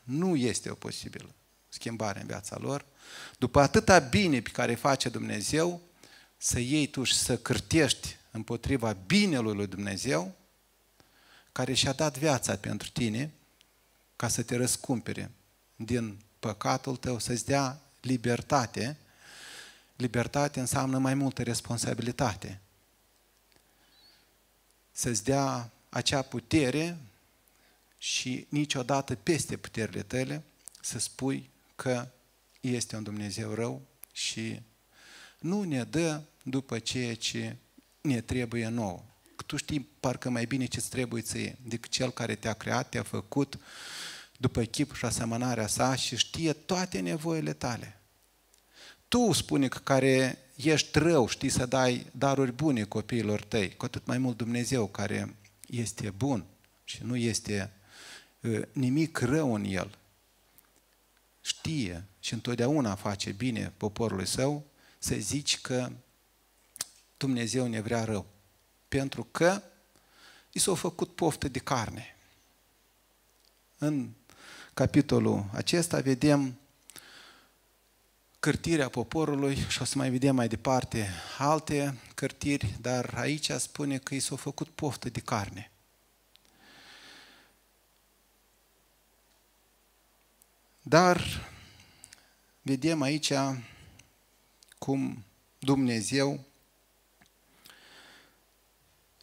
nu 0.03 0.35
este 0.35 0.69
o 0.69 0.75
posibilă 0.75 1.33
schimbare 1.69 2.19
în 2.19 2.27
viața 2.27 2.57
lor, 2.57 2.85
după 3.37 3.59
atâta 3.59 3.99
bine 3.99 4.41
pe 4.41 4.49
care 4.49 4.75
face 4.75 5.09
Dumnezeu, 5.09 5.81
să 6.37 6.59
iei 6.59 6.87
tu 6.87 7.03
și 7.03 7.15
să 7.15 7.37
cârtești 7.37 8.17
împotriva 8.31 8.93
binelui 9.05 9.55
lui 9.55 9.67
Dumnezeu, 9.67 10.35
care 11.51 11.73
și-a 11.73 11.93
dat 11.93 12.17
viața 12.17 12.55
pentru 12.55 12.89
tine, 12.89 13.33
ca 14.15 14.27
să 14.27 14.43
te 14.43 14.55
răscumpere 14.55 15.31
din 15.75 16.19
păcatul 16.39 16.95
tău, 16.95 17.19
să-ți 17.19 17.45
dea 17.45 17.81
libertate. 18.01 18.97
Libertate 19.95 20.59
înseamnă 20.59 20.97
mai 20.97 21.13
multă 21.13 21.43
responsabilitate. 21.43 22.61
Să-ți 24.91 25.23
dea 25.23 25.71
acea 25.89 26.21
putere 26.21 26.97
și 27.97 28.45
niciodată 28.49 29.15
peste 29.15 29.57
puterile 29.57 30.03
tale 30.03 30.43
să 30.81 30.99
spui 30.99 31.49
că 31.75 32.07
este 32.59 32.95
un 32.95 33.03
Dumnezeu 33.03 33.53
rău 33.53 33.81
și 34.11 34.61
nu 35.39 35.63
ne 35.63 35.83
dă 35.83 36.21
după 36.43 36.79
ceea 36.79 37.15
ce 37.15 37.55
ne 38.01 38.21
trebuie 38.21 38.67
nouă. 38.67 39.03
Tu 39.45 39.55
știi 39.55 39.89
parcă 39.99 40.29
mai 40.29 40.45
bine 40.45 40.65
ce-ți 40.65 40.89
trebuie 40.89 41.21
ție 41.21 41.57
decât 41.61 41.91
cel 41.91 42.11
care 42.11 42.35
te-a 42.35 42.53
creat, 42.53 42.89
te-a 42.89 43.03
făcut 43.03 43.59
după 44.37 44.63
chip 44.63 44.95
și 44.95 45.05
asemănarea 45.05 45.67
sa 45.67 45.95
și 45.95 46.17
știe 46.17 46.53
toate 46.53 46.99
nevoile 46.99 47.53
tale. 47.53 47.99
Tu 49.07 49.31
spune 49.31 49.67
că 49.67 49.77
care 49.77 50.37
ești 50.55 50.99
rău, 50.99 51.27
știi 51.27 51.49
să 51.49 51.65
dai 51.65 52.05
daruri 52.11 52.51
bune 52.51 52.83
copiilor 52.83 53.43
tăi, 53.43 53.75
cu 53.75 53.85
atât 53.85 54.05
mai 54.05 54.17
mult 54.17 54.37
Dumnezeu 54.37 54.87
care 54.87 55.35
este 55.67 56.09
bun 56.09 56.45
și 56.83 57.03
nu 57.03 57.15
este 57.15 57.71
ă, 58.43 58.61
nimic 58.71 59.17
rău 59.17 59.53
în 59.53 59.63
el. 59.63 59.97
Știe 61.41 62.03
și 62.19 62.33
întotdeauna 62.33 62.95
face 62.95 63.31
bine 63.31 63.73
poporului 63.77 64.27
său 64.27 64.65
să 64.99 65.15
zici 65.15 65.61
că 65.61 65.91
Dumnezeu 67.17 67.67
ne 67.67 67.81
vrea 67.81 68.03
rău. 68.03 68.25
Pentru 68.95 69.27
că 69.31 69.61
i 70.51 70.59
s-a 70.59 70.73
făcut 70.73 71.15
poftă 71.15 71.47
de 71.47 71.59
carne. 71.59 72.15
În 73.77 74.09
capitolul 74.73 75.45
acesta 75.53 75.99
vedem 75.99 76.59
cârtirea 78.39 78.89
poporului 78.89 79.55
și 79.55 79.81
o 79.81 79.85
să 79.85 79.97
mai 79.97 80.09
vedem 80.09 80.35
mai 80.35 80.47
departe 80.47 81.09
alte 81.37 81.97
cârtiri, 82.13 82.77
dar 82.81 83.13
aici 83.15 83.51
spune 83.51 83.97
că 83.97 84.15
i 84.15 84.19
s-a 84.19 84.35
făcut 84.35 84.67
poftă 84.67 85.09
de 85.09 85.19
carne. 85.19 85.71
Dar 90.81 91.49
vedem 92.61 93.01
aici 93.01 93.33
cum 94.77 95.23
Dumnezeu 95.59 96.45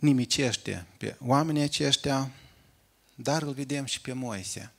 nimicește 0.03 0.87
pe 0.97 1.17
oamenii 1.21 1.63
aceștia, 1.63 2.31
dar 3.15 3.43
îl 3.43 3.53
vedem 3.53 3.85
și 3.85 4.01
pe 4.01 4.13
Moise, 4.13 4.73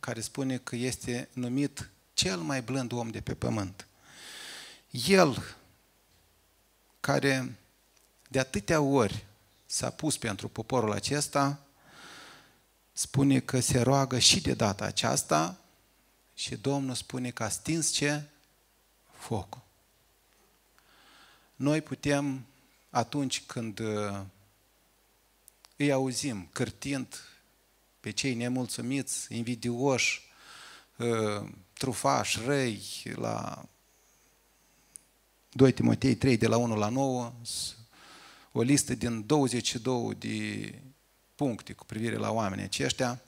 care 0.00 0.20
spune 0.20 0.58
că 0.58 0.76
este 0.76 1.28
numit 1.32 1.90
cel 2.14 2.38
mai 2.38 2.62
blând 2.62 2.92
om 2.92 3.10
de 3.10 3.20
pe 3.20 3.34
pământ. 3.34 3.86
El, 4.90 5.56
care 7.00 7.56
de 8.28 8.38
atâtea 8.38 8.80
ori 8.80 9.24
s-a 9.66 9.90
pus 9.90 10.16
pentru 10.16 10.48
poporul 10.48 10.92
acesta, 10.92 11.60
spune 12.92 13.40
că 13.40 13.60
se 13.60 13.80
roagă 13.80 14.18
și 14.18 14.40
de 14.40 14.54
data 14.54 14.84
aceasta 14.84 15.58
și 16.34 16.56
Domnul 16.56 16.94
spune 16.94 17.30
că 17.30 17.42
a 17.42 17.48
stins 17.48 17.90
ce? 17.90 18.22
Focul. 19.12 19.62
Noi 21.54 21.80
putem, 21.80 22.46
atunci 22.90 23.42
când 23.46 23.78
uh, 23.78 24.20
îi 25.76 25.92
auzim 25.92 26.48
cârtind 26.52 27.20
pe 28.00 28.10
cei 28.10 28.34
nemulțumiți, 28.34 29.34
invidioși, 29.34 30.22
uh, 30.96 31.48
trufași, 31.72 32.40
răi, 32.44 32.82
la 33.14 33.64
2 35.52 35.72
Timotei 35.72 36.14
3, 36.14 36.36
de 36.36 36.46
la 36.46 36.56
1 36.56 36.76
la 36.76 36.88
9, 36.88 37.32
o 38.52 38.62
listă 38.62 38.94
din 38.94 39.26
22 39.26 40.14
de 40.14 40.74
puncte 41.34 41.72
cu 41.72 41.84
privire 41.84 42.16
la 42.16 42.30
oamenii 42.30 42.64
aceștia, 42.64 43.20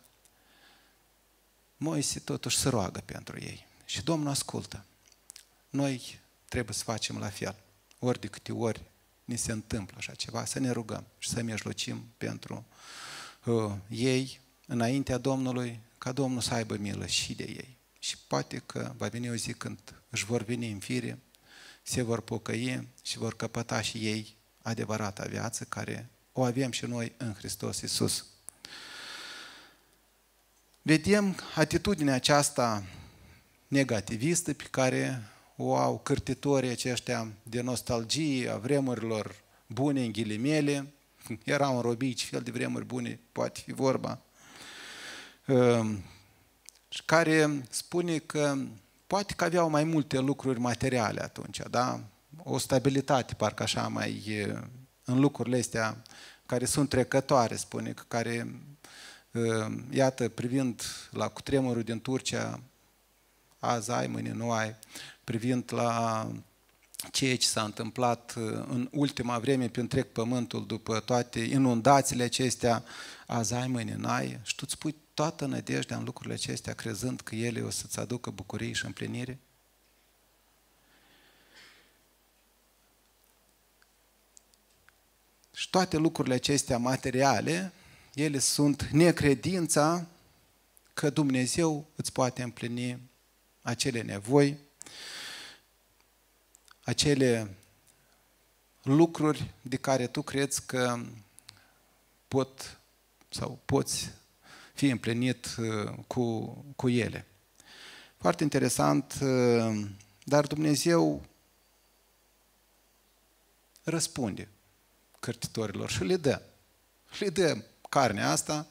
Moise 1.80 2.20
totuși 2.20 2.58
se 2.58 2.68
roagă 2.68 3.02
pentru 3.04 3.38
ei. 3.40 3.66
Și 3.84 4.02
Domnul 4.02 4.28
ascultă. 4.28 4.84
Noi 5.70 6.20
trebuie 6.48 6.74
să 6.74 6.82
facem 6.82 7.18
la 7.18 7.28
fel. 7.28 7.56
Ori 7.98 8.20
de 8.20 8.26
câte 8.26 8.52
ori 8.52 8.82
ni 9.28 9.36
se 9.36 9.52
întâmplă 9.52 9.94
așa 9.98 10.14
ceva, 10.14 10.44
să 10.44 10.58
ne 10.58 10.70
rugăm 10.70 11.06
și 11.18 11.28
să 11.28 11.42
mijlocim 11.42 12.12
pentru 12.16 12.66
uh, 13.44 13.72
ei 13.88 14.40
înaintea 14.66 15.18
Domnului, 15.18 15.80
ca 15.98 16.12
Domnul 16.12 16.40
să 16.40 16.54
aibă 16.54 16.76
milă 16.76 17.06
și 17.06 17.34
de 17.34 17.44
ei. 17.44 17.76
Și 17.98 18.18
poate 18.26 18.62
că 18.66 18.92
va 18.96 19.08
veni 19.08 19.30
o 19.30 19.34
zi 19.34 19.52
când 19.52 19.78
își 20.10 20.24
vor 20.24 20.42
veni 20.42 20.70
în 20.70 20.78
fire, 20.78 21.18
se 21.82 22.02
vor 22.02 22.20
pocăi 22.20 22.88
și 23.02 23.18
vor 23.18 23.36
căpăta 23.36 23.80
și 23.80 24.06
ei 24.06 24.36
adevărata 24.62 25.24
viață 25.24 25.64
care 25.64 26.10
o 26.32 26.42
avem 26.42 26.70
și 26.70 26.84
noi 26.84 27.12
în 27.16 27.34
Hristos 27.34 27.80
Iisus. 27.80 28.24
Vedem 30.82 31.36
atitudinea 31.54 32.14
aceasta 32.14 32.84
negativistă 33.66 34.54
pe 34.54 34.64
care 34.70 35.22
o 35.60 35.76
au 35.76 35.98
cârtitorii 35.98 36.70
aceștia 36.70 37.28
de 37.42 37.60
nostalgie 37.60 38.50
a 38.50 38.56
vremurilor 38.56 39.34
bune 39.66 40.04
în 40.04 40.12
ghilimele, 40.12 40.92
erau 41.44 41.76
în 41.76 41.80
robii 41.80 42.14
ce 42.14 42.24
fel 42.24 42.40
de 42.40 42.50
vremuri 42.50 42.84
bune 42.84 43.20
poate 43.32 43.60
fi 43.64 43.72
vorba, 43.72 44.20
ehm, 45.46 46.04
și 46.88 47.02
care 47.04 47.62
spune 47.70 48.18
că 48.18 48.56
poate 49.06 49.34
că 49.34 49.44
aveau 49.44 49.68
mai 49.68 49.84
multe 49.84 50.18
lucruri 50.18 50.60
materiale 50.60 51.22
atunci, 51.22 51.60
da? 51.70 52.00
O 52.42 52.58
stabilitate, 52.58 53.34
parcă 53.34 53.62
așa, 53.62 53.88
mai 53.88 54.46
în 55.04 55.20
lucrurile 55.20 55.58
astea 55.58 56.02
care 56.46 56.64
sunt 56.64 56.88
trecătoare, 56.88 57.56
spune, 57.56 57.92
că 57.92 58.02
care, 58.08 58.60
iată, 59.90 60.28
privind 60.28 60.82
la 61.10 61.28
cutremurul 61.28 61.82
din 61.82 62.00
Turcia, 62.00 62.60
azi 63.58 63.90
ai, 63.90 64.06
mâine 64.06 64.32
nu 64.32 64.50
ai, 64.50 64.76
privind 65.28 65.72
la 65.72 66.26
ceea 67.12 67.36
ce 67.36 67.46
s-a 67.46 67.62
întâmplat 67.62 68.34
uh, 68.36 68.44
în 68.68 68.88
ultima 68.92 69.38
vreme 69.38 69.68
pe 69.68 69.80
întreg 69.80 70.06
pământul 70.06 70.66
după 70.66 71.00
toate 71.00 71.40
inundațiile 71.40 72.22
acestea, 72.22 72.84
azi 73.26 73.54
ai, 73.54 73.66
mâine 73.66 73.94
n-ai, 73.96 74.40
și 74.42 74.54
tu 74.54 74.62
îți 74.66 74.78
pui 74.78 74.94
toată 75.14 75.46
nădejdea 75.46 75.96
în 75.96 76.04
lucrurile 76.04 76.34
acestea, 76.34 76.74
crezând 76.74 77.20
că 77.20 77.34
ele 77.34 77.60
o 77.60 77.70
să-ți 77.70 77.98
aducă 77.98 78.30
bucurie 78.30 78.72
și 78.72 78.84
împlinire? 78.84 79.38
Și 85.54 85.70
toate 85.70 85.96
lucrurile 85.96 86.34
acestea 86.34 86.78
materiale, 86.78 87.72
ele 88.14 88.38
sunt 88.38 88.82
necredința 88.82 90.06
că 90.94 91.10
Dumnezeu 91.10 91.86
îți 91.96 92.12
poate 92.12 92.42
împlini 92.42 92.98
acele 93.62 94.02
nevoi, 94.02 94.66
acele 96.88 97.56
lucruri 98.82 99.54
de 99.62 99.76
care 99.76 100.06
tu 100.06 100.22
crezi 100.22 100.66
că 100.66 101.00
pot 102.28 102.78
sau 103.28 103.58
poți 103.64 104.10
fi 104.74 104.88
împlinit 104.88 105.46
uh, 105.58 105.92
cu, 106.06 106.46
cu 106.76 106.88
ele. 106.88 107.26
Foarte 108.16 108.42
interesant, 108.42 109.18
uh, 109.22 109.86
dar 110.24 110.46
Dumnezeu 110.46 111.24
răspunde 113.82 114.48
cărtitorilor 115.20 115.90
și 115.90 116.04
le 116.04 116.16
dă. 116.16 116.42
Le 117.18 117.28
dă 117.28 117.56
carnea 117.88 118.30
asta. 118.30 118.66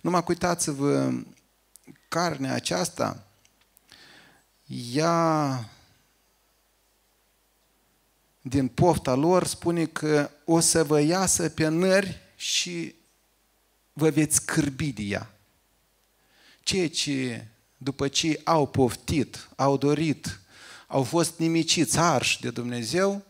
Numai 0.00 0.24
uitați-vă, 0.28 1.12
carnea 2.08 2.54
aceasta, 2.54 3.26
ea 4.92 5.70
din 8.42 8.68
pofta 8.68 9.14
lor 9.14 9.46
spune 9.46 9.84
că 9.84 10.30
o 10.44 10.60
să 10.60 10.84
vă 10.84 11.00
iasă 11.00 11.48
pe 11.48 11.68
nări 11.68 12.20
și 12.36 12.94
vă 13.92 14.10
veți 14.10 14.44
cârbi 14.46 14.92
de 14.92 15.02
ea. 15.02 15.34
Ceea 16.62 16.88
ce 16.88 17.46
după 17.76 18.08
ce 18.08 18.40
au 18.44 18.66
poftit, 18.66 19.48
au 19.56 19.76
dorit, 19.76 20.40
au 20.86 21.02
fost 21.02 21.38
nimiciți, 21.38 21.98
arși 21.98 22.40
de 22.40 22.50
Dumnezeu, 22.50 23.22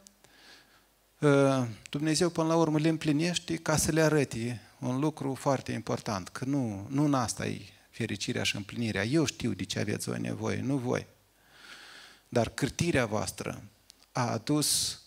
ă, 1.23 1.67
Dumnezeu 1.91 2.29
până 2.29 2.49
la 2.49 2.57
urmă 2.57 2.79
le 2.79 2.89
împlinește 2.89 3.57
ca 3.57 3.77
să 3.77 3.91
le 3.91 4.03
arăte 4.03 4.61
un 4.79 4.99
lucru 4.99 5.35
foarte 5.35 5.73
important, 5.73 6.29
că 6.29 6.45
nu, 6.45 6.87
nu 6.91 7.05
în 7.05 7.15
asta 7.15 7.47
e 7.47 7.61
fericirea 7.91 8.43
și 8.43 8.57
împlinirea. 8.57 9.05
Eu 9.05 9.25
știu 9.25 9.53
de 9.53 9.65
ce 9.65 9.79
aveți 9.79 10.09
voi 10.09 10.21
nevoie, 10.21 10.61
nu 10.61 10.77
voi. 10.77 11.07
Dar 12.29 12.49
cârtirea 12.49 13.07
voastră 13.07 13.63
a 14.13 14.31
adus 14.31 14.93
uh, 14.93 15.02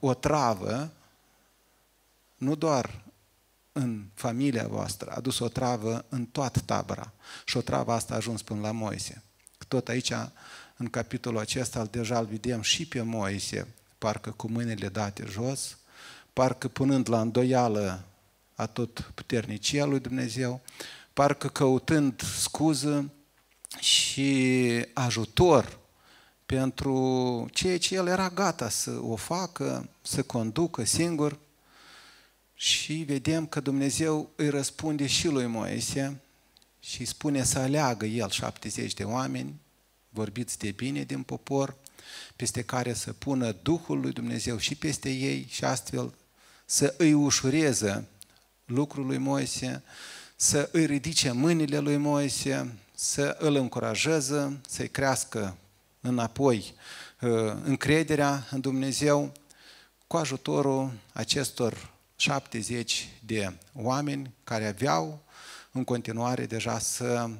o 0.00 0.14
travă, 0.14 0.92
nu 2.36 2.54
doar 2.54 3.02
în 3.72 4.04
familia 4.14 4.66
voastră, 4.66 5.10
a 5.10 5.14
adus 5.14 5.38
o 5.38 5.48
travă 5.48 6.04
în 6.08 6.24
toată 6.24 6.60
tabăra. 6.60 7.12
Și 7.44 7.56
o 7.56 7.60
travă 7.60 7.92
asta 7.92 8.12
a 8.12 8.16
ajuns 8.16 8.42
până 8.42 8.60
la 8.60 8.70
Moise. 8.70 9.22
Tot 9.68 9.88
aici, 9.88 10.12
în 10.76 10.88
capitolul 10.88 11.38
acesta, 11.38 11.84
deja 11.84 12.18
îl 12.18 12.26
vedem 12.26 12.60
și 12.60 12.86
pe 12.86 13.02
Moise, 13.02 13.68
parcă 13.98 14.30
cu 14.30 14.50
mâinile 14.50 14.88
date 14.88 15.24
jos, 15.28 15.76
parcă 16.32 16.68
punând 16.68 17.08
la 17.08 17.20
îndoială 17.20 18.04
a 18.54 18.66
tot 18.66 19.10
puternicia 19.14 19.84
lui 19.84 20.00
Dumnezeu, 20.00 20.60
parcă 21.12 21.48
căutând 21.48 22.22
scuză 22.22 23.10
și 23.78 24.86
ajutor 24.92 25.78
pentru 26.54 27.48
ceea 27.52 27.78
ce 27.78 27.94
el 27.94 28.06
era 28.06 28.28
gata 28.28 28.68
să 28.68 28.90
o 28.90 29.16
facă, 29.16 29.88
să 30.02 30.22
conducă 30.22 30.84
singur. 30.84 31.38
Și 32.54 32.92
vedem 32.92 33.46
că 33.46 33.60
Dumnezeu 33.60 34.30
îi 34.36 34.48
răspunde 34.48 35.06
și 35.06 35.28
lui 35.28 35.46
Moise 35.46 36.20
și 36.80 37.00
îi 37.00 37.06
spune 37.06 37.44
să 37.44 37.58
aleagă 37.58 38.06
el 38.06 38.30
70 38.30 38.94
de 38.94 39.04
oameni, 39.04 39.60
vorbiți 40.08 40.58
de 40.58 40.70
bine 40.70 41.02
din 41.02 41.22
popor, 41.22 41.76
peste 42.36 42.62
care 42.62 42.92
să 42.92 43.12
pună 43.12 43.56
Duhul 43.62 44.00
lui 44.00 44.12
Dumnezeu 44.12 44.58
și 44.58 44.74
peste 44.74 45.10
ei 45.10 45.46
și 45.50 45.64
astfel 45.64 46.14
să 46.64 46.94
îi 46.98 47.12
ușureze 47.12 48.08
lucrul 48.64 49.06
lui 49.06 49.18
Moise, 49.18 49.82
să 50.36 50.68
îi 50.72 50.86
ridice 50.86 51.30
mâinile 51.30 51.78
lui 51.78 51.96
Moise, 51.96 52.74
să 52.94 53.36
îl 53.38 53.54
încurajeze, 53.54 54.60
să-i 54.68 54.88
crească 54.88 55.56
înapoi 56.02 56.74
uh, 57.20 57.30
încrederea 57.62 58.46
în 58.50 58.60
Dumnezeu 58.60 59.32
cu 60.06 60.16
ajutorul 60.16 60.92
acestor 61.12 61.90
70 62.16 63.08
de 63.24 63.56
oameni 63.74 64.34
care 64.44 64.66
aveau 64.66 65.22
în 65.72 65.84
continuare 65.84 66.46
deja 66.46 66.78
să 66.78 67.30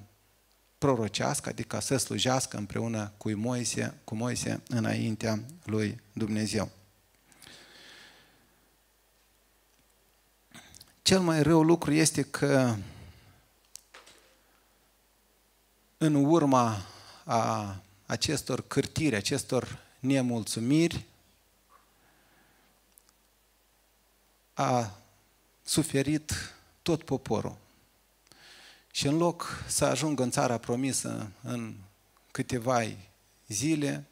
prorocească, 0.79 1.49
adică 1.49 1.81
să 1.81 1.97
slujească 1.97 2.57
împreună 2.57 3.13
cu 3.17 3.31
Moise, 3.31 4.01
cu 4.05 4.15
Moise 4.15 4.63
înaintea 4.69 5.41
lui 5.65 6.01
Dumnezeu. 6.13 6.71
Cel 11.03 11.21
mai 11.21 11.43
rău 11.43 11.63
lucru 11.63 11.93
este 11.93 12.23
că 12.23 12.75
în 15.99 16.15
urma 16.15 16.87
a 17.25 17.77
acestor 18.13 18.67
cârtiri, 18.67 19.15
acestor 19.15 19.79
nemulțumiri, 19.99 21.05
a 24.53 24.99
suferit 25.63 26.33
tot 26.83 27.03
poporul. 27.03 27.57
Și 28.91 29.07
în 29.07 29.17
loc 29.17 29.65
să 29.67 29.85
ajungă 29.85 30.23
în 30.23 30.31
țara 30.31 30.59
promisă 30.59 31.31
în 31.43 31.75
câteva 32.31 32.83
zile, 33.47 34.05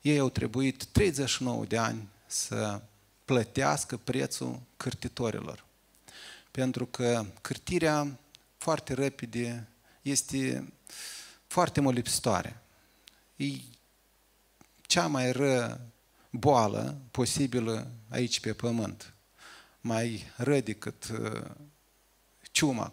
ei 0.00 0.18
au 0.18 0.28
trebuit 0.28 0.84
39 0.84 1.64
de 1.64 1.78
ani 1.78 2.08
să 2.26 2.80
plătească 3.24 3.96
prețul 3.96 4.60
cârtitorilor. 4.76 5.64
Pentru 6.50 6.86
că 6.86 7.24
cârtirea 7.40 8.18
foarte 8.56 8.94
repede 8.94 9.68
este 10.02 10.72
foarte 11.46 11.80
molipsitoare. 11.80 12.62
E 13.38 13.60
cea 14.86 15.06
mai 15.06 15.32
ră 15.32 15.80
boală 16.30 17.00
posibilă 17.10 17.90
aici 18.08 18.40
pe 18.40 18.52
pământ. 18.52 19.14
Mai 19.80 20.24
ră 20.36 20.60
decât 20.60 21.08
uh, 21.08 21.50
ciuma. 22.52 22.92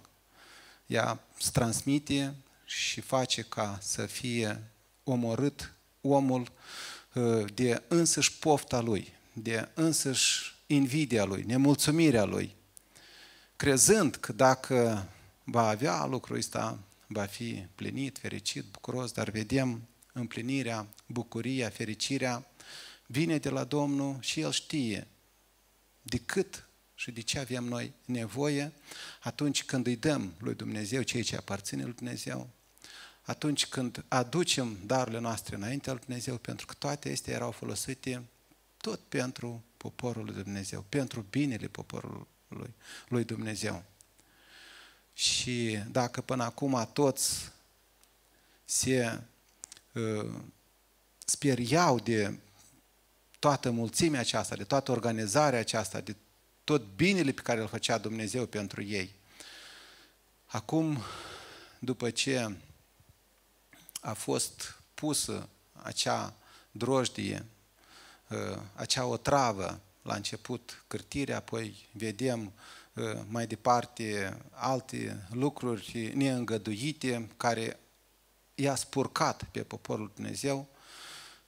Ea 0.86 1.20
transmite 1.52 2.36
și 2.66 3.02
face 3.02 3.42
ca 3.42 3.78
să 3.82 4.06
fie 4.06 4.72
omorât 5.04 5.74
omul 6.02 6.52
uh, 7.14 7.54
de 7.54 7.84
însăși 7.88 8.38
pofta 8.38 8.80
lui, 8.80 9.14
de 9.34 9.70
însăși 9.74 10.56
invidia 10.68 11.24
lui, 11.24 11.44
nemulțumirea 11.44 12.24
lui, 12.24 12.56
crezând 13.56 14.16
că 14.16 14.34
dacă 14.34 15.08
va 15.44 15.68
avea 15.68 16.06
lucrul 16.06 16.38
ăsta, 16.38 16.80
va 17.08 17.26
fi 17.26 17.66
plinit, 17.76 18.18
fericit, 18.18 18.66
bucuros, 18.72 19.12
dar 19.12 19.30
vedem 19.30 19.88
împlinirea, 20.16 20.88
bucuria, 21.06 21.70
fericirea 21.70 22.48
vine 23.06 23.38
de 23.38 23.50
la 23.50 23.64
Domnul 23.64 24.18
și 24.22 24.40
El 24.40 24.52
știe 24.52 25.08
de 26.02 26.18
cât 26.18 26.68
și 26.96 27.12
de 27.12 27.22
ce 27.22 27.40
avem 27.40 27.64
noi 27.64 27.94
nevoie 28.06 28.74
atunci 29.22 29.64
când 29.64 29.88
îi 29.88 29.96
dăm 29.96 30.34
lui 30.40 30.56
Dumnezeu 30.56 31.02
ceea 31.02 31.24
ce 31.24 31.36
aparține 31.36 31.84
lui 31.84 31.94
Dumnezeu, 31.94 32.50
atunci 33.22 33.66
când 33.66 34.06
aducem 34.08 34.78
darurile 34.86 35.20
noastre 35.20 35.56
înaintea 35.56 35.92
lui 35.92 36.02
Dumnezeu, 36.02 36.38
pentru 36.38 36.66
că 36.66 36.74
toate 36.74 37.08
acestea 37.08 37.34
erau 37.34 37.52
folosite 37.52 38.24
tot 38.78 39.00
pentru 39.00 39.64
poporul 39.78 40.26
lui 40.26 40.44
Dumnezeu, 40.44 40.86
pentru 40.90 41.26
binele 41.30 41.68
poporului 41.68 42.74
lui 43.08 43.24
Dumnezeu. 43.24 43.84
Și 45.14 45.80
dacă 45.92 46.22
până 46.22 46.44
acum 46.44 46.90
toți 46.94 47.52
se 48.66 49.12
uh, 49.14 49.20
speriau 51.26 52.00
de 52.00 52.40
toată 53.40 53.72
mulțimea 53.72 54.20
aceasta, 54.20 54.56
de 54.56 54.64
toată 54.64 54.92
organizarea 54.92 55.60
aceasta, 55.60 56.00
de 56.00 56.16
tot 56.64 56.96
binele 56.96 57.32
pe 57.32 57.42
care 57.42 57.62
îl 57.62 57.68
făcea 57.68 57.98
Dumnezeu 57.98 58.46
pentru 58.46 58.84
ei. 58.84 59.16
Acum, 60.46 60.98
după 61.80 62.10
ce 62.10 62.56
a 64.02 64.14
fost 64.14 64.82
pusă 64.94 65.50
acea 65.74 66.34
drojdie, 66.72 67.46
uh, 68.30 68.58
acea 68.76 69.06
otravă 69.06 69.80
la 70.02 70.16
început 70.16 70.84
cârtirea, 70.88 71.38
apoi 71.38 71.88
vedem 71.92 72.54
uh, 72.94 73.04
mai 73.28 73.48
departe 73.48 74.38
alte 74.52 75.28
lucruri 75.32 76.12
neîngăduite 76.16 77.30
care 77.38 77.80
i-a 78.56 78.76
spurcat 78.76 79.44
pe 79.44 79.64
poporul 79.64 80.12
Dumnezeu 80.16 80.68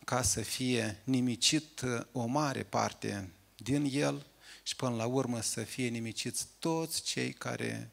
ca 0.06 0.22
să 0.22 0.42
fie 0.42 1.02
nimicit 1.04 1.82
uh, 1.82 2.02
o 2.12 2.26
mare 2.26 2.64
parte 2.64 3.32
din 3.56 3.90
el 3.92 4.26
și 4.64 4.76
până 4.76 4.96
la 4.96 5.06
urmă 5.06 5.42
să 5.42 5.64
fie 5.64 5.88
nimiciți 5.88 6.48
toți 6.60 7.02
cei 7.04 7.34
care 7.34 7.92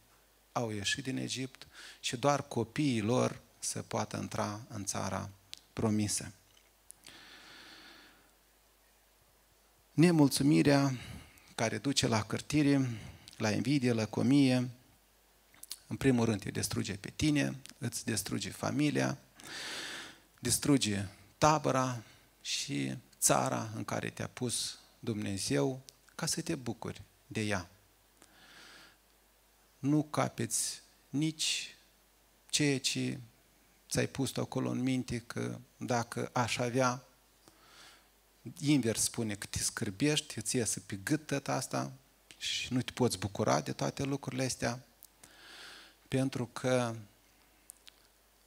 au 0.53 0.71
ieșit 0.71 1.05
din 1.05 1.17
Egipt 1.17 1.67
și 2.01 2.17
doar 2.17 2.43
copiii 2.49 3.01
lor 3.01 3.41
să 3.59 3.83
poată 3.83 4.17
intra 4.17 4.61
în 4.69 4.85
țara 4.85 5.31
promisă. 5.73 6.33
Nemulțumirea 9.93 10.99
care 11.55 11.79
duce 11.79 12.07
la 12.07 12.23
cărtire, 12.23 12.91
la 13.37 13.51
invidie, 13.51 13.93
la 13.93 14.07
comie, 14.07 14.71
în 15.87 15.97
primul 15.97 16.25
rând 16.25 16.41
te 16.41 16.51
distruge 16.51 16.97
pe 16.97 17.13
tine, 17.17 17.61
îți 17.79 18.05
distruge 18.05 18.51
familia, 18.51 19.19
distruge 20.39 21.07
tabăra 21.39 22.03
și 22.43 22.97
țara 23.19 23.71
în 23.75 23.85
care 23.85 24.11
te-a 24.11 24.29
pus 24.29 24.79
Dumnezeu 24.99 25.83
ca 26.15 26.27
să 26.27 26.41
te 26.41 26.55
bucuri 26.55 27.03
de 27.27 27.41
ea. 27.41 27.71
Nu 29.79 30.03
capeți 30.03 30.81
nici 31.09 31.77
ceea 32.51 32.81
ce 32.81 33.19
ți-ai 33.91 34.07
pus 34.07 34.37
acolo 34.37 34.71
în 34.71 34.83
minte 34.83 35.19
că 35.19 35.59
dacă 35.77 36.31
aș 36.33 36.57
avea, 36.57 37.05
invers 38.59 39.03
spune 39.03 39.35
că 39.35 39.47
te 39.47 39.59
scârbești, 39.59 40.39
îți 40.39 40.57
iese 40.57 40.81
pe 40.81 40.97
gât 40.97 41.27
tot 41.27 41.49
asta 41.49 41.93
și 42.39 42.73
nu 42.73 42.83
te 42.83 42.93
poți 42.93 43.19
bucura 43.19 43.61
de 43.61 43.73
toate 43.73 44.03
lucrurile 44.03 44.45
astea, 44.45 44.85
pentru 46.09 46.47
că 46.47 46.95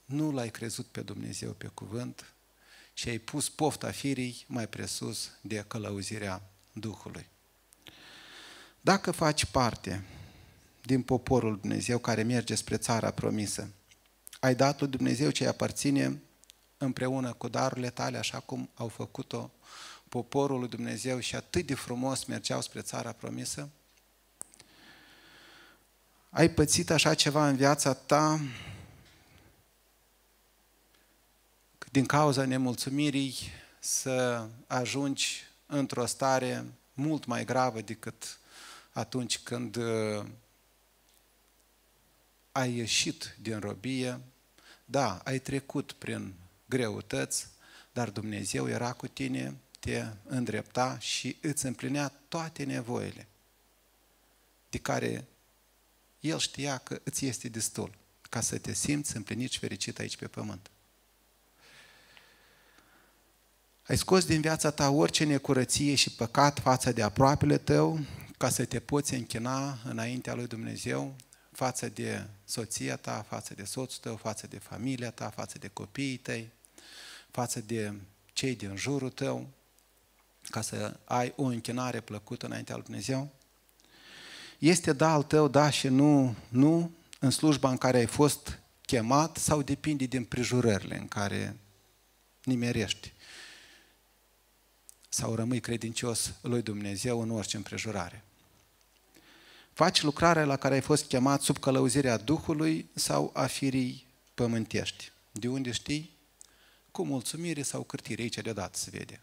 nu 0.05 0.31
l-ai 0.31 0.49
crezut 0.49 0.85
pe 0.85 1.01
Dumnezeu 1.01 1.51
pe 1.51 1.67
cuvânt 1.67 2.33
și 2.93 3.09
ai 3.09 3.17
pus 3.17 3.49
pofta 3.49 3.91
firii 3.91 4.45
mai 4.47 4.67
presus 4.67 5.31
de 5.41 5.63
călăuzirea 5.67 6.41
Duhului. 6.73 7.27
Dacă 8.81 9.11
faci 9.11 9.45
parte 9.45 10.03
din 10.83 11.01
poporul 11.01 11.59
Dumnezeu 11.59 11.97
care 11.97 12.23
merge 12.23 12.55
spre 12.55 12.77
țara 12.77 13.11
promisă, 13.11 13.71
ai 14.39 14.55
dat 14.55 14.79
lui 14.79 14.89
Dumnezeu 14.89 15.29
ce 15.29 15.43
îi 15.43 15.49
aparține 15.49 16.21
împreună 16.77 17.33
cu 17.33 17.47
darurile 17.47 17.89
tale, 17.89 18.17
așa 18.17 18.39
cum 18.39 18.69
au 18.73 18.87
făcut-o 18.87 19.51
poporul 20.09 20.59
lui 20.59 20.69
Dumnezeu 20.69 21.19
și 21.19 21.35
atât 21.35 21.65
de 21.65 21.75
frumos 21.75 22.23
mergeau 22.23 22.61
spre 22.61 22.81
țara 22.81 23.11
promisă? 23.11 23.69
Ai 26.29 26.49
pățit 26.49 26.89
așa 26.89 27.13
ceva 27.13 27.47
în 27.47 27.55
viața 27.55 27.93
ta? 27.93 28.39
Din 31.91 32.05
cauza 32.05 32.45
nemulțumirii 32.45 33.35
să 33.79 34.47
ajungi 34.67 35.43
într-o 35.65 36.05
stare 36.05 36.65
mult 36.93 37.25
mai 37.25 37.45
gravă 37.45 37.81
decât 37.81 38.39
atunci 38.91 39.39
când 39.39 39.75
uh, 39.75 40.25
ai 42.51 42.75
ieșit 42.75 43.35
din 43.41 43.59
robie, 43.59 44.19
da, 44.85 45.21
ai 45.23 45.39
trecut 45.39 45.91
prin 45.91 46.33
greutăți, 46.65 47.47
dar 47.91 48.09
Dumnezeu 48.09 48.69
era 48.69 48.93
cu 48.93 49.07
tine, 49.07 49.57
te 49.79 50.05
îndrepta 50.25 50.99
și 50.99 51.37
îți 51.41 51.65
împlinea 51.65 52.11
toate 52.27 52.63
nevoile 52.63 53.27
de 54.69 54.77
care 54.77 55.27
El 56.19 56.39
știa 56.39 56.77
că 56.77 56.99
îți 57.03 57.25
este 57.25 57.49
destul 57.49 57.97
ca 58.29 58.41
să 58.41 58.57
te 58.57 58.73
simți 58.73 59.15
împlinit 59.15 59.51
și 59.51 59.59
fericit 59.59 59.99
aici 59.99 60.17
pe 60.17 60.27
pământ. 60.27 60.71
Ai 63.87 63.97
scos 63.97 64.25
din 64.25 64.41
viața 64.41 64.71
ta 64.71 64.89
orice 64.89 65.23
necurăție 65.23 65.95
și 65.95 66.11
păcat 66.11 66.59
față 66.59 66.91
de 66.91 67.01
aproapele 67.01 67.57
tău, 67.57 67.99
ca 68.37 68.49
să 68.49 68.65
te 68.65 68.79
poți 68.79 69.13
închina 69.13 69.77
înaintea 69.83 70.33
lui 70.33 70.47
Dumnezeu, 70.47 71.15
față 71.51 71.89
de 71.89 72.27
soția 72.45 72.95
ta, 72.95 73.25
față 73.27 73.53
de 73.53 73.63
soțul 73.63 73.99
tău, 74.01 74.15
față 74.15 74.47
de 74.47 74.57
familia 74.57 75.11
ta, 75.11 75.29
față 75.29 75.57
de 75.57 75.67
copiii 75.67 76.17
tăi, 76.17 76.51
față 77.31 77.59
de 77.59 77.93
cei 78.33 78.55
din 78.55 78.75
jurul 78.75 79.09
tău, 79.09 79.47
ca 80.49 80.61
să 80.61 80.99
ai 81.03 81.33
o 81.35 81.43
închinare 81.43 82.01
plăcută 82.01 82.45
înaintea 82.45 82.75
lui 82.75 82.83
Dumnezeu? 82.83 83.31
Este 84.57 84.93
da 84.93 85.13
al 85.13 85.23
tău, 85.23 85.47
da 85.47 85.69
și 85.69 85.87
nu, 85.87 86.35
nu, 86.49 86.91
în 87.19 87.29
slujba 87.29 87.69
în 87.69 87.77
care 87.77 87.97
ai 87.97 88.05
fost 88.05 88.59
chemat 88.85 89.37
sau 89.37 89.61
depinde 89.61 90.05
din 90.05 90.23
prejurările 90.23 90.97
în 90.97 91.07
care 91.07 91.57
nimerești? 92.43 93.13
sau 95.17 95.35
rămâi 95.35 95.59
credincios 95.59 96.33
lui 96.41 96.61
Dumnezeu 96.61 97.21
în 97.21 97.31
orice 97.31 97.57
împrejurare. 97.57 98.23
Faci 99.73 100.01
lucrarea 100.01 100.45
la 100.45 100.57
care 100.57 100.73
ai 100.73 100.81
fost 100.81 101.05
chemat 101.05 101.41
sub 101.41 101.57
călăuzirea 101.57 102.17
Duhului 102.17 102.89
sau 102.93 103.31
a 103.33 103.45
firii 103.45 104.05
pământești. 104.33 105.11
De 105.31 105.47
unde 105.47 105.71
știi? 105.71 106.17
Cu 106.91 107.05
mulțumire 107.05 107.61
sau 107.61 107.83
cârtire. 107.83 108.21
Aici 108.21 108.37
deodată 108.37 108.77
se 108.77 108.89
vede. 108.89 109.21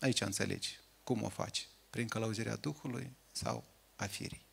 Aici 0.00 0.20
înțelegi 0.20 0.78
cum 1.02 1.22
o 1.22 1.28
faci. 1.28 1.68
Prin 1.90 2.08
călăuzirea 2.08 2.56
Duhului 2.56 3.10
sau 3.32 3.64
a 3.96 4.04
firii. 4.04 4.43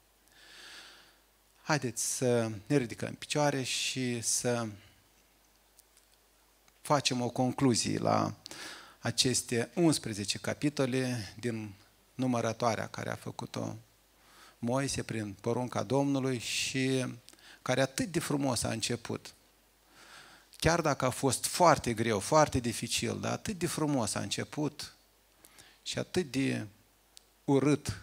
Haideți 1.62 2.16
să 2.16 2.52
ne 2.66 2.78
ridicăm 2.78 3.08
în 3.08 3.16
picioare 3.16 3.64
și 3.64 4.22
să 4.22 4.68
facem 6.82 7.22
o 7.22 7.30
concluzie 7.30 7.98
la 7.98 8.34
aceste 9.00 9.70
11 9.74 10.38
capitole 10.38 11.34
din 11.40 11.74
numărătoarea 12.16 12.88
care 12.88 13.10
a 13.10 13.16
făcut-o 13.16 13.76
Moise 14.60 15.04
prin 15.04 15.36
porunca 15.42 15.84
Domnului 15.84 16.38
și 16.40 17.06
care 17.62 17.82
atât 17.82 18.12
de 18.12 18.20
frumos 18.20 18.64
a 18.64 18.72
început. 18.72 19.34
Chiar 20.58 20.82
dacă 20.82 21.06
a 21.06 21.10
fost 21.10 21.46
foarte 21.46 21.94
greu, 21.94 22.20
foarte 22.20 22.60
dificil, 22.60 23.20
dar 23.20 23.32
atât 23.32 23.60
de 23.60 23.68
frumos 23.68 24.16
a 24.16 24.20
început 24.20 24.96
și 25.84 26.00
atât 26.00 26.32
de 26.32 26.68
urât 27.46 28.02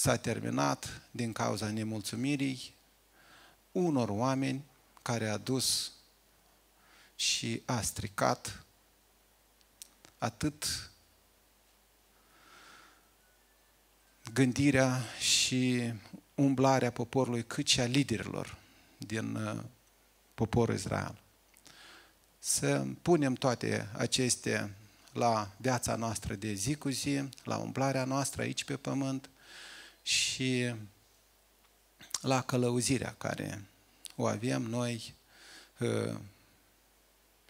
s-a 0.00 0.16
terminat 0.16 1.02
din 1.10 1.32
cauza 1.32 1.70
nemulțumirii 1.70 2.74
unor 3.72 4.08
oameni 4.08 4.64
care 5.02 5.28
a 5.28 5.36
dus 5.36 5.92
și 7.16 7.62
a 7.64 7.80
stricat 7.80 8.64
atât 10.18 10.90
gândirea 14.32 15.00
și 15.18 15.92
umblarea 16.34 16.90
poporului, 16.90 17.44
cât 17.44 17.66
și 17.66 17.80
a 17.80 17.84
liderilor 17.84 18.58
din 18.98 19.34
uh, 19.34 19.62
poporul 20.34 20.74
Israel. 20.74 21.18
Să 22.38 22.86
punem 23.02 23.34
toate 23.34 23.88
acestea 23.96 24.70
la 25.12 25.50
viața 25.56 25.96
noastră 25.96 26.34
de 26.34 26.52
zi 26.52 26.74
cu 26.74 26.88
zi, 26.88 27.28
la 27.44 27.56
umblarea 27.56 28.04
noastră 28.04 28.42
aici 28.42 28.64
pe 28.64 28.76
pământ 28.76 29.30
și 30.02 30.74
la 32.20 32.42
călăuzirea 32.42 33.14
care 33.18 33.68
o 34.16 34.26
avem 34.26 34.62
noi 34.62 35.14
uh, 35.78 36.18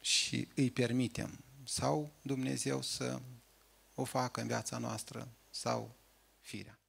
și 0.01 0.49
îi 0.55 0.71
permitem 0.71 1.45
sau 1.65 2.11
Dumnezeu 2.23 2.83
să 2.83 3.21
o 3.95 4.05
facă 4.05 4.41
în 4.41 4.47
viața 4.47 4.79
noastră 4.79 5.29
sau 5.51 5.95
firea. 6.41 6.80